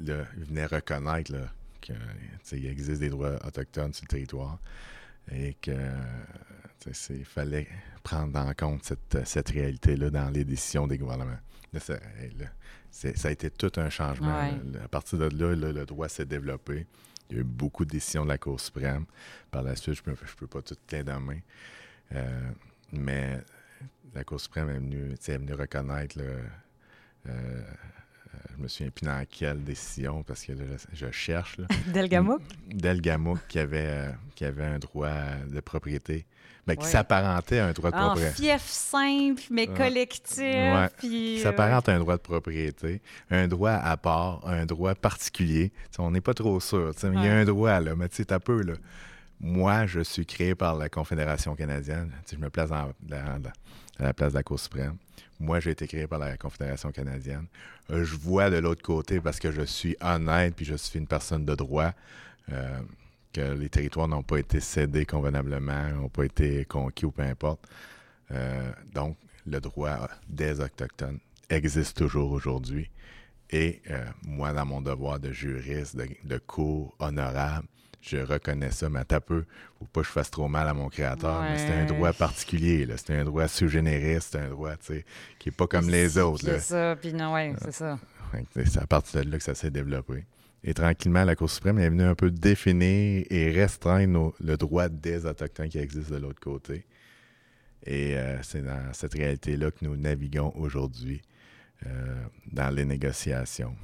là, 0.00 0.24
venait 0.38 0.64
reconnaître 0.66 1.32
qu'il 1.82 2.66
existe 2.66 3.00
des 3.00 3.10
droits 3.10 3.36
autochtones 3.46 3.92
sur 3.92 4.04
le 4.04 4.08
territoire 4.08 4.58
et 5.30 5.54
que 5.60 5.76
tu 6.80 6.94
sais, 6.94 7.16
il 7.18 7.24
fallait 7.24 7.68
prendre 8.02 8.38
en 8.38 8.54
compte 8.54 8.84
cette, 8.84 9.26
cette 9.26 9.50
réalité-là 9.50 10.08
dans 10.10 10.30
les 10.30 10.44
décisions 10.44 10.86
des 10.86 10.96
gouvernements. 10.96 11.38
Ça, 11.78 11.94
là, 12.38 13.12
a 13.24 13.30
été 13.30 13.50
tout 13.50 13.72
un 13.76 13.88
changement. 13.88 14.40
Ouais. 14.40 14.82
À 14.84 14.88
partir 14.88 15.18
de 15.18 15.24
là, 15.24 15.54
là, 15.54 15.72
le 15.72 15.86
droit 15.86 16.08
s'est 16.08 16.26
développé. 16.26 16.86
Il 17.30 17.36
y 17.36 17.38
a 17.38 17.40
eu 17.40 17.44
beaucoup 17.44 17.84
de 17.84 17.90
décisions 17.90 18.24
de 18.24 18.28
la 18.28 18.38
Cour 18.38 18.60
suprême. 18.60 19.06
Par 19.50 19.62
la 19.62 19.74
suite, 19.74 19.94
je 19.94 20.10
ne 20.10 20.14
peux, 20.14 20.46
pas 20.46 20.60
tout 20.60 20.76
les 20.90 21.02
nommer. 21.02 21.42
Euh, 22.14 22.50
mais 22.92 23.40
la 24.14 24.22
Cour 24.24 24.38
suprême 24.40 24.68
est 24.68 24.74
venue, 24.74 25.12
est 25.12 25.38
venue 25.38 25.54
reconnaître 25.54 26.18
là, 26.18 26.24
euh, 27.28 27.62
je 28.56 28.62
me 28.62 28.68
souviens 28.68 28.90
plus 28.90 29.06
dans 29.06 29.24
quelle 29.28 29.62
décision, 29.62 30.22
parce 30.22 30.44
que 30.44 30.52
je, 30.92 31.10
cherche. 31.10 31.58
Delgamouk? 31.92 32.42
Delgamouk 32.68 33.38
qui 33.48 33.58
avait, 33.58 34.10
qui 34.34 34.44
avait 34.44 34.64
un 34.64 34.78
droit 34.78 35.10
de 35.50 35.60
propriété 35.60 36.26
mais 36.66 36.76
qui 36.76 36.86
s'apparentait 36.86 37.58
à 37.58 37.66
un 37.66 37.72
droit 37.72 37.90
de 37.90 37.96
propriété. 37.96 38.30
En 38.30 38.34
fief 38.34 38.62
simple, 38.62 39.42
mais 39.50 39.66
collectif. 39.66 40.38
Ouais. 40.40 40.88
Puis, 40.98 41.08
qui 41.08 41.40
s'apparente 41.40 41.88
à 41.88 41.94
un 41.94 41.98
droit 41.98 42.16
de 42.16 42.22
propriété, 42.22 43.02
un 43.30 43.48
droit 43.48 43.72
à 43.72 43.96
part, 43.96 44.46
un 44.46 44.64
droit 44.64 44.94
particulier. 44.94 45.72
on 45.98 46.10
n'est 46.10 46.20
pas 46.20 46.34
trop 46.34 46.60
sûr. 46.60 46.92
Il 47.02 47.14
y 47.14 47.28
a 47.28 47.34
un 47.34 47.44
droit, 47.44 47.80
là, 47.80 47.96
mais 47.96 48.08
tu 48.08 48.16
sais, 48.16 48.26
t'as 48.26 48.38
peu, 48.38 48.62
là. 48.62 48.74
Moi, 49.40 49.86
je 49.86 50.00
suis 50.00 50.24
créé 50.24 50.54
par 50.54 50.76
la 50.76 50.88
Confédération 50.88 51.56
canadienne. 51.56 52.12
je 52.30 52.36
me 52.36 52.48
place 52.48 52.70
à 53.98 54.04
la 54.04 54.14
place 54.14 54.32
de 54.32 54.38
la 54.38 54.42
Cour 54.42 54.58
suprême. 54.58 54.96
Moi, 55.42 55.58
j'ai 55.58 55.70
été 55.70 55.88
créé 55.88 56.06
par 56.06 56.20
la 56.20 56.36
Confédération 56.36 56.92
canadienne. 56.92 57.46
Euh, 57.90 58.04
je 58.04 58.14
vois 58.16 58.48
de 58.48 58.58
l'autre 58.58 58.82
côté 58.82 59.20
parce 59.20 59.40
que 59.40 59.50
je 59.50 59.62
suis 59.62 59.96
honnête 60.00 60.54
puis 60.54 60.64
je 60.64 60.76
suis 60.76 60.98
une 60.98 61.06
personne 61.06 61.44
de 61.44 61.54
droit. 61.54 61.92
Euh, 62.52 62.80
que 63.32 63.40
les 63.40 63.70
territoires 63.70 64.08
n'ont 64.08 64.22
pas 64.22 64.36
été 64.36 64.60
cédés 64.60 65.06
convenablement, 65.06 65.88
n'ont 65.88 66.10
pas 66.10 66.24
été 66.24 66.66
conquis 66.66 67.06
ou 67.06 67.10
peu 67.10 67.22
importe. 67.22 67.66
Euh, 68.30 68.70
donc, 68.92 69.16
le 69.46 69.58
droit 69.58 70.08
des 70.28 70.60
Autochtones 70.60 71.18
existe 71.48 71.96
toujours 71.96 72.30
aujourd'hui. 72.30 72.90
Et 73.50 73.82
moi, 74.22 74.52
dans 74.52 74.64
mon 74.64 74.80
devoir 74.80 75.20
de 75.20 75.30
juriste, 75.30 75.96
de, 75.96 76.38
cours 76.38 76.94
honorable, 76.98 77.68
je 78.02 78.16
reconnais 78.18 78.72
ça, 78.72 78.90
mais 78.90 79.00
à 79.12 79.20
peu, 79.20 79.44
faut 79.78 79.84
pas 79.86 80.00
que 80.00 80.06
je 80.06 80.12
fasse 80.12 80.30
trop 80.30 80.48
mal 80.48 80.68
à 80.68 80.74
mon 80.74 80.88
créateur, 80.88 81.42
mais 81.42 81.56
c'est 81.56 81.72
un 81.72 81.86
droit 81.86 82.12
particulier, 82.12 82.86
c'est 82.96 83.14
un 83.14 83.24
droit 83.24 83.46
sous 83.48 83.68
génériste, 83.68 84.30
c'est 84.32 84.40
un 84.40 84.48
droit, 84.48 84.76
tu 84.76 84.86
sais, 84.86 85.04
qui 85.38 85.50
est 85.50 85.52
pas 85.52 85.68
comme 85.68 85.88
les 85.88 86.18
autres. 86.18 86.44
C'est 86.44 86.58
ça, 86.58 86.96
puis 87.00 87.12
non, 87.12 87.32
ouais, 87.32 87.54
c'est 87.62 87.72
ça. 87.72 87.98
c'est 88.54 88.78
à 88.78 88.86
partir 88.86 89.24
de 89.24 89.30
là 89.30 89.38
que 89.38 89.44
ça 89.44 89.54
s'est 89.54 89.70
développé. 89.70 90.24
Et 90.64 90.74
tranquillement, 90.74 91.24
la 91.24 91.36
Cour 91.36 91.50
suprême 91.50 91.78
est 91.78 91.88
venue 91.88 92.04
un 92.04 92.14
peu 92.14 92.30
définir 92.30 93.24
et 93.30 93.50
restreindre 93.50 94.32
le 94.40 94.56
droit 94.56 94.88
des 94.88 95.26
Autochtones 95.26 95.68
qui 95.68 95.78
existent 95.78 96.14
de 96.14 96.20
l'autre 96.20 96.40
côté. 96.40 96.86
Et 97.84 98.16
euh, 98.16 98.40
c'est 98.42 98.62
dans 98.62 98.92
cette 98.92 99.14
réalité-là 99.14 99.72
que 99.72 99.84
nous 99.84 99.96
naviguons 99.96 100.52
aujourd'hui 100.54 101.20
euh, 101.86 102.24
dans 102.52 102.72
les 102.72 102.84
négociations. 102.84 103.74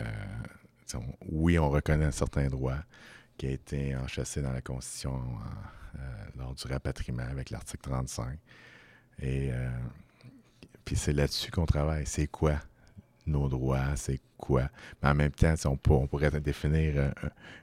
Euh, 0.00 0.04
oui, 1.28 1.58
on 1.58 1.68
reconnaît 1.68 2.06
un 2.06 2.12
certain 2.12 2.48
droit 2.48 2.78
qui 3.36 3.46
a 3.46 3.50
été 3.50 3.96
enchâssé 3.96 4.42
dans 4.42 4.52
la 4.52 4.60
Constitution 4.60 5.20
lors 6.38 6.54
du 6.54 6.66
rapatriement 6.66 7.24
avec 7.24 7.50
l'article 7.50 7.82
35. 7.82 8.38
Et 9.20 9.50
puis 10.84 10.96
c'est 10.96 11.12
là-dessus 11.12 11.50
qu'on 11.50 11.66
travaille. 11.66 12.06
C'est 12.06 12.26
quoi 12.26 12.56
nos 13.26 13.48
droits, 13.48 13.96
c'est 13.96 14.20
quoi? 14.36 14.68
Mais 15.02 15.10
en 15.10 15.14
même 15.14 15.30
temps, 15.30 15.54
on, 15.64 15.78
on 15.90 16.06
pourrait 16.06 16.30
définir 16.40 16.94
euh, 16.96 17.10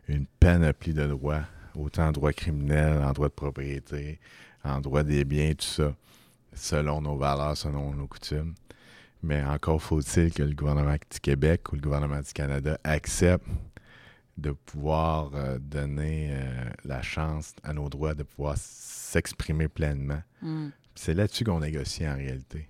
une 0.08 0.26
panoplie 0.26 0.94
de 0.94 1.06
droits, 1.06 1.44
autant 1.76 2.08
en 2.08 2.12
droit 2.12 2.32
criminel, 2.32 3.04
en 3.04 3.12
droit 3.12 3.28
de 3.28 3.34
propriété, 3.34 4.20
en 4.64 4.80
droit 4.80 5.04
des 5.04 5.26
biens, 5.26 5.54
tout 5.54 5.66
ça, 5.66 5.94
selon 6.54 7.02
nos 7.02 7.18
valeurs, 7.18 7.58
selon 7.58 7.94
nos 7.94 8.08
coutumes. 8.08 8.54
Mais 9.22 9.44
encore 9.44 9.82
faut-il 9.82 10.32
que 10.32 10.44
le 10.44 10.54
gouvernement 10.54 10.94
du 10.94 11.20
Québec 11.20 11.72
ou 11.72 11.76
le 11.76 11.82
gouvernement 11.82 12.22
du 12.22 12.32
Canada 12.32 12.80
accepte 12.86 13.46
de 14.40 14.52
pouvoir 14.52 15.32
euh, 15.34 15.60
donner 15.60 16.30
euh, 16.32 16.70
la 16.86 17.02
chance 17.02 17.54
à 17.64 17.74
nos 17.74 17.90
droits 17.90 18.14
de 18.14 18.24
pouvoir 18.24 18.56
s'exprimer 18.58 19.68
pleinement. 19.68 20.22
Mm. 20.42 20.70
C'est 20.96 21.14
là-dessus 21.14 21.44
qu'on 21.44 21.60
négocie 21.60 22.08
en 22.08 22.16
réalité. 22.16 22.68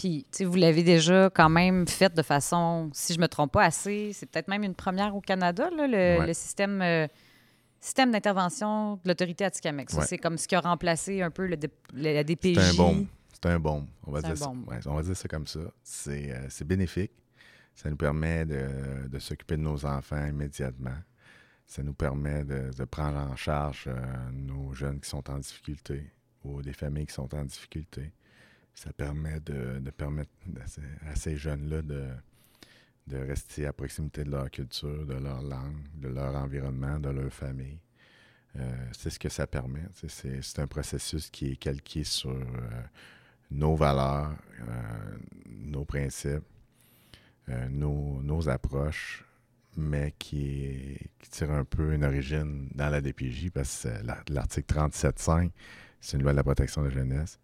Puis, 0.00 0.24
vous 0.40 0.56
l'avez 0.56 0.82
déjà 0.82 1.28
quand 1.28 1.50
même 1.50 1.86
fait 1.86 2.14
de 2.14 2.22
façon, 2.22 2.88
si 2.94 3.12
je 3.12 3.20
me 3.20 3.28
trompe 3.28 3.52
pas 3.52 3.64
assez, 3.64 4.12
c'est 4.14 4.24
peut-être 4.24 4.48
même 4.48 4.62
une 4.62 4.74
première 4.74 5.14
au 5.14 5.20
Canada, 5.20 5.68
le, 5.70 6.32
système, 6.32 6.80
euh, 6.80 7.06
système 7.80 8.10
d'intervention 8.10 8.94
de 8.94 9.08
l'autorité 9.08 9.44
Atikamek. 9.44 9.90
C'est 9.90 10.16
comme 10.16 10.38
ce 10.38 10.48
qui 10.48 10.54
a 10.54 10.60
remplacé 10.60 11.20
un 11.20 11.30
peu 11.30 11.46
le, 11.46 11.56
la 11.92 12.24
DPJ. 12.24 12.54
C'est 12.54 12.70
un 12.70 12.74
bon. 12.74 13.06
C'est 13.30 13.46
un 13.46 13.60
bon. 13.60 13.86
On 14.06 14.12
va, 14.12 14.22
dire 14.22 14.38
ça, 14.38 14.50
on 14.86 14.94
va 14.94 15.02
dire 15.02 15.16
ça 15.16 15.28
comme 15.28 15.46
ça. 15.46 15.60
Euh, 15.60 16.46
c'est 16.48 16.66
bénéfique. 16.66 17.12
Ça 17.74 17.88
nous 17.88 17.96
permet 17.96 18.44
de, 18.44 19.18
s'occuper 19.18 19.56
de 19.56 19.62
nos 19.62 19.84
enfants 19.86 20.26
immédiatement. 20.26 20.98
Ça 21.66 21.82
nous 21.82 21.94
permet 21.94 22.44
de, 22.44 22.84
prendre 22.84 23.18
en 23.18 23.36
charge 23.36 23.84
euh, 23.86 24.30
nos 24.32 24.72
jeunes 24.74 25.00
qui 25.00 25.08
sont 25.08 25.30
en 25.30 25.38
difficulté 25.38 26.10
ou 26.42 26.62
des 26.62 26.72
familles 26.72 27.06
qui 27.06 27.14
sont 27.14 27.34
en 27.34 27.44
difficulté 27.44 28.12
ça 28.74 28.92
permet 28.92 29.40
de, 29.40 29.90
permettre 29.90 30.30
à 31.06 31.14
ces, 31.14 31.36
jeunes-là 31.36 31.82
de, 31.82 32.08
de 33.06 33.16
rester 33.18 33.66
à 33.66 33.72
proximité 33.72 34.24
de 34.24 34.30
leur 34.30 34.50
culture, 34.50 35.04
de 35.04 35.14
leur 35.14 35.42
langue, 35.42 35.86
de 35.94 36.08
leur 36.08 36.34
environnement, 36.34 36.98
de 36.98 37.10
leur 37.10 37.32
famille. 37.32 37.78
Euh, 38.56 38.86
c'est 38.96 39.10
ce 39.10 39.18
que 39.18 39.28
ça 39.28 39.46
permet. 39.46 39.84
C'est 40.08 40.58
un 40.58 40.66
processus 40.66 41.30
qui 41.30 41.52
est 41.52 41.56
calqué 41.56 42.04
sur 42.04 42.30
euh, 42.30 42.82
nos 43.50 43.76
valeurs, 43.76 44.34
nos 45.46 45.84
principes, 45.84 46.44
nos, 47.70 48.48
approches, 48.48 49.24
mais 49.76 50.14
qui, 50.18 50.98
tire 51.30 51.50
un 51.50 51.64
peu 51.64 51.94
une 51.94 52.04
origine 52.04 52.68
dans 52.74 52.88
la 52.88 53.00
DPJ 53.00 53.50
parce 53.50 53.84
que 53.84 54.32
l'article 54.32 54.74
37.5, 54.74 55.50
c'est 56.00 56.16
une 56.16 56.22
loi 56.22 56.32
de 56.32 56.36
la 56.36 56.44
protection 56.44 56.82
de 56.82 56.88
la 56.88 56.94
jeunesse. 56.94 57.38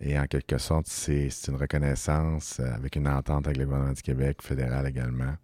Et 0.00 0.18
en 0.18 0.26
quelque 0.26 0.58
sorte, 0.58 0.86
c'est 0.86 1.28
une 1.48 1.56
reconnaissance 1.56 2.60
euh, 2.60 2.72
avec 2.72 2.94
une 2.96 3.08
entente 3.08 3.46
avec 3.46 3.58
le 3.58 3.64
gouvernement 3.64 3.92
du 3.92 4.02
Québec, 4.02 4.42
fédéral 4.42 4.86
également, 4.86 5.34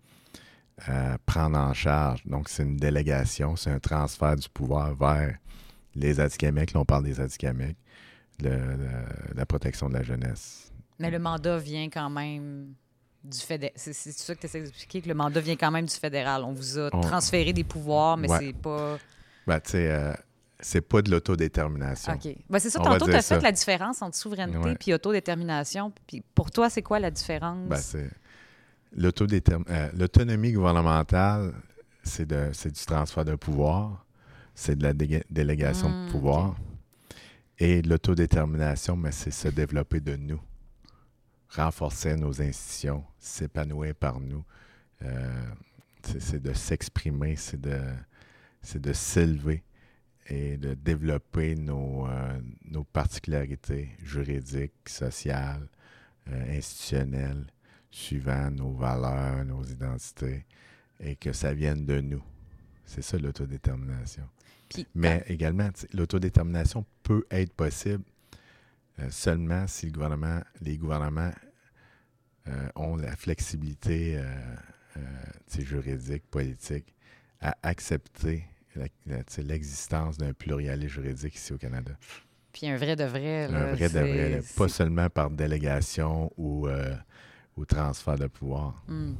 euh, 0.89 1.17
prendre 1.27 1.59
en 1.59 1.75
charge. 1.75 2.25
Donc, 2.25 2.49
c'est 2.49 2.63
une 2.63 2.77
délégation, 2.77 3.57
c'est 3.57 3.71
un 3.71 3.81
transfert 3.81 4.37
du 4.37 4.49
pouvoir 4.49 4.95
vers 4.95 5.37
les 5.97 6.21
Atikamekw. 6.21 6.75
Là, 6.75 6.81
on 6.81 6.85
parle 6.85 7.05
des 7.05 7.21
Atikamekw, 7.21 7.77
de, 8.41 8.59
la 9.35 9.47
protection 9.47 9.89
de 9.89 9.95
la 9.95 10.03
jeunesse. 10.03 10.73
Mais 11.01 11.11
le 11.11 11.19
mandat 11.19 11.59
vient 11.59 11.89
quand 11.91 12.11
même 12.11 12.75
du 13.25 13.39
fédéral. 13.39 13.73
C'est 13.77 13.93
ça 13.95 14.35
que 14.35 14.41
tu 14.41 14.47
essaies 14.47 14.61
d'expliquer, 14.61 15.01
que 15.03 15.09
le 15.09 15.15
mandat 15.15 15.41
vient 15.41 15.57
quand 15.57 15.71
même 15.71 15.87
du 15.87 15.95
fédéral. 15.95 16.45
On 16.45 16.53
vous 16.53 16.79
a 16.79 16.91
transféré 16.91 17.53
des 17.53 17.65
pouvoirs, 17.65 18.17
mais 18.17 18.29
c'est 18.29 18.53
pas. 18.53 18.99
Ben, 19.47 19.61
tu 19.61 19.73
sais, 19.73 19.91
euh, 19.91 20.13
c'est 20.61 20.81
pas 20.81 21.03
de 21.03 21.11
l'autodétermination. 21.11 22.15
OK. 22.15 22.35
Ben, 22.49 22.59
c'est 22.59 22.71
ça, 22.71 22.81
tantôt, 22.81 23.07
tu 23.07 23.15
as 23.15 23.23
fait 23.23 23.41
la 23.41 23.53
différence 23.53 24.03
entre 24.03 24.17
souveraineté 24.17 24.91
et 24.91 24.95
autodétermination. 24.95 25.93
Puis 26.07 26.23
pour 26.35 26.51
toi, 26.51 26.71
c'est 26.71 26.83
quoi 26.83 27.01
la 27.01 27.11
différence? 27.11 27.69
Ben, 27.69 27.77
c'est 27.77 28.11
euh, 28.97 29.89
l'autonomie 29.95 30.53
gouvernementale, 30.53 31.53
c'est 32.03 32.27
du 32.27 32.85
transfert 32.87 33.25
de 33.25 33.35
pouvoir, 33.35 34.05
c'est 34.55 34.77
de 34.77 34.83
la 34.83 34.93
délégation 34.93 35.89
de 35.89 36.07
mmh, 36.07 36.11
pouvoir. 36.11 36.57
Et 37.59 37.83
l'autodétermination, 37.83 38.97
mais 38.97 39.13
c'est 39.13 39.31
se 39.31 39.49
développer 39.49 40.01
de 40.01 40.17
nous, 40.17 40.41
renforcer 41.49 42.17
nos 42.17 42.41
institutions, 42.41 43.05
s'épanouir 43.19 43.95
par 43.95 44.21
nous. 44.21 44.45
Euh, 45.03 45.45
c'est 46.19 46.43
de 46.43 46.53
s'exprimer, 46.53 47.37
c'est 47.37 47.61
de, 47.61 47.81
de 48.75 48.93
s'élever 48.93 49.63
et 50.29 50.57
de 50.57 50.75
développer 50.75 51.55
nos, 51.55 52.07
euh, 52.07 52.41
nos 52.65 52.85
particularités 52.85 53.91
juridiques, 54.03 54.89
sociales, 54.89 55.69
euh, 56.29 56.57
institutionnelles, 56.57 57.47
suivant 57.91 58.51
nos 58.51 58.73
valeurs, 58.73 59.45
nos 59.45 59.65
identités, 59.65 60.45
et 61.01 61.17
que 61.17 61.33
ça 61.33 61.53
vienne 61.53 61.85
de 61.85 62.01
nous. 62.01 62.23
C'est 62.85 63.03
ça 63.03 63.19
l'autodétermination. 63.19 64.25
Mais 64.95 65.25
également, 65.29 65.69
l'autodétermination 65.93 66.85
peut 67.03 67.25
être 67.31 67.53
possible 67.53 68.05
euh, 68.99 69.11
seulement 69.11 69.67
si 69.67 69.87
le 69.87 69.93
gouvernement, 69.93 70.41
les 70.61 70.77
gouvernements 70.77 71.33
ont 72.77 72.97
la 72.97 73.17
flexibilité 73.17 74.23
juridique, 75.59 76.25
politique 76.31 76.95
à 77.41 77.57
accepter 77.63 78.45
l'existence 79.39 80.19
d'un 80.19 80.33
plurialisme 80.33 80.95
juridique 80.95 81.35
ici 81.37 81.53
au 81.53 81.59
Canada. 81.59 81.93
Puis 82.53 82.69
un 82.69 82.77
vrai 82.77 82.95
de 82.95 83.05
vrai. 83.05 83.45
un 83.45 83.75
vrai 83.75 83.89
de 83.89 83.99
vrai, 83.99 84.43
pas 84.57 84.69
seulement 84.69 85.11
par 85.11 85.29
délégation 85.29 86.31
ou, 86.37 86.69
euh, 86.69 86.95
ou 87.57 87.65
transfert 87.65 88.17
de 88.17 88.29
pouvoir. 88.29 88.83
Hmm. 88.87 89.15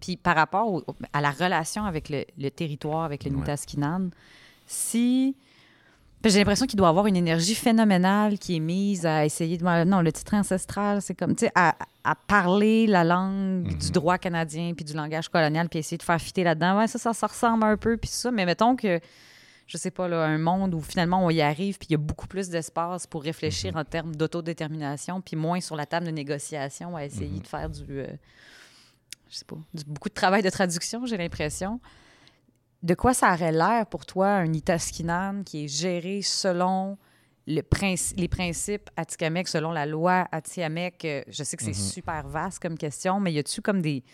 Puis 0.00 0.16
par 0.16 0.36
rapport 0.36 0.84
à 1.12 1.20
la 1.20 1.32
relation 1.32 1.84
avec 1.84 2.08
le, 2.08 2.48
territoire, 2.50 3.02
avec 3.02 3.24
le 3.24 3.32
Nitaskinan, 3.32 4.10
si 4.64 5.36
j'ai 6.24 6.38
l'impression 6.38 6.66
qu'il 6.66 6.76
doit 6.76 6.88
avoir 6.88 7.06
une 7.06 7.16
énergie 7.16 7.54
phénoménale 7.54 8.38
qui 8.38 8.56
est 8.56 8.60
mise 8.60 9.06
à 9.06 9.24
essayer 9.24 9.56
de. 9.56 9.84
Non, 9.84 10.00
le 10.00 10.12
titre 10.12 10.34
ancestral, 10.34 11.00
c'est 11.00 11.14
comme, 11.14 11.34
tu 11.36 11.46
sais, 11.46 11.52
à, 11.54 11.74
parler 12.26 12.86
la 12.86 13.04
langue 13.04 13.68
du 13.68 13.86
mhm. 13.86 13.92
droit 13.92 14.18
canadien 14.18 14.72
puis 14.74 14.84
du 14.84 14.94
langage 14.94 15.28
colonial 15.28 15.68
puis 15.68 15.78
essayer 15.78 15.98
de 15.98 16.02
faire 16.02 16.20
fitter 16.20 16.42
là-dedans. 16.42 16.78
Ouais, 16.78 16.86
ça, 16.86 16.98
ça, 16.98 17.26
ressemble 17.26 17.64
un 17.64 17.76
peu 17.76 17.96
puis 17.96 18.10
ça. 18.10 18.30
Mais 18.30 18.46
mettons 18.46 18.76
que, 18.76 18.98
je 19.66 19.76
sais 19.76 19.90
pas, 19.90 20.08
là, 20.08 20.24
un 20.24 20.38
monde 20.38 20.74
où 20.74 20.80
finalement 20.80 21.24
on 21.24 21.30
y 21.30 21.42
arrive 21.42 21.78
puis 21.78 21.88
il 21.90 21.92
y 21.92 21.94
a 21.94 21.98
beaucoup 21.98 22.26
plus 22.26 22.48
d'espace 22.48 23.06
pour 23.06 23.22
réfléchir 23.22 23.74
mhm. 23.74 23.80
en 23.80 23.84
termes 23.84 24.16
d'autodétermination 24.16 25.20
puis 25.20 25.36
moins 25.36 25.60
sur 25.60 25.76
la 25.76 25.86
table 25.86 26.06
de 26.06 26.12
négociation 26.12 26.96
à 26.96 27.04
essayer 27.04 27.28
mhm. 27.36 27.40
de 27.40 27.46
faire 27.46 27.70
du. 27.70 27.84
Euh, 27.90 28.06
je 29.30 29.36
sais 29.36 29.44
pas, 29.44 29.56
beaucoup 29.86 30.08
de 30.08 30.14
travail 30.14 30.42
de 30.42 30.50
traduction, 30.50 31.04
j'ai 31.04 31.18
l'impression. 31.18 31.80
De 32.82 32.94
quoi 32.94 33.12
ça 33.12 33.32
aurait 33.32 33.52
l'air 33.52 33.86
pour 33.86 34.06
toi, 34.06 34.28
un 34.28 34.52
Itaskinan 34.52 35.42
qui 35.44 35.64
est 35.64 35.68
géré 35.68 36.22
selon 36.22 36.96
le 37.46 37.62
les 38.16 38.28
principes 38.28 38.90
Atikamek, 38.96 39.48
selon 39.48 39.72
la 39.72 39.86
loi 39.86 40.28
Atikamekw? 40.30 41.04
Euh, 41.04 41.22
je 41.28 41.42
sais 41.42 41.56
que 41.56 41.64
c'est 41.64 41.70
mm-hmm. 41.70 41.92
super 41.92 42.28
vaste 42.28 42.60
comme 42.60 42.76
question, 42.76 43.20
mais 43.20 43.32
y 43.32 43.38
a-tu 43.38 43.62
comme 43.62 43.80
des 43.80 44.04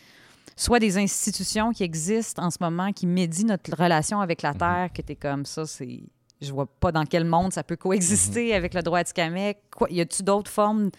soit 0.57 0.79
des 0.79 0.99
institutions 0.99 1.73
qui 1.73 1.83
existent 1.83 2.45
en 2.45 2.51
ce 2.51 2.59
moment 2.61 2.93
qui 2.93 3.07
médient 3.07 3.49
notre 3.49 3.75
relation 3.77 4.21
avec 4.21 4.43
la 4.43 4.53
mm-hmm. 4.53 4.59
Terre, 4.59 4.93
que 4.95 5.03
tu 5.03 5.13
es 5.13 5.17
comme 5.17 5.45
ça, 5.45 5.67
c'est. 5.67 6.05
Je 6.41 6.53
vois 6.53 6.67
pas 6.67 6.93
dans 6.93 7.05
quel 7.05 7.25
monde 7.25 7.53
ça 7.53 7.63
peut 7.63 7.77
coexister 7.77 8.51
mm-hmm. 8.51 8.57
avec 8.57 8.75
le 8.75 8.83
droit 8.83 9.01
Atikamekw. 9.01 9.87
Y 9.91 10.01
a-tu 10.01 10.23
d'autres 10.23 10.51
formes 10.51 10.91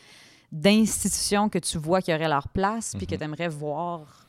d'institutions 0.51 1.49
que 1.49 1.59
tu 1.59 1.78
vois 1.78 2.01
qui 2.01 2.13
auraient 2.13 2.30
leur 2.30 2.47
place 2.49 2.93
puis 2.97 3.07
que 3.07 3.16
tu 3.16 3.24
aimerais 3.24 3.49
voir 3.49 4.24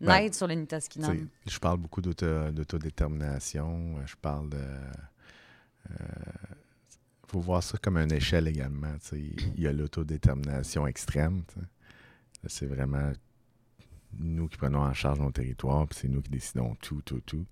ben, 0.00 0.20
naître 0.20 0.36
sur 0.36 0.46
le 0.46 0.54
Nitaskinan? 0.54 1.14
Je 1.46 1.58
parle 1.58 1.78
beaucoup 1.78 2.00
d'autodétermination. 2.00 3.96
Je 4.06 4.16
parle 4.16 4.50
de. 4.50 4.58
Il 5.90 5.96
euh, 6.00 6.54
faut 7.26 7.40
voir 7.40 7.62
ça 7.62 7.78
comme 7.78 7.96
une 7.96 8.12
échelle 8.12 8.46
également. 8.48 8.94
Il 9.12 9.60
y 9.60 9.66
a 9.66 9.72
l'autodétermination 9.72 10.86
extrême. 10.86 11.42
C'est 12.46 12.66
vraiment 12.66 13.12
nous 14.18 14.48
qui 14.48 14.56
prenons 14.56 14.80
en 14.80 14.94
charge 14.94 15.20
nos 15.20 15.32
territoires, 15.32 15.86
puis 15.86 15.98
c'est 16.00 16.08
nous 16.08 16.22
qui 16.22 16.30
décidons 16.30 16.74
tout, 16.76 17.02
tout, 17.02 17.20
tout. 17.20 17.46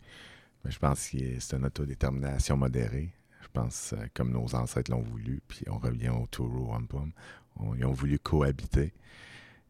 Mais 0.64 0.70
je 0.70 0.78
pense 0.78 1.08
que 1.10 1.18
c'est 1.40 1.56
une 1.56 1.66
autodétermination 1.66 2.56
modérée. 2.56 3.12
Je 3.42 3.48
pense 3.52 3.92
euh, 3.92 4.06
comme 4.14 4.32
nos 4.32 4.54
ancêtres 4.54 4.90
l'ont 4.90 5.02
voulu, 5.02 5.40
puis 5.46 5.64
on 5.68 5.78
revient 5.78 6.08
au 6.08 6.26
Turu 6.26 6.58
Wampum. 6.58 7.12
ils 7.76 7.84
ont 7.84 7.92
voulu 7.92 8.18
cohabiter. 8.18 8.92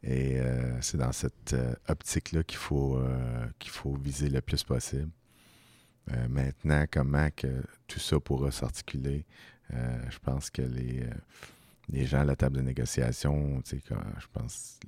Et 0.03 0.39
euh, 0.39 0.81
c'est 0.83 0.99
dans 0.99 1.13
cette 1.13 1.53
euh, 1.55 1.75
optique-là 1.89 2.43
qu'il 2.45 2.59
faut, 2.59 3.01
qu'il 3.59 3.71
faut 3.71 3.95
viser 3.95 4.29
le 4.29 4.41
plus 4.41 4.63
possible. 4.63 5.11
maintenant, 6.29 6.85
comment 6.91 7.29
que 7.35 7.63
tout 7.87 7.99
ça 7.99 8.21
pourra 8.21 8.51
s'articuler, 8.51 9.25
je 9.71 10.19
pense 10.23 10.51
que 10.51 10.63
les, 10.63 11.05
les 11.89 12.07
gens 12.07 12.21
à 12.21 12.25
la 12.25 12.37
table 12.37 12.57
de 12.57 12.63
négociation, 12.63 13.61
je 13.65 14.27
pense 14.33 14.79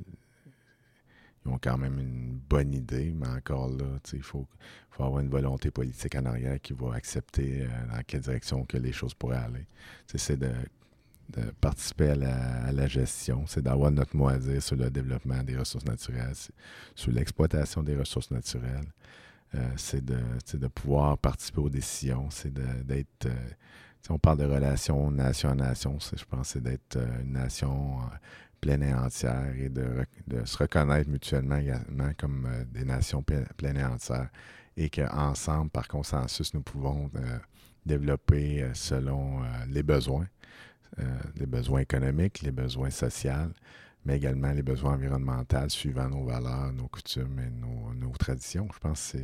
ils 1.45 1.51
ont 1.51 1.59
quand 1.59 1.79
même 1.79 1.99
une 1.99 2.39
bonne 2.49 2.73
idée, 2.75 3.13
mais 3.15 3.29
encore 3.29 3.69
là, 3.69 3.99
il 4.13 4.23
faut, 4.23 4.47
faut, 4.91 5.05
avoir 5.05 5.21
une 5.21 5.29
volonté 5.29 5.71
politique 5.71 6.15
en 6.15 6.25
arrière 6.27 6.61
qui 6.61 6.73
va 6.73 6.95
accepter 6.95 7.63
euh, 7.63 7.69
dans 7.95 8.03
quelle 8.07 8.21
direction 8.21 8.65
que 8.65 8.77
les 8.77 8.93
choses 8.93 9.15
pourraient 9.15 9.37
aller. 9.37 9.67
C'est 10.07 10.37
de, 10.37 10.53
participer 11.61 12.11
à 12.11 12.73
la, 12.73 12.87
gestion, 12.87 13.45
c'est 13.47 13.63
d'avoir 13.63 13.91
notre 13.91 14.17
mot 14.17 14.29
à 14.29 14.39
dire 14.39 14.63
sur 14.63 14.77
le 14.77 14.91
développement 14.91 15.43
des 15.43 15.57
ressources 15.57 15.85
naturelles, 15.85 16.35
sur 16.95 17.13
l'exploitation 17.13 17.83
des 17.83 17.97
ressources 17.97 18.31
naturelles. 18.31 18.87
Euh, 19.55 19.67
c'est 19.77 20.05
de, 20.05 20.19
de, 20.55 20.67
pouvoir 20.67 21.17
participer 21.17 21.61
aux 21.61 21.71
décisions, 21.71 22.29
c'est 22.31 22.53
d'être... 22.53 23.27
Euh, 23.27 23.51
on 24.11 24.19
parle 24.19 24.39
de 24.39 24.45
relations 24.45 25.11
nation 25.11 25.51
à 25.51 25.55
nation, 25.55 25.99
je 26.01 26.25
pense 26.25 26.49
c'est 26.51 26.63
d'être 26.63 26.99
une 27.23 27.33
nation 27.33 27.99
pleine 28.61 28.83
et 28.83 28.95
entière 28.95 29.55
et 29.57 29.69
de, 29.69 30.05
se 30.45 30.59
reconnaître 30.59 31.09
mutuellement 31.09 31.57
également 31.57 32.11
comme 32.19 32.47
euh, 32.47 32.65
des 32.65 32.85
nations 32.85 33.23
pleines 33.23 33.77
et 33.77 33.85
entières 33.85 34.29
et 34.77 34.91
qu'ensemble, 34.91 35.71
par 35.71 35.89
consensus, 35.89 36.55
nous 36.55 36.63
pouvons 36.63 37.11
euh, 37.17 37.39
développer 37.85 38.63
euh, 38.63 38.75
selon 38.75 39.43
les 39.69 39.83
besoins, 39.83 40.27
les 41.37 41.47
besoins 41.47 41.81
économiques, 41.81 42.43
les 42.43 42.51
besoins 42.51 42.91
sociaux, 42.91 43.53
mais 44.05 44.17
également 44.17 44.53
les 44.53 44.63
besoins 44.63 44.95
environnementaux 44.95 45.69
suivant 45.69 46.09
nos 46.09 46.25
valeurs, 46.25 46.73
nos 46.73 46.89
coutumes 46.89 47.39
et 47.41 47.51
nos, 47.51 48.13
traditions. 48.19 48.69
Je 48.73 48.79
pense 48.79 49.13
que 49.13 49.19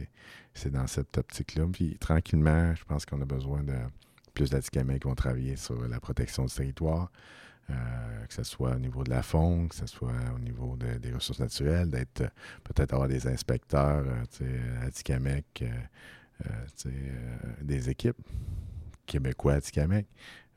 c'est 0.53 0.71
dans 0.71 0.87
cette 0.87 1.17
optique-là. 1.19 1.67
Puis 1.73 1.97
tranquillement, 1.99 2.75
je 2.75 2.85
pense 2.85 3.05
qu'on 3.07 3.21
a 3.21 3.25
besoin 3.25 3.63
de 3.63 3.75
plus 4.35 4.51
d'Atikamekw 4.51 4.99
qui 4.99 5.09
vont 5.09 5.15
travailler 5.15 5.57
sur 5.57 5.89
la 5.89 6.01
protection 6.01 6.45
du 6.45 6.55
territoire, 6.55 7.11
euh, 7.71 8.27
que 8.27 8.35
ce 8.35 8.43
soit 8.43 8.75
au 8.75 8.79
niveau 8.79 9.05
de 9.05 9.11
la 9.11 9.23
faune, 9.23 9.69
que 9.69 9.75
ce 9.75 9.87
soit 9.87 10.13
au 10.35 10.39
niveau 10.39 10.77
des 10.77 11.13
ressources 11.13 11.41
naturelles, 11.41 11.91
d'être 11.91 12.21
euh, 12.21 12.29
peut-être 12.63 12.93
avoir 12.93 13.09
des 13.09 13.27
inspecteurs 13.27 14.05
euh, 14.07 14.87
à 14.87 14.91
Tikamek, 14.91 15.65
des 17.63 17.89
équipes 17.89 18.21
québécois 19.07 19.55
à 19.55 19.61
Tikamek, 19.61 20.07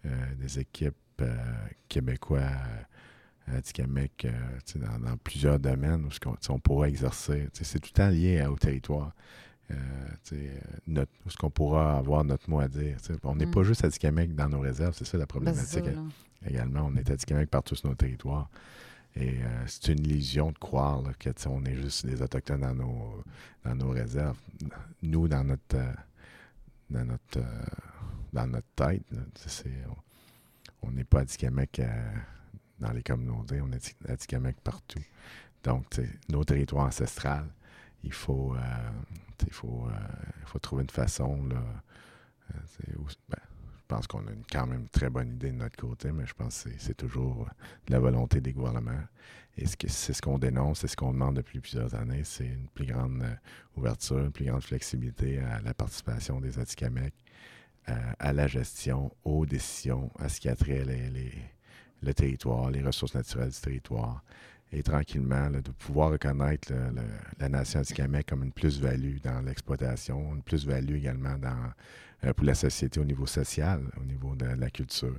des 0.03 0.59
équipes 0.59 1.23
québécois 1.89 2.49
à 3.47 3.61
Tikamek 3.61 4.27
dans, 4.75 5.17
plusieurs 5.17 5.59
domaines 5.59 6.05
où 6.05 6.29
on, 6.49 6.59
pourra 6.59 6.89
exercer. 6.89 7.47
C'est 7.53 7.79
tout 7.79 7.89
le 7.93 7.97
temps 7.97 8.09
lié 8.09 8.45
au 8.45 8.55
territoire. 8.55 9.13
notre, 10.87 11.11
où 11.25 11.29
ce 11.29 11.37
qu'on 11.37 11.49
pourra 11.49 11.97
avoir 11.97 12.23
notre 12.23 12.49
mot 12.49 12.59
à 12.59 12.67
dire. 12.67 12.97
On 13.23 13.35
n'est 13.35 13.47
pas 13.47 13.61
mm. 13.61 13.63
juste 13.63 13.83
à 13.83 13.89
Tikamek 13.89 14.35
dans 14.35 14.49
nos 14.49 14.59
réserves, 14.59 14.95
c'est 14.95 15.05
ça 15.05 15.17
la 15.17 15.23
ben, 15.23 15.27
problématique. 15.27 15.85
Également, 16.45 16.89
on 16.91 16.95
est 16.95 17.09
Atikamekw 17.09 17.49
partout 17.49 17.75
sur 17.75 17.89
nos 17.89 17.95
territoires. 17.95 18.49
Et 19.15 19.41
euh, 19.41 19.63
c'est 19.65 19.93
une 19.93 20.05
illusion 20.05 20.51
de 20.51 20.57
croire 20.57 21.01
qu'on 21.23 21.65
est 21.65 21.75
juste 21.75 22.05
des 22.05 22.21
Autochtones 22.21 22.61
dans 22.61 22.75
nos, 22.75 23.23
dans 23.65 23.75
nos 23.75 23.89
réserves. 23.89 24.37
Nous, 25.01 25.27
dans 25.27 25.43
notre, 25.43 25.75
euh, 25.75 25.91
dans 26.89 27.05
notre, 27.05 27.39
euh, 27.39 27.65
dans 28.33 28.47
notre 28.47 28.67
tête, 28.75 29.03
on 30.81 30.91
n'est 30.91 31.03
pas 31.03 31.21
Atikamekw 31.21 31.81
dans 32.79 32.91
les 32.91 33.03
communautés, 33.03 33.61
on 33.61 33.71
est 33.71 33.95
Atikamekw 34.07 34.59
partout. 34.63 35.01
Donc, 35.63 35.85
nos 36.29 36.43
territoires 36.43 36.85
ancestrales, 36.85 37.49
il 38.03 38.13
faut, 38.13 38.55
il 39.45 39.51
faut, 39.51 39.87
faut 40.45 40.59
trouver 40.59 40.83
une 40.83 40.89
façon 40.89 41.45
là, 41.47 41.61
ben, 42.49 42.61
je 42.69 43.56
pense 43.87 44.07
qu'on 44.07 44.19
a 44.19 44.31
quand 44.51 44.67
même 44.67 44.81
une 44.81 44.89
très 44.89 45.09
bonne 45.09 45.31
idée 45.31 45.51
de 45.51 45.57
notre 45.57 45.77
côté, 45.77 46.11
mais 46.11 46.25
je 46.25 46.33
pense 46.33 46.63
que 46.63 46.69
c'est 46.77 46.95
toujours 46.95 47.47
de 47.87 47.91
la 47.91 47.99
volonté 47.99 48.41
des 48.41 48.53
gouvernements. 48.53 49.03
Et 49.57 49.65
c'est 49.65 50.13
ce 50.13 50.21
qu'on 50.21 50.37
dénonce, 50.37 50.79
c'est 50.81 50.87
ce 50.87 50.95
qu'on 50.95 51.13
demande 51.13 51.35
depuis 51.35 51.59
plusieurs 51.59 51.95
années, 51.95 52.21
c'est 52.23 52.45
une 52.45 52.67
plus 52.67 52.85
grande 52.85 53.23
euh, 53.23 53.33
ouverture, 53.75 54.19
une 54.19 54.31
plus 54.31 54.45
grande 54.45 54.61
flexibilité 54.61 55.39
à 55.39 55.61
la 55.61 55.73
participation 55.73 56.39
des 56.39 56.59
Atikamekw, 56.59 57.11
euh, 57.89 57.93
à, 58.19 58.33
la 58.33 58.45
gestion, 58.47 59.11
aux 59.23 59.47
décisions, 59.47 60.11
à 60.19 60.29
ce 60.29 60.39
qui 60.39 60.49
a 60.49 60.55
trait 60.55 60.83
le 62.03 62.13
territoire, 62.13 62.69
les 62.69 62.83
ressources 62.83 63.15
naturelles 63.15 63.49
du 63.49 63.59
territoire. 63.59 64.23
Et 64.71 64.83
tranquillement, 64.83 65.49
de 65.49 65.61
pouvoir 65.61 66.11
reconnaître 66.11 66.73
la 67.39 67.49
nation 67.49 67.79
Atikamekw 67.79 68.25
comme 68.27 68.43
une 68.43 68.51
plus-value 68.51 69.17
dans 69.23 69.41
l'exploitation, 69.41 70.35
une 70.35 70.43
plus-value 70.43 70.97
également 70.97 71.37
dans 71.37 71.71
euh, 72.23 72.33
pour 72.33 72.45
la 72.45 72.55
société 72.55 72.99
au 72.99 73.03
niveau 73.03 73.27
social, 73.27 73.81
au 74.01 74.03
niveau 74.03 74.35
de 74.35 74.45
la 74.45 74.69
culture, 74.71 75.15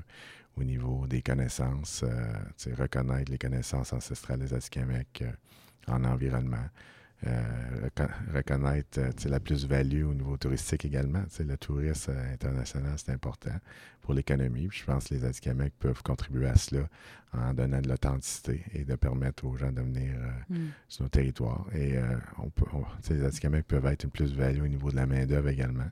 au 0.56 0.64
niveau 0.64 1.06
des 1.06 1.22
connaissances, 1.22 2.02
euh, 2.04 2.74
reconnaître 2.76 3.30
les 3.30 3.38
connaissances 3.38 3.92
ancestrales 3.92 4.40
des 4.40 4.52
Atikamekw 4.52 5.22
euh, 5.22 5.32
en 5.86 6.04
environnement. 6.04 6.68
reconnaître 8.32 9.00
la 9.28 9.40
plus-value 9.40 10.04
au 10.04 10.14
niveau 10.14 10.36
touristique 10.36 10.84
également. 10.84 11.24
le 11.40 11.56
tourisme 11.56 12.14
international, 12.32 12.94
c'est 12.96 13.10
important 13.12 13.58
pour 14.00 14.14
l'économie. 14.14 14.68
Je 14.70 14.84
pense 14.84 15.08
que 15.08 15.14
les 15.14 15.24
Atikamekw 15.24 15.72
peuvent 15.78 16.02
contribuer 16.02 16.48
à 16.48 16.56
cela 16.56 16.88
en 17.32 17.54
donnant 17.54 17.80
de 17.80 17.88
l'authenticité 17.88 18.64
et 18.72 18.84
de 18.84 18.94
permettre 18.96 19.44
aux 19.46 19.56
gens 19.56 19.72
de 19.72 19.80
venir 19.82 20.14
mm. 20.48 20.66
sur 20.88 21.02
nos 21.04 21.08
territoires. 21.08 21.66
Et 21.74 21.96
on 22.38 22.50
peut, 22.50 22.66
les 23.10 23.24
Atikamekw 23.24 23.64
peuvent 23.66 23.86
être 23.86 24.04
une 24.04 24.10
plus-value 24.10 24.62
au 24.62 24.68
niveau 24.68 24.90
de 24.90 24.96
la 24.96 25.06
main-d'œuvre 25.06 25.48
également. 25.48 25.90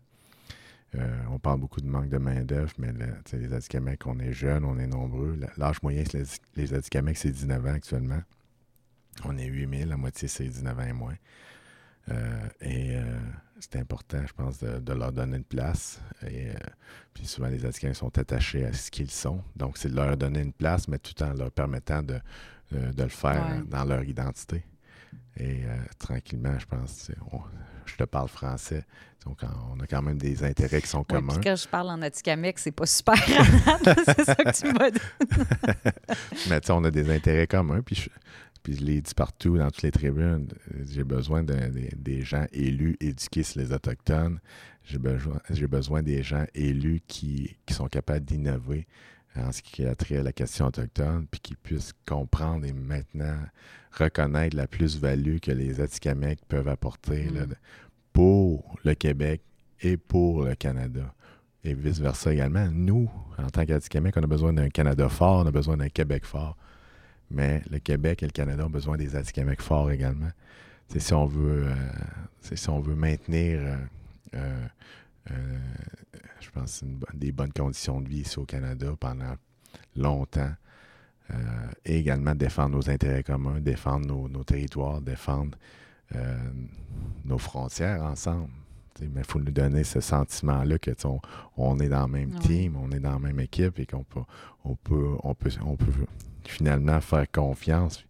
Euh, 0.98 1.22
on 1.30 1.38
parle 1.38 1.60
beaucoup 1.60 1.80
de 1.80 1.86
manque 1.86 2.08
de 2.08 2.18
main-d'œuvre, 2.18 2.72
mais 2.78 2.92
les 3.32 3.52
Atikamekw, 3.52 4.06
on 4.06 4.18
est 4.18 4.32
jeunes, 4.32 4.64
on 4.64 4.78
est 4.78 4.86
nombreux. 4.86 5.38
L'âge 5.56 5.82
moyen, 5.82 6.04
les, 6.56 6.74
Atikamekw, 6.74 7.16
c'est 7.16 7.30
19 7.30 7.66
ans 7.66 7.74
actuellement. 7.74 8.22
On 9.24 9.36
est 9.36 9.46
8000, 9.46 9.88
la 9.88 9.96
moitié, 9.96 10.28
c'est 10.28 10.44
19 10.44 10.78
ans 10.78 10.82
et 10.82 10.92
moins. 10.92 11.16
Euh, 12.10 12.48
et 12.60 12.96
euh, 12.96 13.18
c'est 13.58 13.76
important, 13.76 14.22
je 14.26 14.32
pense, 14.32 14.60
de, 14.60 14.92
leur 14.92 15.12
donner 15.12 15.38
une 15.38 15.44
place. 15.44 16.00
Et 16.26 16.48
puis 17.12 17.26
souvent, 17.26 17.48
les 17.48 17.64
Atikamekw 17.66 17.96
sont 17.96 18.18
attachés 18.18 18.64
à 18.64 18.72
ce 18.72 18.90
qu'ils 18.90 19.10
sont. 19.10 19.42
Donc, 19.54 19.76
c'est 19.78 19.90
de 19.90 19.96
leur 19.96 20.16
donner 20.16 20.40
une 20.40 20.52
place, 20.52 20.88
mais 20.88 20.98
tout 20.98 21.20
en 21.22 21.34
leur 21.34 21.50
permettant 21.50 22.02
de, 22.02 22.20
le 22.70 23.08
faire 23.08 23.62
dans 23.66 23.84
leur 23.84 24.02
identité. 24.04 24.64
Et 25.36 25.64
tranquillement, 25.98 26.58
je 26.58 26.66
pense, 26.66 27.10
je 27.86 27.96
te 27.96 28.04
parle 28.04 28.28
français. 28.28 28.84
Donc, 29.24 29.40
on 29.72 29.80
a 29.80 29.86
quand 29.88 30.02
même 30.02 30.18
des 30.18 30.44
intérêts 30.44 30.80
qui 30.80 30.88
sont 30.88 31.02
communs. 31.02 31.40
Quand 31.42 31.56
je 31.56 31.66
parle 31.66 31.90
en 31.90 32.00
Atikamekw, 32.00 32.58
c'est 32.58 32.70
pas 32.70 32.86
super 32.86 33.16
c'est 33.24 34.24
ça 34.24 34.34
que 34.36 34.56
tu 34.56 34.72
m'as 34.72 34.90
dit. 34.90 35.00
Mais 36.48 36.60
tu 36.60 36.66
sais, 36.68 36.72
on 36.72 36.84
a 36.84 36.92
des 36.92 37.10
intérêts 37.10 37.48
communs. 37.48 37.82
Puis 37.82 37.96
je, 37.96 38.08
puis 38.62 38.76
je 38.76 38.84
l'ai 38.84 39.00
dit 39.00 39.14
partout, 39.14 39.58
dans 39.58 39.70
toutes 39.70 39.82
les 39.82 39.90
tribunes, 39.90 40.48
j'ai 40.88 41.02
besoin 41.02 41.42
de, 41.42 41.56
des 41.96 42.22
gens 42.22 42.46
élus 42.52 42.96
éduqués 43.00 43.42
sur 43.42 43.60
les 43.60 43.72
Autochtones. 43.72 44.38
J'ai 44.84 44.98
besoin, 44.98 45.40
besoin 45.68 46.02
des 46.02 46.22
gens 46.22 46.44
élus 46.54 47.00
qui, 47.08 47.56
qui 47.66 47.74
sont 47.74 47.88
capables 47.88 48.24
d'innover 48.24 48.86
en 49.38 49.52
ce 49.52 49.62
qui 49.62 49.84
a 49.84 49.94
trait 49.94 50.18
à 50.18 50.22
la 50.22 50.32
question 50.32 50.66
autochtone, 50.66 51.26
puis 51.30 51.40
qu'ils 51.40 51.56
puissent 51.56 51.94
comprendre 52.06 52.64
et 52.66 52.72
maintenant 52.72 53.38
reconnaître 53.92 54.56
la 54.56 54.66
plus-value 54.66 55.38
que 55.38 55.52
les 55.52 55.80
Atikamekw 55.80 56.40
peuvent 56.48 56.68
apporter 56.68 57.24
là, 57.30 57.46
Mm. 57.46 57.54
pour 58.12 58.76
le 58.84 58.94
Québec 58.94 59.42
et 59.82 59.96
pour 59.96 60.44
le 60.44 60.54
Canada. 60.54 61.12
Et 61.64 61.74
vice-versa 61.74 62.32
également. 62.32 62.68
Nous, 62.72 63.10
en 63.38 63.50
tant 63.50 63.64
qu'Atikamekw, 63.64 64.18
on 64.18 64.22
a 64.22 64.26
besoin 64.26 64.52
d'un 64.52 64.68
Canada 64.68 65.08
fort, 65.08 65.42
on 65.44 65.46
a 65.46 65.50
besoin 65.50 65.76
d'un 65.76 65.88
Québec 65.88 66.24
fort. 66.24 66.56
Mais 67.30 67.62
le 67.70 67.78
Québec 67.80 68.22
et 68.22 68.26
le 68.26 68.32
Canada 68.32 68.64
ont 68.66 68.70
besoin 68.70 68.96
des 68.96 69.16
Atikamekw 69.16 69.60
forts 69.60 69.90
également. 69.90 70.30
C'est 70.88 71.00
si 71.00 71.12
on 71.12 71.26
veut, 71.26 71.66
euh, 71.66 72.54
si 72.54 72.70
on 72.70 72.80
veut 72.80 72.94
maintenir, 72.94 73.58
euh, 73.60 73.76
euh, 74.34 74.66
euh, 75.30 75.58
je 76.40 76.50
pense, 76.50 76.82
une 76.82 77.00
des 77.14 77.32
bonnes 77.32 77.52
conditions 77.52 78.00
de 78.00 78.08
vie 78.08 78.20
ici 78.20 78.38
au 78.38 78.44
Canada 78.44 78.94
pendant 78.98 79.34
longtemps. 79.96 80.52
Euh, 81.32 81.34
et 81.84 81.98
également 81.98 82.36
défendre 82.36 82.76
nos 82.76 82.88
intérêts 82.88 83.24
communs, 83.24 83.58
défendre 83.60 84.06
nos, 84.06 84.28
nos 84.28 84.44
territoires, 84.44 85.00
défendre 85.00 85.58
euh, 86.14 86.38
nos 87.24 87.38
frontières 87.38 88.02
ensemble. 88.04 88.50
T'sais, 88.94 89.08
mais 89.12 89.22
il 89.22 89.26
faut 89.26 89.40
nous 89.40 89.50
donner 89.50 89.82
ce 89.82 90.00
sentiment-là 90.00 90.78
que 90.78 90.92
on, 91.04 91.20
on 91.56 91.80
est 91.80 91.88
dans 91.88 92.06
le 92.06 92.12
même 92.12 92.30
Ouais. 92.32 92.38
team, 92.38 92.76
on 92.76 92.92
est 92.92 93.00
dans 93.00 93.14
la 93.14 93.18
même 93.18 93.40
équipe 93.40 93.78
et 93.80 93.86
qu'on 93.86 94.04
peut, 94.04 94.20
on 94.64 94.76
peut, 94.76 95.16
on 95.24 95.34
peut, 95.34 95.50
on 95.64 95.76
peut 95.76 95.92
finalement 96.44 97.00
faire 97.00 97.28
confiance 97.30 98.04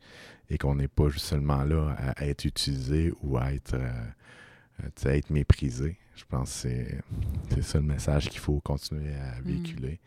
et 0.50 0.58
qu'on 0.58 0.74
n'est 0.74 0.86
pas 0.86 1.08
juste 1.08 1.24
seulement 1.24 1.64
là 1.64 1.96
à 2.16 2.26
être 2.26 2.44
utilisé 2.44 3.12
ou 3.22 3.38
à 3.38 3.52
être, 3.54 3.74
euh, 3.74 4.88
t'sais, 4.94 5.08
à 5.08 5.16
être 5.16 5.30
méprisé. 5.30 5.96
Je 6.16 6.24
pense 6.24 6.62
que 6.62 6.68
c'est, 7.52 7.62
ça 7.62 7.78
le 7.78 7.84
message 7.84 8.28
qu'il 8.30 8.40
faut 8.40 8.58
continuer 8.60 9.14
à 9.14 9.40
véhiculer. 9.42 10.00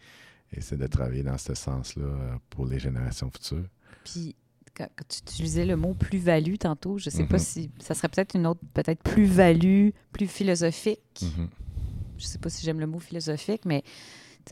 Et 0.52 0.62
c'est 0.62 0.78
de 0.78 0.88
travailler 0.88 1.22
dans 1.24 1.38
ce 1.38 1.54
sens-là 1.54 2.04
euh, 2.06 2.36
pour 2.50 2.66
les 2.66 2.80
générations 2.80 3.30
futures. 3.30 3.68
Puis, 4.04 4.36
quand, 4.76 4.88
quand 4.96 5.06
tu 5.08 5.20
utilisais 5.20 5.66
le 5.66 5.76
mot 5.76 5.94
plus-value 5.94 6.56
tantôt, 6.56 6.98
je 6.98 7.10
sais 7.12 7.26
pas 7.26 7.36
Mhm. 7.38 7.44
si 7.44 7.72
ça 7.80 7.94
serait 7.94 8.10
peut-être 8.10 8.36
une 8.36 8.48
autre, 8.48 8.62
peut-être 8.74 9.04
plus-value, 9.04 9.90
plus 10.12 10.28
philosophique. 10.28 11.24
Je 12.18 12.26
sais 12.26 12.40
pas 12.40 12.50
si 12.50 12.66
j'aime 12.66 12.80
le 12.80 12.88
mot 12.88 13.00
philosophique, 13.00 13.62
mais 13.66 13.84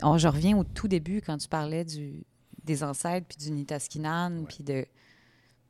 on- 0.03 0.17
je 0.19 0.27
reviens 0.27 0.55
au 0.57 0.63
tout 0.63 0.87
début 0.87 1.21
quand 1.21 1.37
tu 1.37 1.47
parlais 1.49 1.83
du, 1.83 2.23
des 2.63 2.83
ancêtres, 2.83 3.25
puis 3.27 3.37
du 3.37 3.51
Nitaskinan, 3.51 4.43
puis 4.47 4.63
de... 4.63 4.85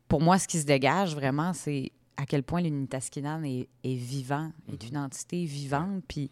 Pour 0.09 0.21
moi, 0.21 0.37
ce 0.39 0.47
qui 0.47 0.59
se 0.59 0.65
dégage 0.65 1.15
vraiment, 1.15 1.53
c'est 1.53 1.91
à 2.17 2.25
quel 2.25 2.43
point 2.43 2.61
le 2.61 2.69
Nitaskinan 2.69 3.43
est, 3.43 3.67
est 3.83 3.95
vivant, 3.95 4.51
est 4.69 4.83
Mhm. 4.83 4.89
une 4.91 4.97
entité 4.97 5.45
vivante, 5.45 6.03
puis 6.07 6.29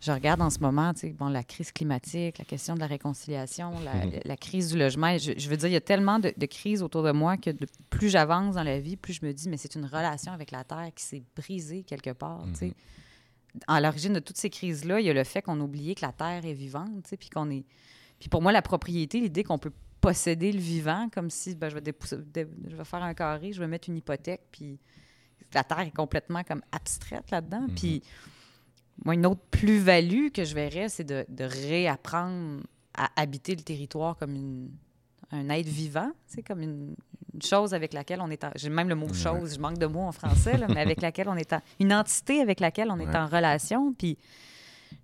je 0.00 0.12
regarde 0.12 0.40
en 0.42 0.50
ce 0.50 0.60
moment, 0.60 0.92
tu 0.94 1.00
sais, 1.00 1.10
bon, 1.10 1.28
la 1.28 1.42
crise 1.42 1.72
climatique, 1.72 2.38
la 2.38 2.44
question 2.44 2.74
de 2.74 2.80
la 2.80 2.86
réconciliation, 2.86 3.72
la, 3.84 4.06
Mhm. 4.06 4.12
la 4.24 4.36
crise 4.36 4.70
du 4.72 4.78
logement. 4.78 5.16
Je, 5.18 5.32
je 5.36 5.48
veux 5.48 5.56
dire, 5.56 5.68
il 5.68 5.72
y 5.72 5.76
a 5.76 5.80
tellement 5.80 6.18
de, 6.20 6.32
de 6.36 6.46
crises 6.46 6.82
autour 6.82 7.02
de 7.02 7.10
moi 7.12 7.36
que 7.36 7.50
de- 7.50 7.66
plus 7.90 8.08
j'avance 8.08 8.54
dans 8.56 8.62
la 8.62 8.78
vie, 8.78 8.96
plus 8.96 9.14
je 9.14 9.24
me 9.26 9.32
dis, 9.32 9.48
mais 9.48 9.56
c'est 9.56 9.74
une 9.74 9.86
relation 9.86 10.32
avec 10.32 10.50
la 10.50 10.62
Terre 10.64 10.90
qui 10.94 11.04
s'est 11.04 11.22
brisée 11.34 11.82
quelque 11.82 12.10
part, 12.10 12.44
tu 12.52 12.54
sais. 12.58 12.66
Mhm. 12.66 12.74
À 13.66 13.80
l'origine 13.80 14.12
de 14.12 14.20
toutes 14.20 14.36
ces 14.36 14.50
crises-là, 14.50 15.00
il 15.00 15.06
y 15.06 15.10
a 15.10 15.14
le 15.14 15.24
fait 15.24 15.42
qu'on 15.42 15.58
a 15.60 15.64
oublié 15.64 15.94
que 15.96 16.02
la 16.04 16.12
Terre 16.12 16.44
est 16.44 16.52
vivante, 16.52 17.02
tu 17.04 17.10
sais, 17.10 17.16
puis 17.16 17.28
qu'on 17.30 17.50
est... 17.50 17.64
Puis 18.20 18.28
pour 18.28 18.42
moi, 18.42 18.52
la 18.52 18.62
propriété, 18.62 19.20
l'idée 19.20 19.42
qu'on 19.42 19.58
peut 19.58 19.72
posséder 20.00 20.52
le 20.52 20.60
vivant, 20.60 21.08
comme 21.12 21.30
si 21.30 21.54
ben, 21.54 21.68
je, 21.68 21.74
vais 21.76 21.82
je 22.68 22.76
vais 22.76 22.84
faire 22.84 23.02
un 23.02 23.14
carré, 23.14 23.52
je 23.52 23.60
vais 23.60 23.66
mettre 23.66 23.88
une 23.88 23.96
hypothèque, 23.96 24.42
puis 24.52 24.78
la 25.54 25.64
Terre 25.64 25.80
est 25.80 25.90
complètement 25.94 26.44
comme 26.44 26.62
abstraite 26.72 27.30
là-dedans. 27.30 27.62
Mhm. 27.62 27.74
Puis 27.74 28.02
moi, 29.04 29.14
une 29.14 29.26
autre 29.26 29.40
plus-value 29.50 30.28
que 30.32 30.44
je 30.44 30.54
verrais, 30.54 30.88
c'est 30.88 31.04
de, 31.04 31.24
de 31.28 31.44
réapprendre 31.44 32.62
à 32.94 33.08
habiter 33.16 33.54
le 33.54 33.62
territoire 33.62 34.16
comme 34.16 34.34
une- 34.34 34.70
un 35.30 35.48
être 35.50 35.68
vivant, 35.68 36.10
c'est 36.26 36.42
comme 36.42 36.62
une, 36.62 36.94
une 37.34 37.42
chose 37.42 37.74
avec 37.74 37.92
laquelle 37.92 38.20
on 38.22 38.30
est 38.30 38.42
en... 38.44 38.50
J'ai 38.56 38.70
même 38.70 38.88
le 38.88 38.94
mot 38.94 39.12
chose, 39.12 39.54
je 39.56 39.60
manque 39.60 39.78
de 39.78 39.84
mots 39.86 40.00
en 40.06 40.12
français, 40.12 40.56
là, 40.56 40.66
mais 40.68 40.80
avec 40.80 41.02
laquelle 41.02 41.28
on 41.28 41.36
est 41.36 41.52
en... 41.52 41.60
Une 41.80 41.92
entité 41.92 42.40
avec 42.40 42.60
laquelle 42.60 42.90
on 42.90 42.98
est 42.98 43.06
Ouais. 43.06 43.16
en 43.16 43.26
relation, 43.26 43.92
puis 43.92 44.16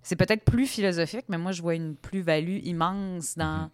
c'est 0.01 0.15
peut-être 0.15 0.43
plus 0.43 0.65
philosophique, 0.65 1.25
mais 1.29 1.37
moi, 1.37 1.51
je 1.51 1.61
vois 1.61 1.75
une 1.75 1.95
plus-value 1.95 2.57
immense 2.63 3.37
dans 3.37 3.69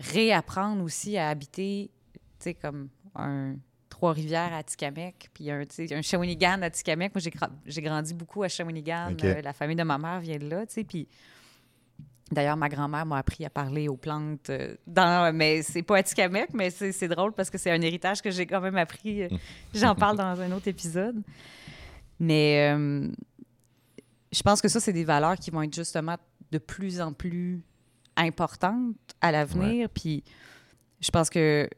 réapprendre 0.00 0.82
aussi 0.82 1.16
à 1.16 1.28
habiter, 1.28 1.90
tu 2.14 2.20
sais, 2.38 2.54
comme 2.54 2.88
un 3.14 3.54
Trois-Rivières 3.88 4.52
à 4.52 4.62
Tikamek, 4.62 5.30
puis 5.32 5.50
un, 5.50 5.62
un 5.62 6.02
Shawinigan 6.02 6.60
à 6.62 6.68
Tikamek. 6.70 7.14
Moi, 7.14 7.20
j'ai, 7.20 7.30
gra- 7.30 7.50
j'ai 7.64 7.80
grandi 7.80 8.12
beaucoup 8.12 8.42
à 8.42 8.48
Shawinigan. 8.48 9.12
OK. 9.12 9.24
Euh, 9.24 9.40
la 9.40 9.52
famille 9.54 9.76
de 9.76 9.82
ma 9.84 9.96
mère 9.96 10.20
vient 10.20 10.36
de 10.38 10.48
là, 10.48 10.66
tu 10.66 10.74
sais, 10.74 10.84
puis... 10.84 11.08
D'ailleurs, 12.32 12.56
ma 12.56 12.68
grand-mère 12.68 13.06
m'a 13.06 13.18
appris 13.18 13.44
à 13.44 13.50
parler 13.50 13.86
aux 13.86 13.96
plantes. 13.96 14.50
euh, 14.50 14.74
dans, 14.84 15.32
mais 15.32 15.62
c'est 15.62 15.84
pas 15.84 15.98
à 15.98 16.02
Tikamek, 16.02 16.52
mais 16.54 16.70
c'est, 16.70 16.90
c'est 16.90 17.06
drôle 17.06 17.32
parce 17.32 17.50
que 17.50 17.56
c'est 17.56 17.70
un 17.70 17.80
héritage 17.80 18.20
que 18.20 18.32
j'ai 18.32 18.46
quand 18.46 18.60
même 18.60 18.76
appris. 18.76 19.22
euh, 19.22 19.28
J'en 19.74 19.94
parle 19.94 20.16
dans 20.16 20.40
un 20.40 20.50
autre 20.50 20.66
épisode. 20.66 21.22
Mais 22.18 22.74
je 24.32 24.42
pense 24.42 24.60
que 24.60 24.66
ça, 24.68 24.80
c'est 24.80 24.92
des 24.92 25.04
valeurs 25.04 25.36
qui 25.36 25.50
vont 25.52 25.62
être 25.62 25.74
justement 25.74 26.16
de 26.50 26.58
plus 26.58 27.00
en 27.00 27.12
plus 27.12 27.62
importantes 28.16 28.96
à 29.20 29.32
l'avenir. 29.32 29.88
Puis 29.90 30.24
je 31.00 31.10
pense 31.10 31.30
que 31.30 31.68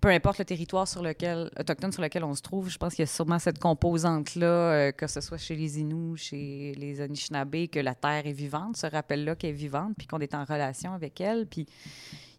peu 0.00 0.08
importe 0.08 0.38
le 0.38 0.46
territoire 0.46 0.88
sur 0.88 1.02
lequel, 1.02 1.50
autochtone 1.60 1.92
sur 1.92 2.00
lequel 2.00 2.24
on 2.24 2.34
se 2.34 2.40
trouve, 2.40 2.70
je 2.70 2.78
pense 2.78 2.94
qu'il 2.94 3.02
y 3.02 3.04
a 3.04 3.06
sûrement 3.06 3.38
cette 3.38 3.58
composante-là, 3.58 4.46
euh, 4.46 4.92
que 4.92 5.06
ce 5.06 5.20
soit 5.20 5.36
chez 5.36 5.56
les 5.56 5.78
Inuits, 5.78 6.16
chez 6.16 6.72
les 6.76 7.02
Anishinaabe, 7.02 7.66
que 7.66 7.78
la 7.78 7.94
Terre 7.94 8.26
est 8.26 8.32
vivante, 8.32 8.78
ce 8.78 8.86
rappel-là 8.86 9.36
qu'elle 9.36 9.50
est 9.50 9.52
vivante, 9.52 9.92
puis 9.98 10.06
qu'on 10.06 10.20
est 10.20 10.34
en 10.34 10.44
relation 10.44 10.94
avec 10.94 11.20
elle. 11.20 11.46
Puis 11.46 11.66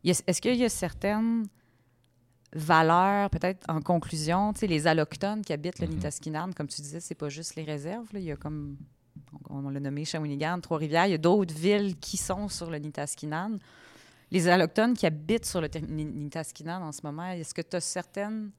est-ce 0.03 0.41
qu'il 0.41 0.55
y 0.55 0.65
a 0.65 0.69
certaines 0.69 1.45
valeurs, 2.51 3.29
peut-être 3.29 3.63
en 3.69 3.79
conclusion, 3.79 4.53
tu 4.53 4.61
sais, 4.61 4.67
les 4.67 4.87
allochtones 4.87 5.43
qui 5.43 5.53
habitent 5.53 5.79
le 5.79 5.85
Mhm. 5.87 5.93
Nitaskinan, 5.93 6.49
comme 6.53 6.67
tu 6.67 6.81
disais, 6.81 6.99
c'est 6.99 7.13
pas 7.13 7.29
juste 7.29 7.55
les 7.55 7.63
réserves, 7.63 8.07
là, 8.11 8.19
il 8.19 8.25
y 8.25 8.31
a 8.31 8.35
comme, 8.37 8.75
on 9.49 9.69
l'a 9.69 9.79
nommé 9.79 10.05
Shawinigan, 10.05 10.59
Trois-Rivières, 10.61 11.07
il 11.07 11.11
y 11.11 11.15
a 11.15 11.19
d'autres 11.19 11.53
villes 11.53 11.97
qui 11.97 12.17
sont 12.17 12.47
sur 12.47 12.69
le 12.69 12.77
Nitaskinan. 12.77 13.57
Les 14.31 14.47
allochtones 14.47 14.93
qui 14.93 15.05
habitent 15.05 15.45
sur 15.45 15.61
le 15.61 15.67
Nitaskinan 15.67 16.81
en 16.81 16.91
ce 16.91 17.01
moment, 17.03 17.31
est-ce 17.31 17.53
que 17.53 17.61
tu 17.61 17.75
as 17.75 17.81
certaines 17.81 18.51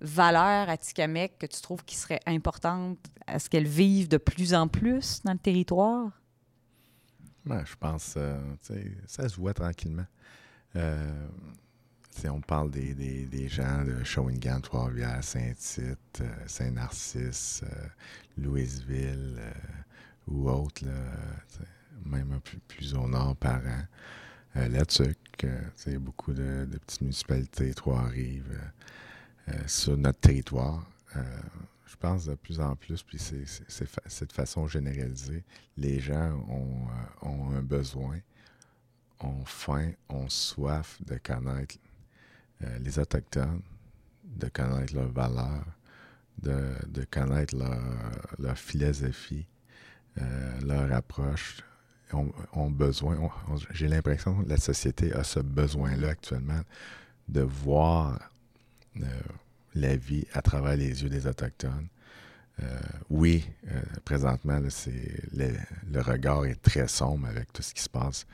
valeurs 0.00 0.68
à 0.68 0.76
Tikamek 0.76 1.38
que 1.38 1.46
tu 1.46 1.60
trouves 1.60 1.84
qui 1.84 1.96
seraient 1.96 2.20
importantes 2.26 2.98
à 3.26 3.38
ce 3.38 3.48
qu'elles 3.48 3.68
vivent 3.68 4.08
de 4.08 4.16
plus 4.16 4.54
en 4.54 4.66
plus 4.66 5.22
dans 5.22 5.32
le 5.32 5.38
territoire? 5.38 6.10
Ben, 7.44 7.64
je 7.64 7.76
pense, 7.76 8.14
euh, 8.16 8.38
ça 9.06 9.28
se 9.28 9.36
voit 9.36 9.54
tranquillement. 9.54 10.06
Euh, 10.76 11.28
on 12.28 12.40
parle 12.40 12.70
des 12.70 13.48
gens 13.48 13.84
de 13.84 14.02
Shawinigan, 14.04 14.60
Trois-Rivières, 14.60 15.24
Saint-Tite, 15.24 16.20
euh, 16.20 16.34
Saint-Narcisse, 16.46 17.62
euh, 17.64 17.86
Louisville 18.36 19.36
euh, 19.38 19.52
ou 20.30 20.48
autres, 20.48 20.84
là, 20.86 20.92
même 22.04 22.40
peu 22.40 22.58
plus 22.68 22.94
au 22.94 23.06
nord, 23.06 23.36
euh, 23.44 24.68
Là-dessus, 24.68 25.02
euh, 25.02 25.12
tu 25.42 25.48
sais, 25.76 25.90
il 25.90 25.92
y 25.92 25.96
a 25.96 25.98
beaucoup 25.98 26.32
de, 26.32 26.66
petites 26.86 27.02
municipalités, 27.02 27.72
Trois-Rives, 27.74 28.50
euh, 28.50 29.52
euh, 29.52 29.62
sur 29.66 29.96
notre 29.96 30.20
territoire. 30.20 30.84
Euh, 31.16 31.22
je 31.86 31.96
pense 31.96 32.26
de 32.26 32.34
plus 32.34 32.60
en 32.60 32.76
plus, 32.76 33.02
puis 33.02 33.18
c'est 33.18 34.26
de 34.26 34.32
façon 34.32 34.66
généralisée, 34.66 35.44
les 35.76 36.00
gens 36.00 36.32
ont, 36.48 36.86
ont 37.22 37.50
un 37.50 37.62
besoin, 37.62 38.18
ont 39.18 39.44
faim, 39.44 39.92
ont 40.08 40.28
soif 40.28 40.98
de 41.04 41.18
connaître 41.18 41.76
les 42.78 42.98
Autochtones, 42.98 43.62
de 44.24 44.48
connaître 44.48 44.94
leurs 44.94 45.10
valeurs, 45.10 45.66
de, 46.42 47.04
connaître 47.10 47.56
leur, 48.38 48.56
philosophie, 48.56 49.46
leur 50.64 50.92
approche. 50.92 51.58
Ont, 52.54 52.70
besoin, 52.70 53.16
j'ai 53.70 53.86
l'impression 53.86 54.42
que 54.42 54.48
la 54.48 54.56
société 54.56 55.12
a 55.12 55.22
ce 55.22 55.38
besoin-là 55.38 56.08
actuellement 56.08 56.60
de 57.28 57.42
voir 57.42 58.18
euh, 58.96 59.06
la 59.74 59.96
vie 59.96 60.26
à 60.32 60.42
travers 60.42 60.76
les 60.76 61.02
yeux 61.02 61.08
des 61.08 61.26
Autochtones. 61.26 61.86
Euh, 62.62 62.80
oui, 63.08 63.48
euh, 63.68 63.80
présentement, 64.04 64.58
le, 64.58 66.00
regard 66.00 66.44
est 66.46 66.60
très 66.60 66.88
sombre 66.88 67.28
avec 67.28 67.52
tout 67.52 67.62
ce 67.62 67.72
qui 67.72 67.82
se 67.82 67.88
passe 67.88 68.26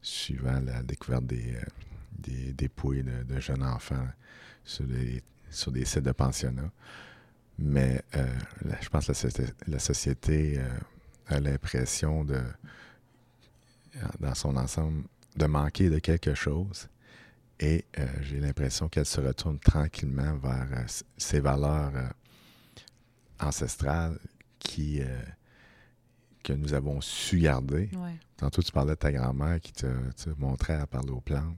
suivant 0.00 0.60
la 0.60 0.82
découverte 0.82 1.26
des, 1.26 1.54
euh, 1.54 2.52
dépouilles 2.52 3.02
de, 3.02 3.40
jeunes 3.40 3.62
enfants 3.62 4.06
sur 4.64 4.84
des, 4.84 5.22
sites 5.50 5.98
de 6.00 6.12
pensionnats. 6.12 6.70
Mais 7.58 8.02
euh, 8.16 8.26
je 8.80 8.88
pense 8.88 9.06
que 9.06 9.12
la, 9.68 9.78
société- 9.78 10.58
euh, 10.58 10.68
a 11.32 11.40
l'impression 11.40 12.24
de, 12.24 12.40
dans 14.20 14.34
son 14.34 14.56
ensemble, 14.56 15.04
de 15.36 15.46
manquer 15.46 15.90
de 15.90 15.98
quelque 15.98 16.34
chose. 16.34 16.88
Et 17.60 17.84
euh, 17.98 18.06
j'ai 18.22 18.40
l'impression 18.40 18.88
qu'elle 18.88 19.06
se 19.06 19.20
retourne 19.20 19.58
tranquillement 19.58 20.36
vers 20.36 20.68
euh, 20.72 20.84
ces 21.16 21.40
valeurs 21.40 21.92
euh, 21.94 22.08
ancestrales 23.38 24.18
qui, 24.58 25.02
que 26.44 26.52
nous 26.52 26.72
avons 26.72 27.00
su 27.00 27.40
garder. 27.40 27.90
Ouais. 27.94 28.14
Tantôt, 28.36 28.62
tu 28.62 28.70
parlais 28.70 28.92
de 28.92 28.98
ta 28.98 29.10
grand-mère 29.10 29.60
qui 29.60 29.72
te, 29.72 29.86
te 30.12 30.30
montrait 30.38 30.74
à 30.74 30.86
parler 30.86 31.10
aux 31.10 31.20
plantes. 31.20 31.56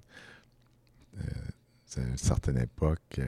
C'est 1.85 2.01
à 2.01 2.05
une 2.05 2.16
certaine 2.16 2.57
époque, 2.59 3.20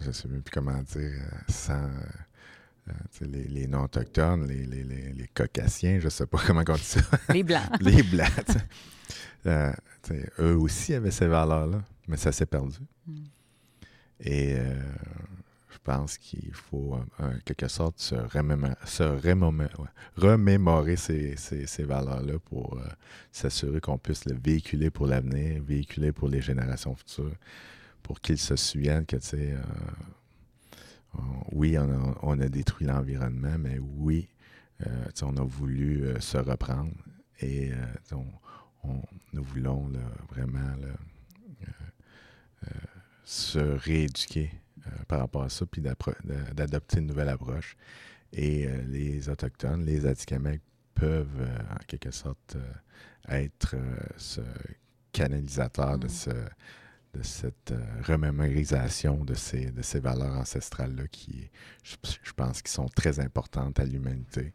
je 0.00 0.06
ne 0.06 0.12
sais 0.12 0.28
même 0.28 0.42
plus 0.42 0.52
comment 0.52 0.82
dire, 0.82 1.22
sans 1.48 1.72
euh, 1.72 1.88
euh, 1.88 1.90
tu 1.90 2.02
sais, 2.02 2.75
les, 3.20 3.44
les 3.48 3.66
non-autochtones, 3.66 4.46
les, 4.46 4.64
les, 4.66 4.84
les, 4.84 5.12
les 5.12 5.26
caucasiens, 5.28 5.98
je 5.98 6.04
ne 6.06 6.10
sais 6.10 6.26
pas 6.26 6.38
comment 6.46 6.62
on 6.68 6.74
dit 6.74 6.80
ça, 6.82 7.00
Les 7.32 7.42
blancs. 7.42 7.62
les 7.80 8.02
blancs. 8.02 8.56
Euh, 9.46 9.72
eux 10.40 10.56
aussi 10.56 10.94
avaient 10.94 11.10
ces 11.10 11.26
valeurs-là, 11.26 11.82
mais 12.08 12.16
ça 12.16 12.32
s'est 12.32 12.46
perdu. 12.46 12.78
Mm. 13.06 13.24
Et 14.20 14.54
euh, 14.56 14.80
je 15.70 15.78
pense 15.84 16.18
qu'il 16.18 16.52
faut, 16.52 16.96
euh, 17.20 17.24
en 17.24 17.38
quelque 17.44 17.68
sorte, 17.68 17.98
se, 18.00 18.14
remémo- 18.14 18.74
se 18.84 19.02
remémo- 19.04 19.68
ouais, 19.78 19.88
remémorer 20.16 20.96
ces, 20.96 21.36
ces- 21.36 21.66
ces 21.66 21.84
valeurs-là 21.84 22.38
pour 22.40 22.78
euh, 22.78 22.86
s'assurer 23.30 23.80
qu'on 23.80 23.98
puisse 23.98 24.24
le 24.24 24.34
véhiculer 24.36 24.90
pour 24.90 25.06
l'avenir, 25.06 25.62
véhiculer 25.62 26.12
pour 26.12 26.28
les 26.28 26.40
générations 26.40 26.94
futures, 26.96 27.34
pour 28.02 28.20
qu'ils 28.20 28.38
se 28.38 28.56
souviennent 28.56 29.06
que, 29.06 29.16
tu 29.16 29.26
sais, 29.26 29.52
euh, 29.52 29.60
oui, 31.52 31.76
on 31.78 31.90
a, 31.90 32.18
on 32.22 32.40
a 32.40 32.48
détruit 32.48 32.86
l'environnement, 32.86 33.56
mais 33.58 33.78
oui, 33.78 34.28
euh, 34.86 35.06
on 35.22 35.36
a 35.36 35.42
voulu 35.44 36.04
euh, 36.04 36.20
se 36.20 36.38
reprendre 36.38 36.92
et 37.40 37.72
euh, 37.72 37.76
on, 38.12 38.24
on- 38.88 39.02
nous 39.32 39.42
voulons 39.42 39.88
là, 39.88 40.00
vraiment 40.30 40.58
là, 40.80 40.88
euh, 40.88 41.66
euh, 42.64 42.70
se 43.24 43.58
rééduquer 43.58 44.50
euh, 44.86 44.90
par 45.08 45.20
rapport 45.20 45.42
à 45.42 45.48
ça, 45.48 45.66
puis 45.66 45.82
d'adopter 45.82 46.98
une 46.98 47.06
nouvelle 47.06 47.28
approche. 47.28 47.76
Et 48.32 48.66
euh, 48.66 48.82
les 48.88 49.28
Autochtones, 49.28 49.84
les 49.84 50.06
Atikamekw 50.06 50.60
peuvent, 50.94 51.40
euh, 51.40 51.58
en 51.72 51.78
quelque 51.86 52.10
sorte, 52.10 52.56
euh, 52.56 52.72
être 53.28 53.74
euh, 53.76 53.96
ce 54.16 54.40
canalisateur 55.12 55.98
de, 55.98 56.06
Mm. 56.06 56.10
ce, 56.10 56.30
de 57.16 57.22
cette 57.22 57.72
euh, 57.72 57.80
remémorisation 58.04 59.24
de 59.24 59.34
ces, 59.34 59.70
de 59.70 59.82
ces 59.82 60.00
valeurs 60.00 60.36
ancestrales-là 60.36 61.06
qui, 61.08 61.48
je, 61.82 62.32
pense, 62.34 62.62
qui 62.62 62.70
sont 62.72 62.88
très 62.88 63.20
importantes 63.20 63.80
à 63.80 63.84
l'humanité 63.84 64.52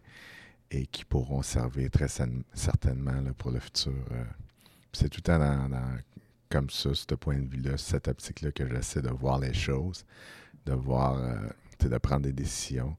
et 0.70 0.86
qui 0.86 1.04
pourront 1.06 1.42
servir 1.42 1.90
très 1.90 2.08
certainement 2.54 3.20
là, 3.22 3.34
pour 3.34 3.52
le 3.52 3.60
futur. 3.60 3.94
euh. 4.12 4.24
C'est 4.94 5.10
tout 5.10 5.22
le 5.26 5.32
temps 5.34 5.70
comme 6.50 6.70
ça, 6.70 6.94
ce 6.94 7.16
point 7.16 7.40
de 7.40 7.48
vue-là, 7.48 7.78
cette 7.78 8.08
optique-là 8.08 8.52
que 8.52 8.68
j'essaie 8.68 9.02
de 9.02 9.10
voir 9.10 9.40
les 9.40 9.54
choses, 9.54 10.06
de 10.66 10.74
voir, 10.74 11.18
euh, 11.18 11.38
de 11.80 11.98
prendre 11.98 12.24
des 12.24 12.34
décisions, 12.34 12.96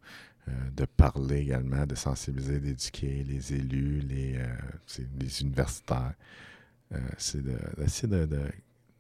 euh, 0.48 0.52
de 0.74 0.86
parler 0.86 1.40
également, 1.40 1.86
de 1.86 1.94
sensibiliser, 1.94 2.60
d'éduquer 2.60 3.22
les 3.24 3.52
élus, 3.52 4.00
les, 4.00 4.38
les 5.20 5.42
universitaires. 5.42 6.14
C'est 7.16 7.42
de- 7.42 7.58
d'essayer 7.78 8.08
de, 8.26 8.26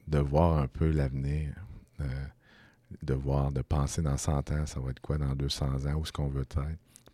de, 0.06 0.18
voir 0.18 0.58
un 0.58 0.66
peu 0.66 0.90
l'avenir, 0.90 1.54
euh, 2.00 2.04
de 3.02 3.14
voir, 3.14 3.52
de 3.52 3.62
penser 3.62 4.02
dans 4.02 4.16
100 4.16 4.52
ans, 4.52 4.66
ça 4.66 4.80
va 4.80 4.90
être 4.90 5.00
quoi 5.00 5.18
dans 5.18 5.34
200 5.34 5.86
ans, 5.86 5.94
où 5.94 6.02
est-ce 6.02 6.12
qu'on 6.12 6.28
veut 6.28 6.42
être. 6.42 6.60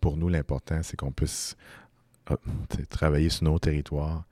Pour 0.01 0.17
nous, 0.17 0.29
l'important, 0.29 0.83
c'est 0.83 0.97
qu'on 0.97 1.13
puisse 1.13 1.57
euh, 2.31 2.37
travailler 2.89 3.31
sur 3.31 3.45
nos 3.45 3.59
territoires, 3.59 4.25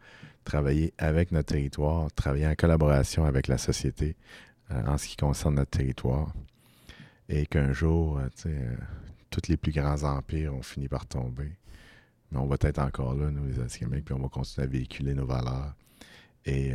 travailler 0.45 0.95
avec 0.99 1.33
notre 1.33 1.53
territoire, 1.53 2.11
travailler 2.13 2.47
en 2.47 2.55
collaboration 2.55 3.25
avec 3.25 3.49
la 3.49 3.59
société 3.59 4.17
euh, 4.71 4.87
en 4.87 4.99
ce 4.99 5.09
qui 5.09 5.17
concerne 5.17 5.57
notre 5.57 5.71
territoire. 5.71 6.33
Et 7.29 7.47
qu'un 7.47 7.73
jour, 7.73 8.21
tous 9.31 9.49
les 9.49 9.57
plus 9.57 9.73
grands 9.73 10.05
empires 10.05 10.55
ont 10.55 10.63
fini 10.63 10.87
par 10.87 11.07
tomber. 11.07 11.51
Mais 12.31 12.39
on 12.39 12.47
va 12.47 12.57
être 12.61 12.79
encore 12.79 13.15
là, 13.15 13.33
nous, 13.33 13.47
les 13.47 13.59
Atikamekw, 13.59 14.05
puis 14.05 14.15
on 14.15 14.21
va 14.21 14.29
continuer 14.29 14.65
à 14.65 14.71
véhiculer 14.71 15.13
nos 15.13 15.27
valeurs. 15.27 15.75
Et, 16.45 16.73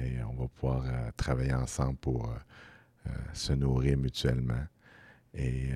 et 0.00 0.22
on 0.22 0.34
va 0.34 0.48
pouvoir 0.48 0.84
euh, 0.86 1.10
travailler 1.16 1.54
ensemble 1.54 1.96
pour 1.98 2.28
euh, 2.28 2.34
euh, 3.06 3.10
se 3.32 3.52
nourrir 3.52 3.96
mutuellement. 3.96 4.66
Et 5.34 5.70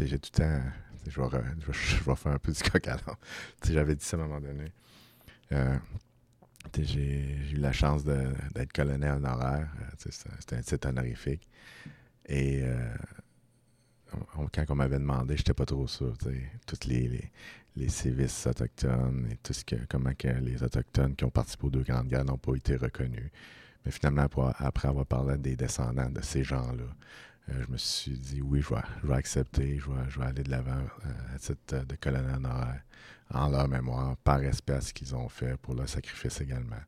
j'ai 0.00 0.18
tout 0.18 0.30
le 0.34 0.38
temps. 0.38 0.62
Je 1.06 1.20
vais, 1.20 1.28
je, 1.72 2.04
vais, 2.04 2.14
faire 2.14 2.32
un 2.32 2.38
peu 2.38 2.52
du 2.52 2.62
coq 2.62 2.86
à 2.86 2.96
J'avais 3.68 3.96
dit 3.96 4.04
ça 4.04 4.16
à 4.16 4.20
un 4.20 4.26
moment 4.26 4.40
donné. 4.40 4.72
J'ai 6.78 7.50
eu 7.52 7.56
la 7.56 7.72
chance 7.72 8.04
d'être 8.04 8.72
colonel 8.72 9.14
honoraire. 9.14 9.68
C'était 9.98 10.56
un 10.56 10.62
titre 10.62 10.88
honorifique. 10.88 11.48
Et 12.26 12.62
quand 14.52 14.64
on 14.70 14.74
m'avait 14.76 15.00
demandé, 15.00 15.36
j'étais 15.36 15.52
pas 15.52 15.66
trop 15.66 15.88
sûr. 15.88 16.16
Toutes 16.64 16.84
les, 16.84 17.32
les 17.76 17.88
sévices 17.88 18.46
autochtones 18.46 19.28
et 19.30 19.36
tout 19.36 19.52
ce 19.52 19.64
que, 19.64 19.76
comment 19.88 20.14
que 20.16 20.28
les 20.28 20.62
Autochtones 20.62 21.16
qui 21.16 21.24
ont 21.24 21.30
participé 21.30 21.66
aux 21.66 21.70
deux 21.70 21.82
grandes 21.82 22.08
guerres 22.08 22.24
n'ont 22.24 22.38
pas 22.38 22.54
été 22.54 22.76
reconnus. 22.76 23.30
Mais 23.84 23.90
finalement, 23.90 24.26
après 24.58 24.88
avoir 24.88 25.06
parlé 25.06 25.36
des 25.36 25.56
descendants 25.56 26.08
de 26.08 26.22
ces 26.22 26.44
gens-là, 26.44 26.84
euh, 27.50 27.62
je 27.66 27.72
me 27.72 27.76
suis 27.76 28.18
dit 28.18 28.40
oui, 28.40 28.62
je 28.62 29.06
vais, 29.06 29.14
accepter, 29.14 29.78
je 29.78 30.18
vais, 30.18 30.26
aller 30.26 30.42
de 30.42 30.50
l'avant 30.50 30.70
euh, 30.70 31.34
à 31.34 31.38
titre 31.38 31.84
de 31.84 31.96
colonel 31.96 32.36
honoraire 32.36 32.80
en 33.30 33.48
leur 33.48 33.68
mémoire, 33.68 34.16
par 34.18 34.38
respect 34.38 34.74
à 34.74 34.80
ce 34.80 34.92
qu'ils 34.92 35.14
ont 35.14 35.28
fait 35.28 35.56
pour 35.56 35.74
leur 35.74 35.88
sacrifice 35.88 36.40
également. 36.40 36.80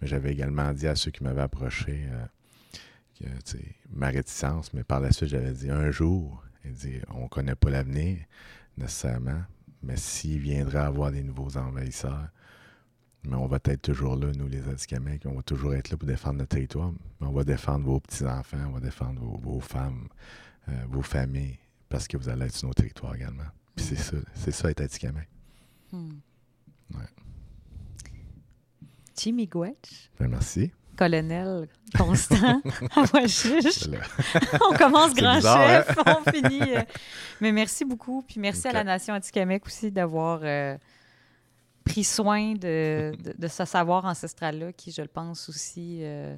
Mais 0.00 0.06
j'avais 0.06 0.32
également 0.32 0.72
dit 0.72 0.86
à 0.86 0.96
ceux 0.96 1.10
qui 1.10 1.22
m'avaient 1.22 1.42
approché 1.42 2.08
euh, 2.10 3.26
que, 3.44 3.58
ma 3.90 4.08
réticence, 4.08 4.72
mais 4.72 4.84
par 4.84 5.00
la 5.00 5.12
suite, 5.12 5.28
j'avais 5.28 5.52
dit 5.52 5.70
un 5.70 5.90
jour, 5.90 6.42
on 7.08 7.24
ne 7.24 7.28
connaît 7.28 7.54
pas 7.54 7.70
l'avenir 7.70 8.18
nécessairement, 8.78 9.42
mais 9.82 9.96
s'il 9.96 10.38
viendra 10.40 10.86
avoir 10.86 11.10
des 11.10 11.22
nouveaux 11.22 11.56
envahisseurs, 11.56 12.28
mais 13.24 13.36
on 13.36 13.46
va 13.46 13.58
être 13.64 13.82
toujours 13.82 14.16
là, 14.16 14.32
nous 14.32 14.48
les 14.48 14.66
Atikamekw, 14.68 15.26
on 15.26 15.34
va 15.34 15.42
toujours 15.42 15.74
être 15.74 15.90
là 15.90 15.96
pour 15.96 16.06
défendre 16.08 16.38
notre 16.38 16.50
territoire, 16.50 16.92
mais 17.20 17.26
on 17.26 17.32
va 17.32 17.44
défendre 17.44 17.84
vos 17.84 18.00
petits-enfants, 18.00 18.64
on 18.68 18.72
va 18.72 18.80
défendre 18.80 19.20
vos, 19.20 19.36
vos 19.38 19.60
femmes, 19.60 20.08
euh, 20.68 20.84
vos 20.88 21.02
familles, 21.02 21.58
parce 21.88 22.08
que 22.08 22.16
vous 22.16 22.28
allez 22.28 22.46
être 22.46 22.54
sur 22.54 22.68
nos 22.68 22.74
territoires 22.74 23.14
également. 23.14 23.44
Puis 23.76 23.84
c'est 23.84 23.96
ça, 23.96 24.16
c'est 24.34 24.52
ça 24.52 24.70
être 24.70 24.80
Atikamekw. 24.80 25.28
Hmm. 25.92 26.20
Ouais. 26.94 27.06
Jimmy 29.16 29.46
Gwetch, 29.46 30.10
Ben, 30.18 30.28
merci. 30.28 30.72
Colonel 31.04 31.66
Constant, 31.96 32.60
on 32.96 34.74
commence 34.76 35.14
grand 35.16 35.36
bizarre, 35.36 35.84
chef, 35.86 35.96
on 36.06 36.30
finit. 36.30 36.76
euh. 36.76 36.82
Mais 37.40 37.52
merci 37.52 37.84
beaucoup. 37.86 38.22
Puis 38.22 38.38
merci 38.38 38.68
à 38.68 38.72
la 38.72 38.84
Nation 38.84 39.14
Atikamekw 39.14 39.66
aussi 39.66 39.90
d'avoir 39.90 40.40
euh, 40.42 40.76
pris 41.84 42.04
soin 42.04 42.52
de, 42.52 43.12
de, 43.16 43.32
de 43.36 43.48
ce 43.48 43.64
savoir 43.64 44.04
ancestral-là, 44.04 44.72
qui, 44.72 44.92
je 44.92 45.00
le 45.02 45.08
pense 45.08 45.48
aussi, 45.48 46.00
euh, 46.02 46.36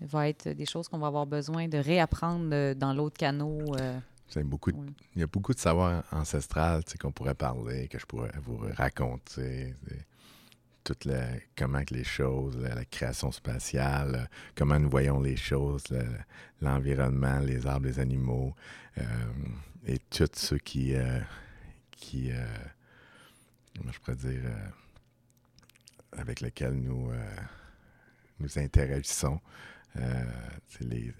va 0.00 0.28
être 0.28 0.48
des 0.48 0.66
choses 0.66 0.88
qu'on 0.88 0.98
va 0.98 1.08
avoir 1.08 1.26
besoin 1.26 1.66
de 1.68 1.78
réapprendre 1.78 2.72
dans 2.74 2.92
l'autre 2.94 3.16
canot. 3.18 3.58
C'est 4.28 4.42
beaucoup 4.44 4.72
de- 4.72 4.76
Oui. 4.78 4.92
Il 5.14 5.20
y 5.20 5.24
a 5.24 5.26
beaucoup 5.26 5.54
de 5.54 5.58
savoir 5.58 6.02
ancestral 6.12 6.82
qu'on 7.00 7.12
pourrait 7.12 7.34
parler, 7.34 7.88
que 7.88 7.98
je 7.98 8.06
pourrais 8.06 8.30
vous 8.44 8.58
raconter. 8.76 9.74
Toute 10.86 11.04
la, 11.04 11.26
comment 11.56 11.84
que 11.84 11.94
les 11.94 12.04
choses, 12.04 12.56
la, 12.58 12.84
création 12.84 13.32
spatiale, 13.32 14.14
euh, 14.14 14.24
comment 14.54 14.78
nous 14.78 14.88
voyons 14.88 15.20
les 15.20 15.34
choses, 15.36 15.82
le- 15.90 16.06
l'environnement, 16.62 17.40
les 17.40 17.66
arbres, 17.66 17.86
les 17.88 17.98
animaux, 17.98 18.54
euh, 18.98 19.02
et 19.84 19.98
tout 19.98 20.28
ce 20.32 20.54
qui, 20.54 20.94
euh, 20.94 21.18
qui 21.90 22.30
je 22.30 23.98
pourrais 23.98 24.14
dire, 24.16 24.42
avec 26.12 26.40
lequel 26.40 26.74
nous, 26.74 27.10
nous 28.38 28.58
interagissons, 28.58 29.40
les, 30.80 31.12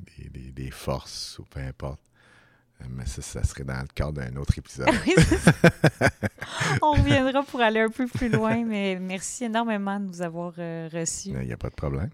des, 0.00 0.28
des- 0.30 0.52
des 0.52 0.70
forces 0.70 1.38
ou 1.38 1.44
peu 1.44 1.60
importe. 1.60 2.00
Euh, 2.80 2.86
Mais 2.90 3.06
ça, 3.06 3.22
ça 3.22 3.42
serait 3.44 3.64
dans 3.64 3.80
le 3.80 3.88
cadre 3.94 4.12
d'un 4.12 4.36
autre 4.36 4.58
épisode. 4.58 4.88
Oui, 5.06 5.14
c'est 5.16 5.38
ça. 5.38 5.52
on 6.82 6.92
reviendra 6.92 7.42
pour 7.42 7.60
aller 7.60 7.80
un 7.80 7.88
peu 7.88 8.06
plus 8.06 8.28
loin, 8.28 8.64
mais 8.64 8.98
merci 9.00 9.44
énormément 9.44 9.98
de 9.98 10.06
nous 10.06 10.22
avoir 10.22 10.54
euh, 10.58 10.88
reçus. 10.92 11.30
Il 11.30 11.46
n'y 11.46 11.52
a 11.52 11.56
pas 11.56 11.70
de 11.70 11.74
problème. 11.74 12.10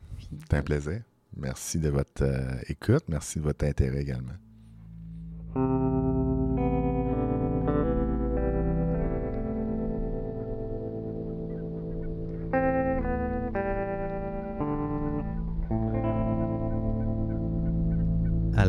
C'est 0.49 0.57
un 0.57 0.63
plaisir. 0.63 1.01
Merci 1.37 1.79
de 1.79 1.91
votre 1.91 2.23
euh, 2.23 2.57
écoute. 2.69 3.05
Merci 3.09 3.39
de 3.39 3.45
votre 3.45 3.65
intérêt 3.65 4.01
également. 4.01 4.33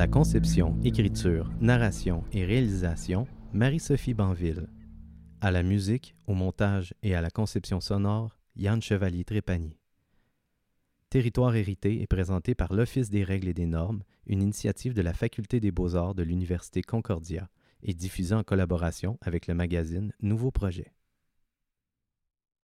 Conception, 0.09 0.77
écriture, 0.83 1.51
narration 1.59 2.23
et 2.31 2.45
réalisation, 2.45 3.27
Marie-Sophie 3.53 4.13
Banville. 4.13 4.67
À 5.41 5.51
la 5.51 5.63
musique, 5.63 6.15
au 6.27 6.33
montage 6.33 6.93
et 7.03 7.13
à 7.15 7.21
la 7.21 7.29
conception 7.29 7.81
sonore, 7.81 8.39
Yann 8.55 8.81
Chevalier-Trépanier. 8.81 9.77
Territoire 11.09 11.55
hérité 11.55 12.01
est 12.01 12.07
présenté 12.07 12.55
par 12.55 12.73
l'Office 12.73 13.09
des 13.09 13.23
règles 13.23 13.49
et 13.49 13.53
des 13.53 13.65
normes, 13.65 14.03
une 14.25 14.41
initiative 14.41 14.93
de 14.93 15.01
la 15.01 15.13
Faculté 15.13 15.59
des 15.59 15.71
beaux-arts 15.71 16.15
de 16.15 16.23
l'Université 16.23 16.81
Concordia 16.81 17.49
et 17.83 17.93
diffusé 17.93 18.33
en 18.33 18.43
collaboration 18.43 19.17
avec 19.21 19.47
le 19.47 19.53
magazine 19.53 20.13
Nouveau 20.21 20.51
Projet. 20.51 20.93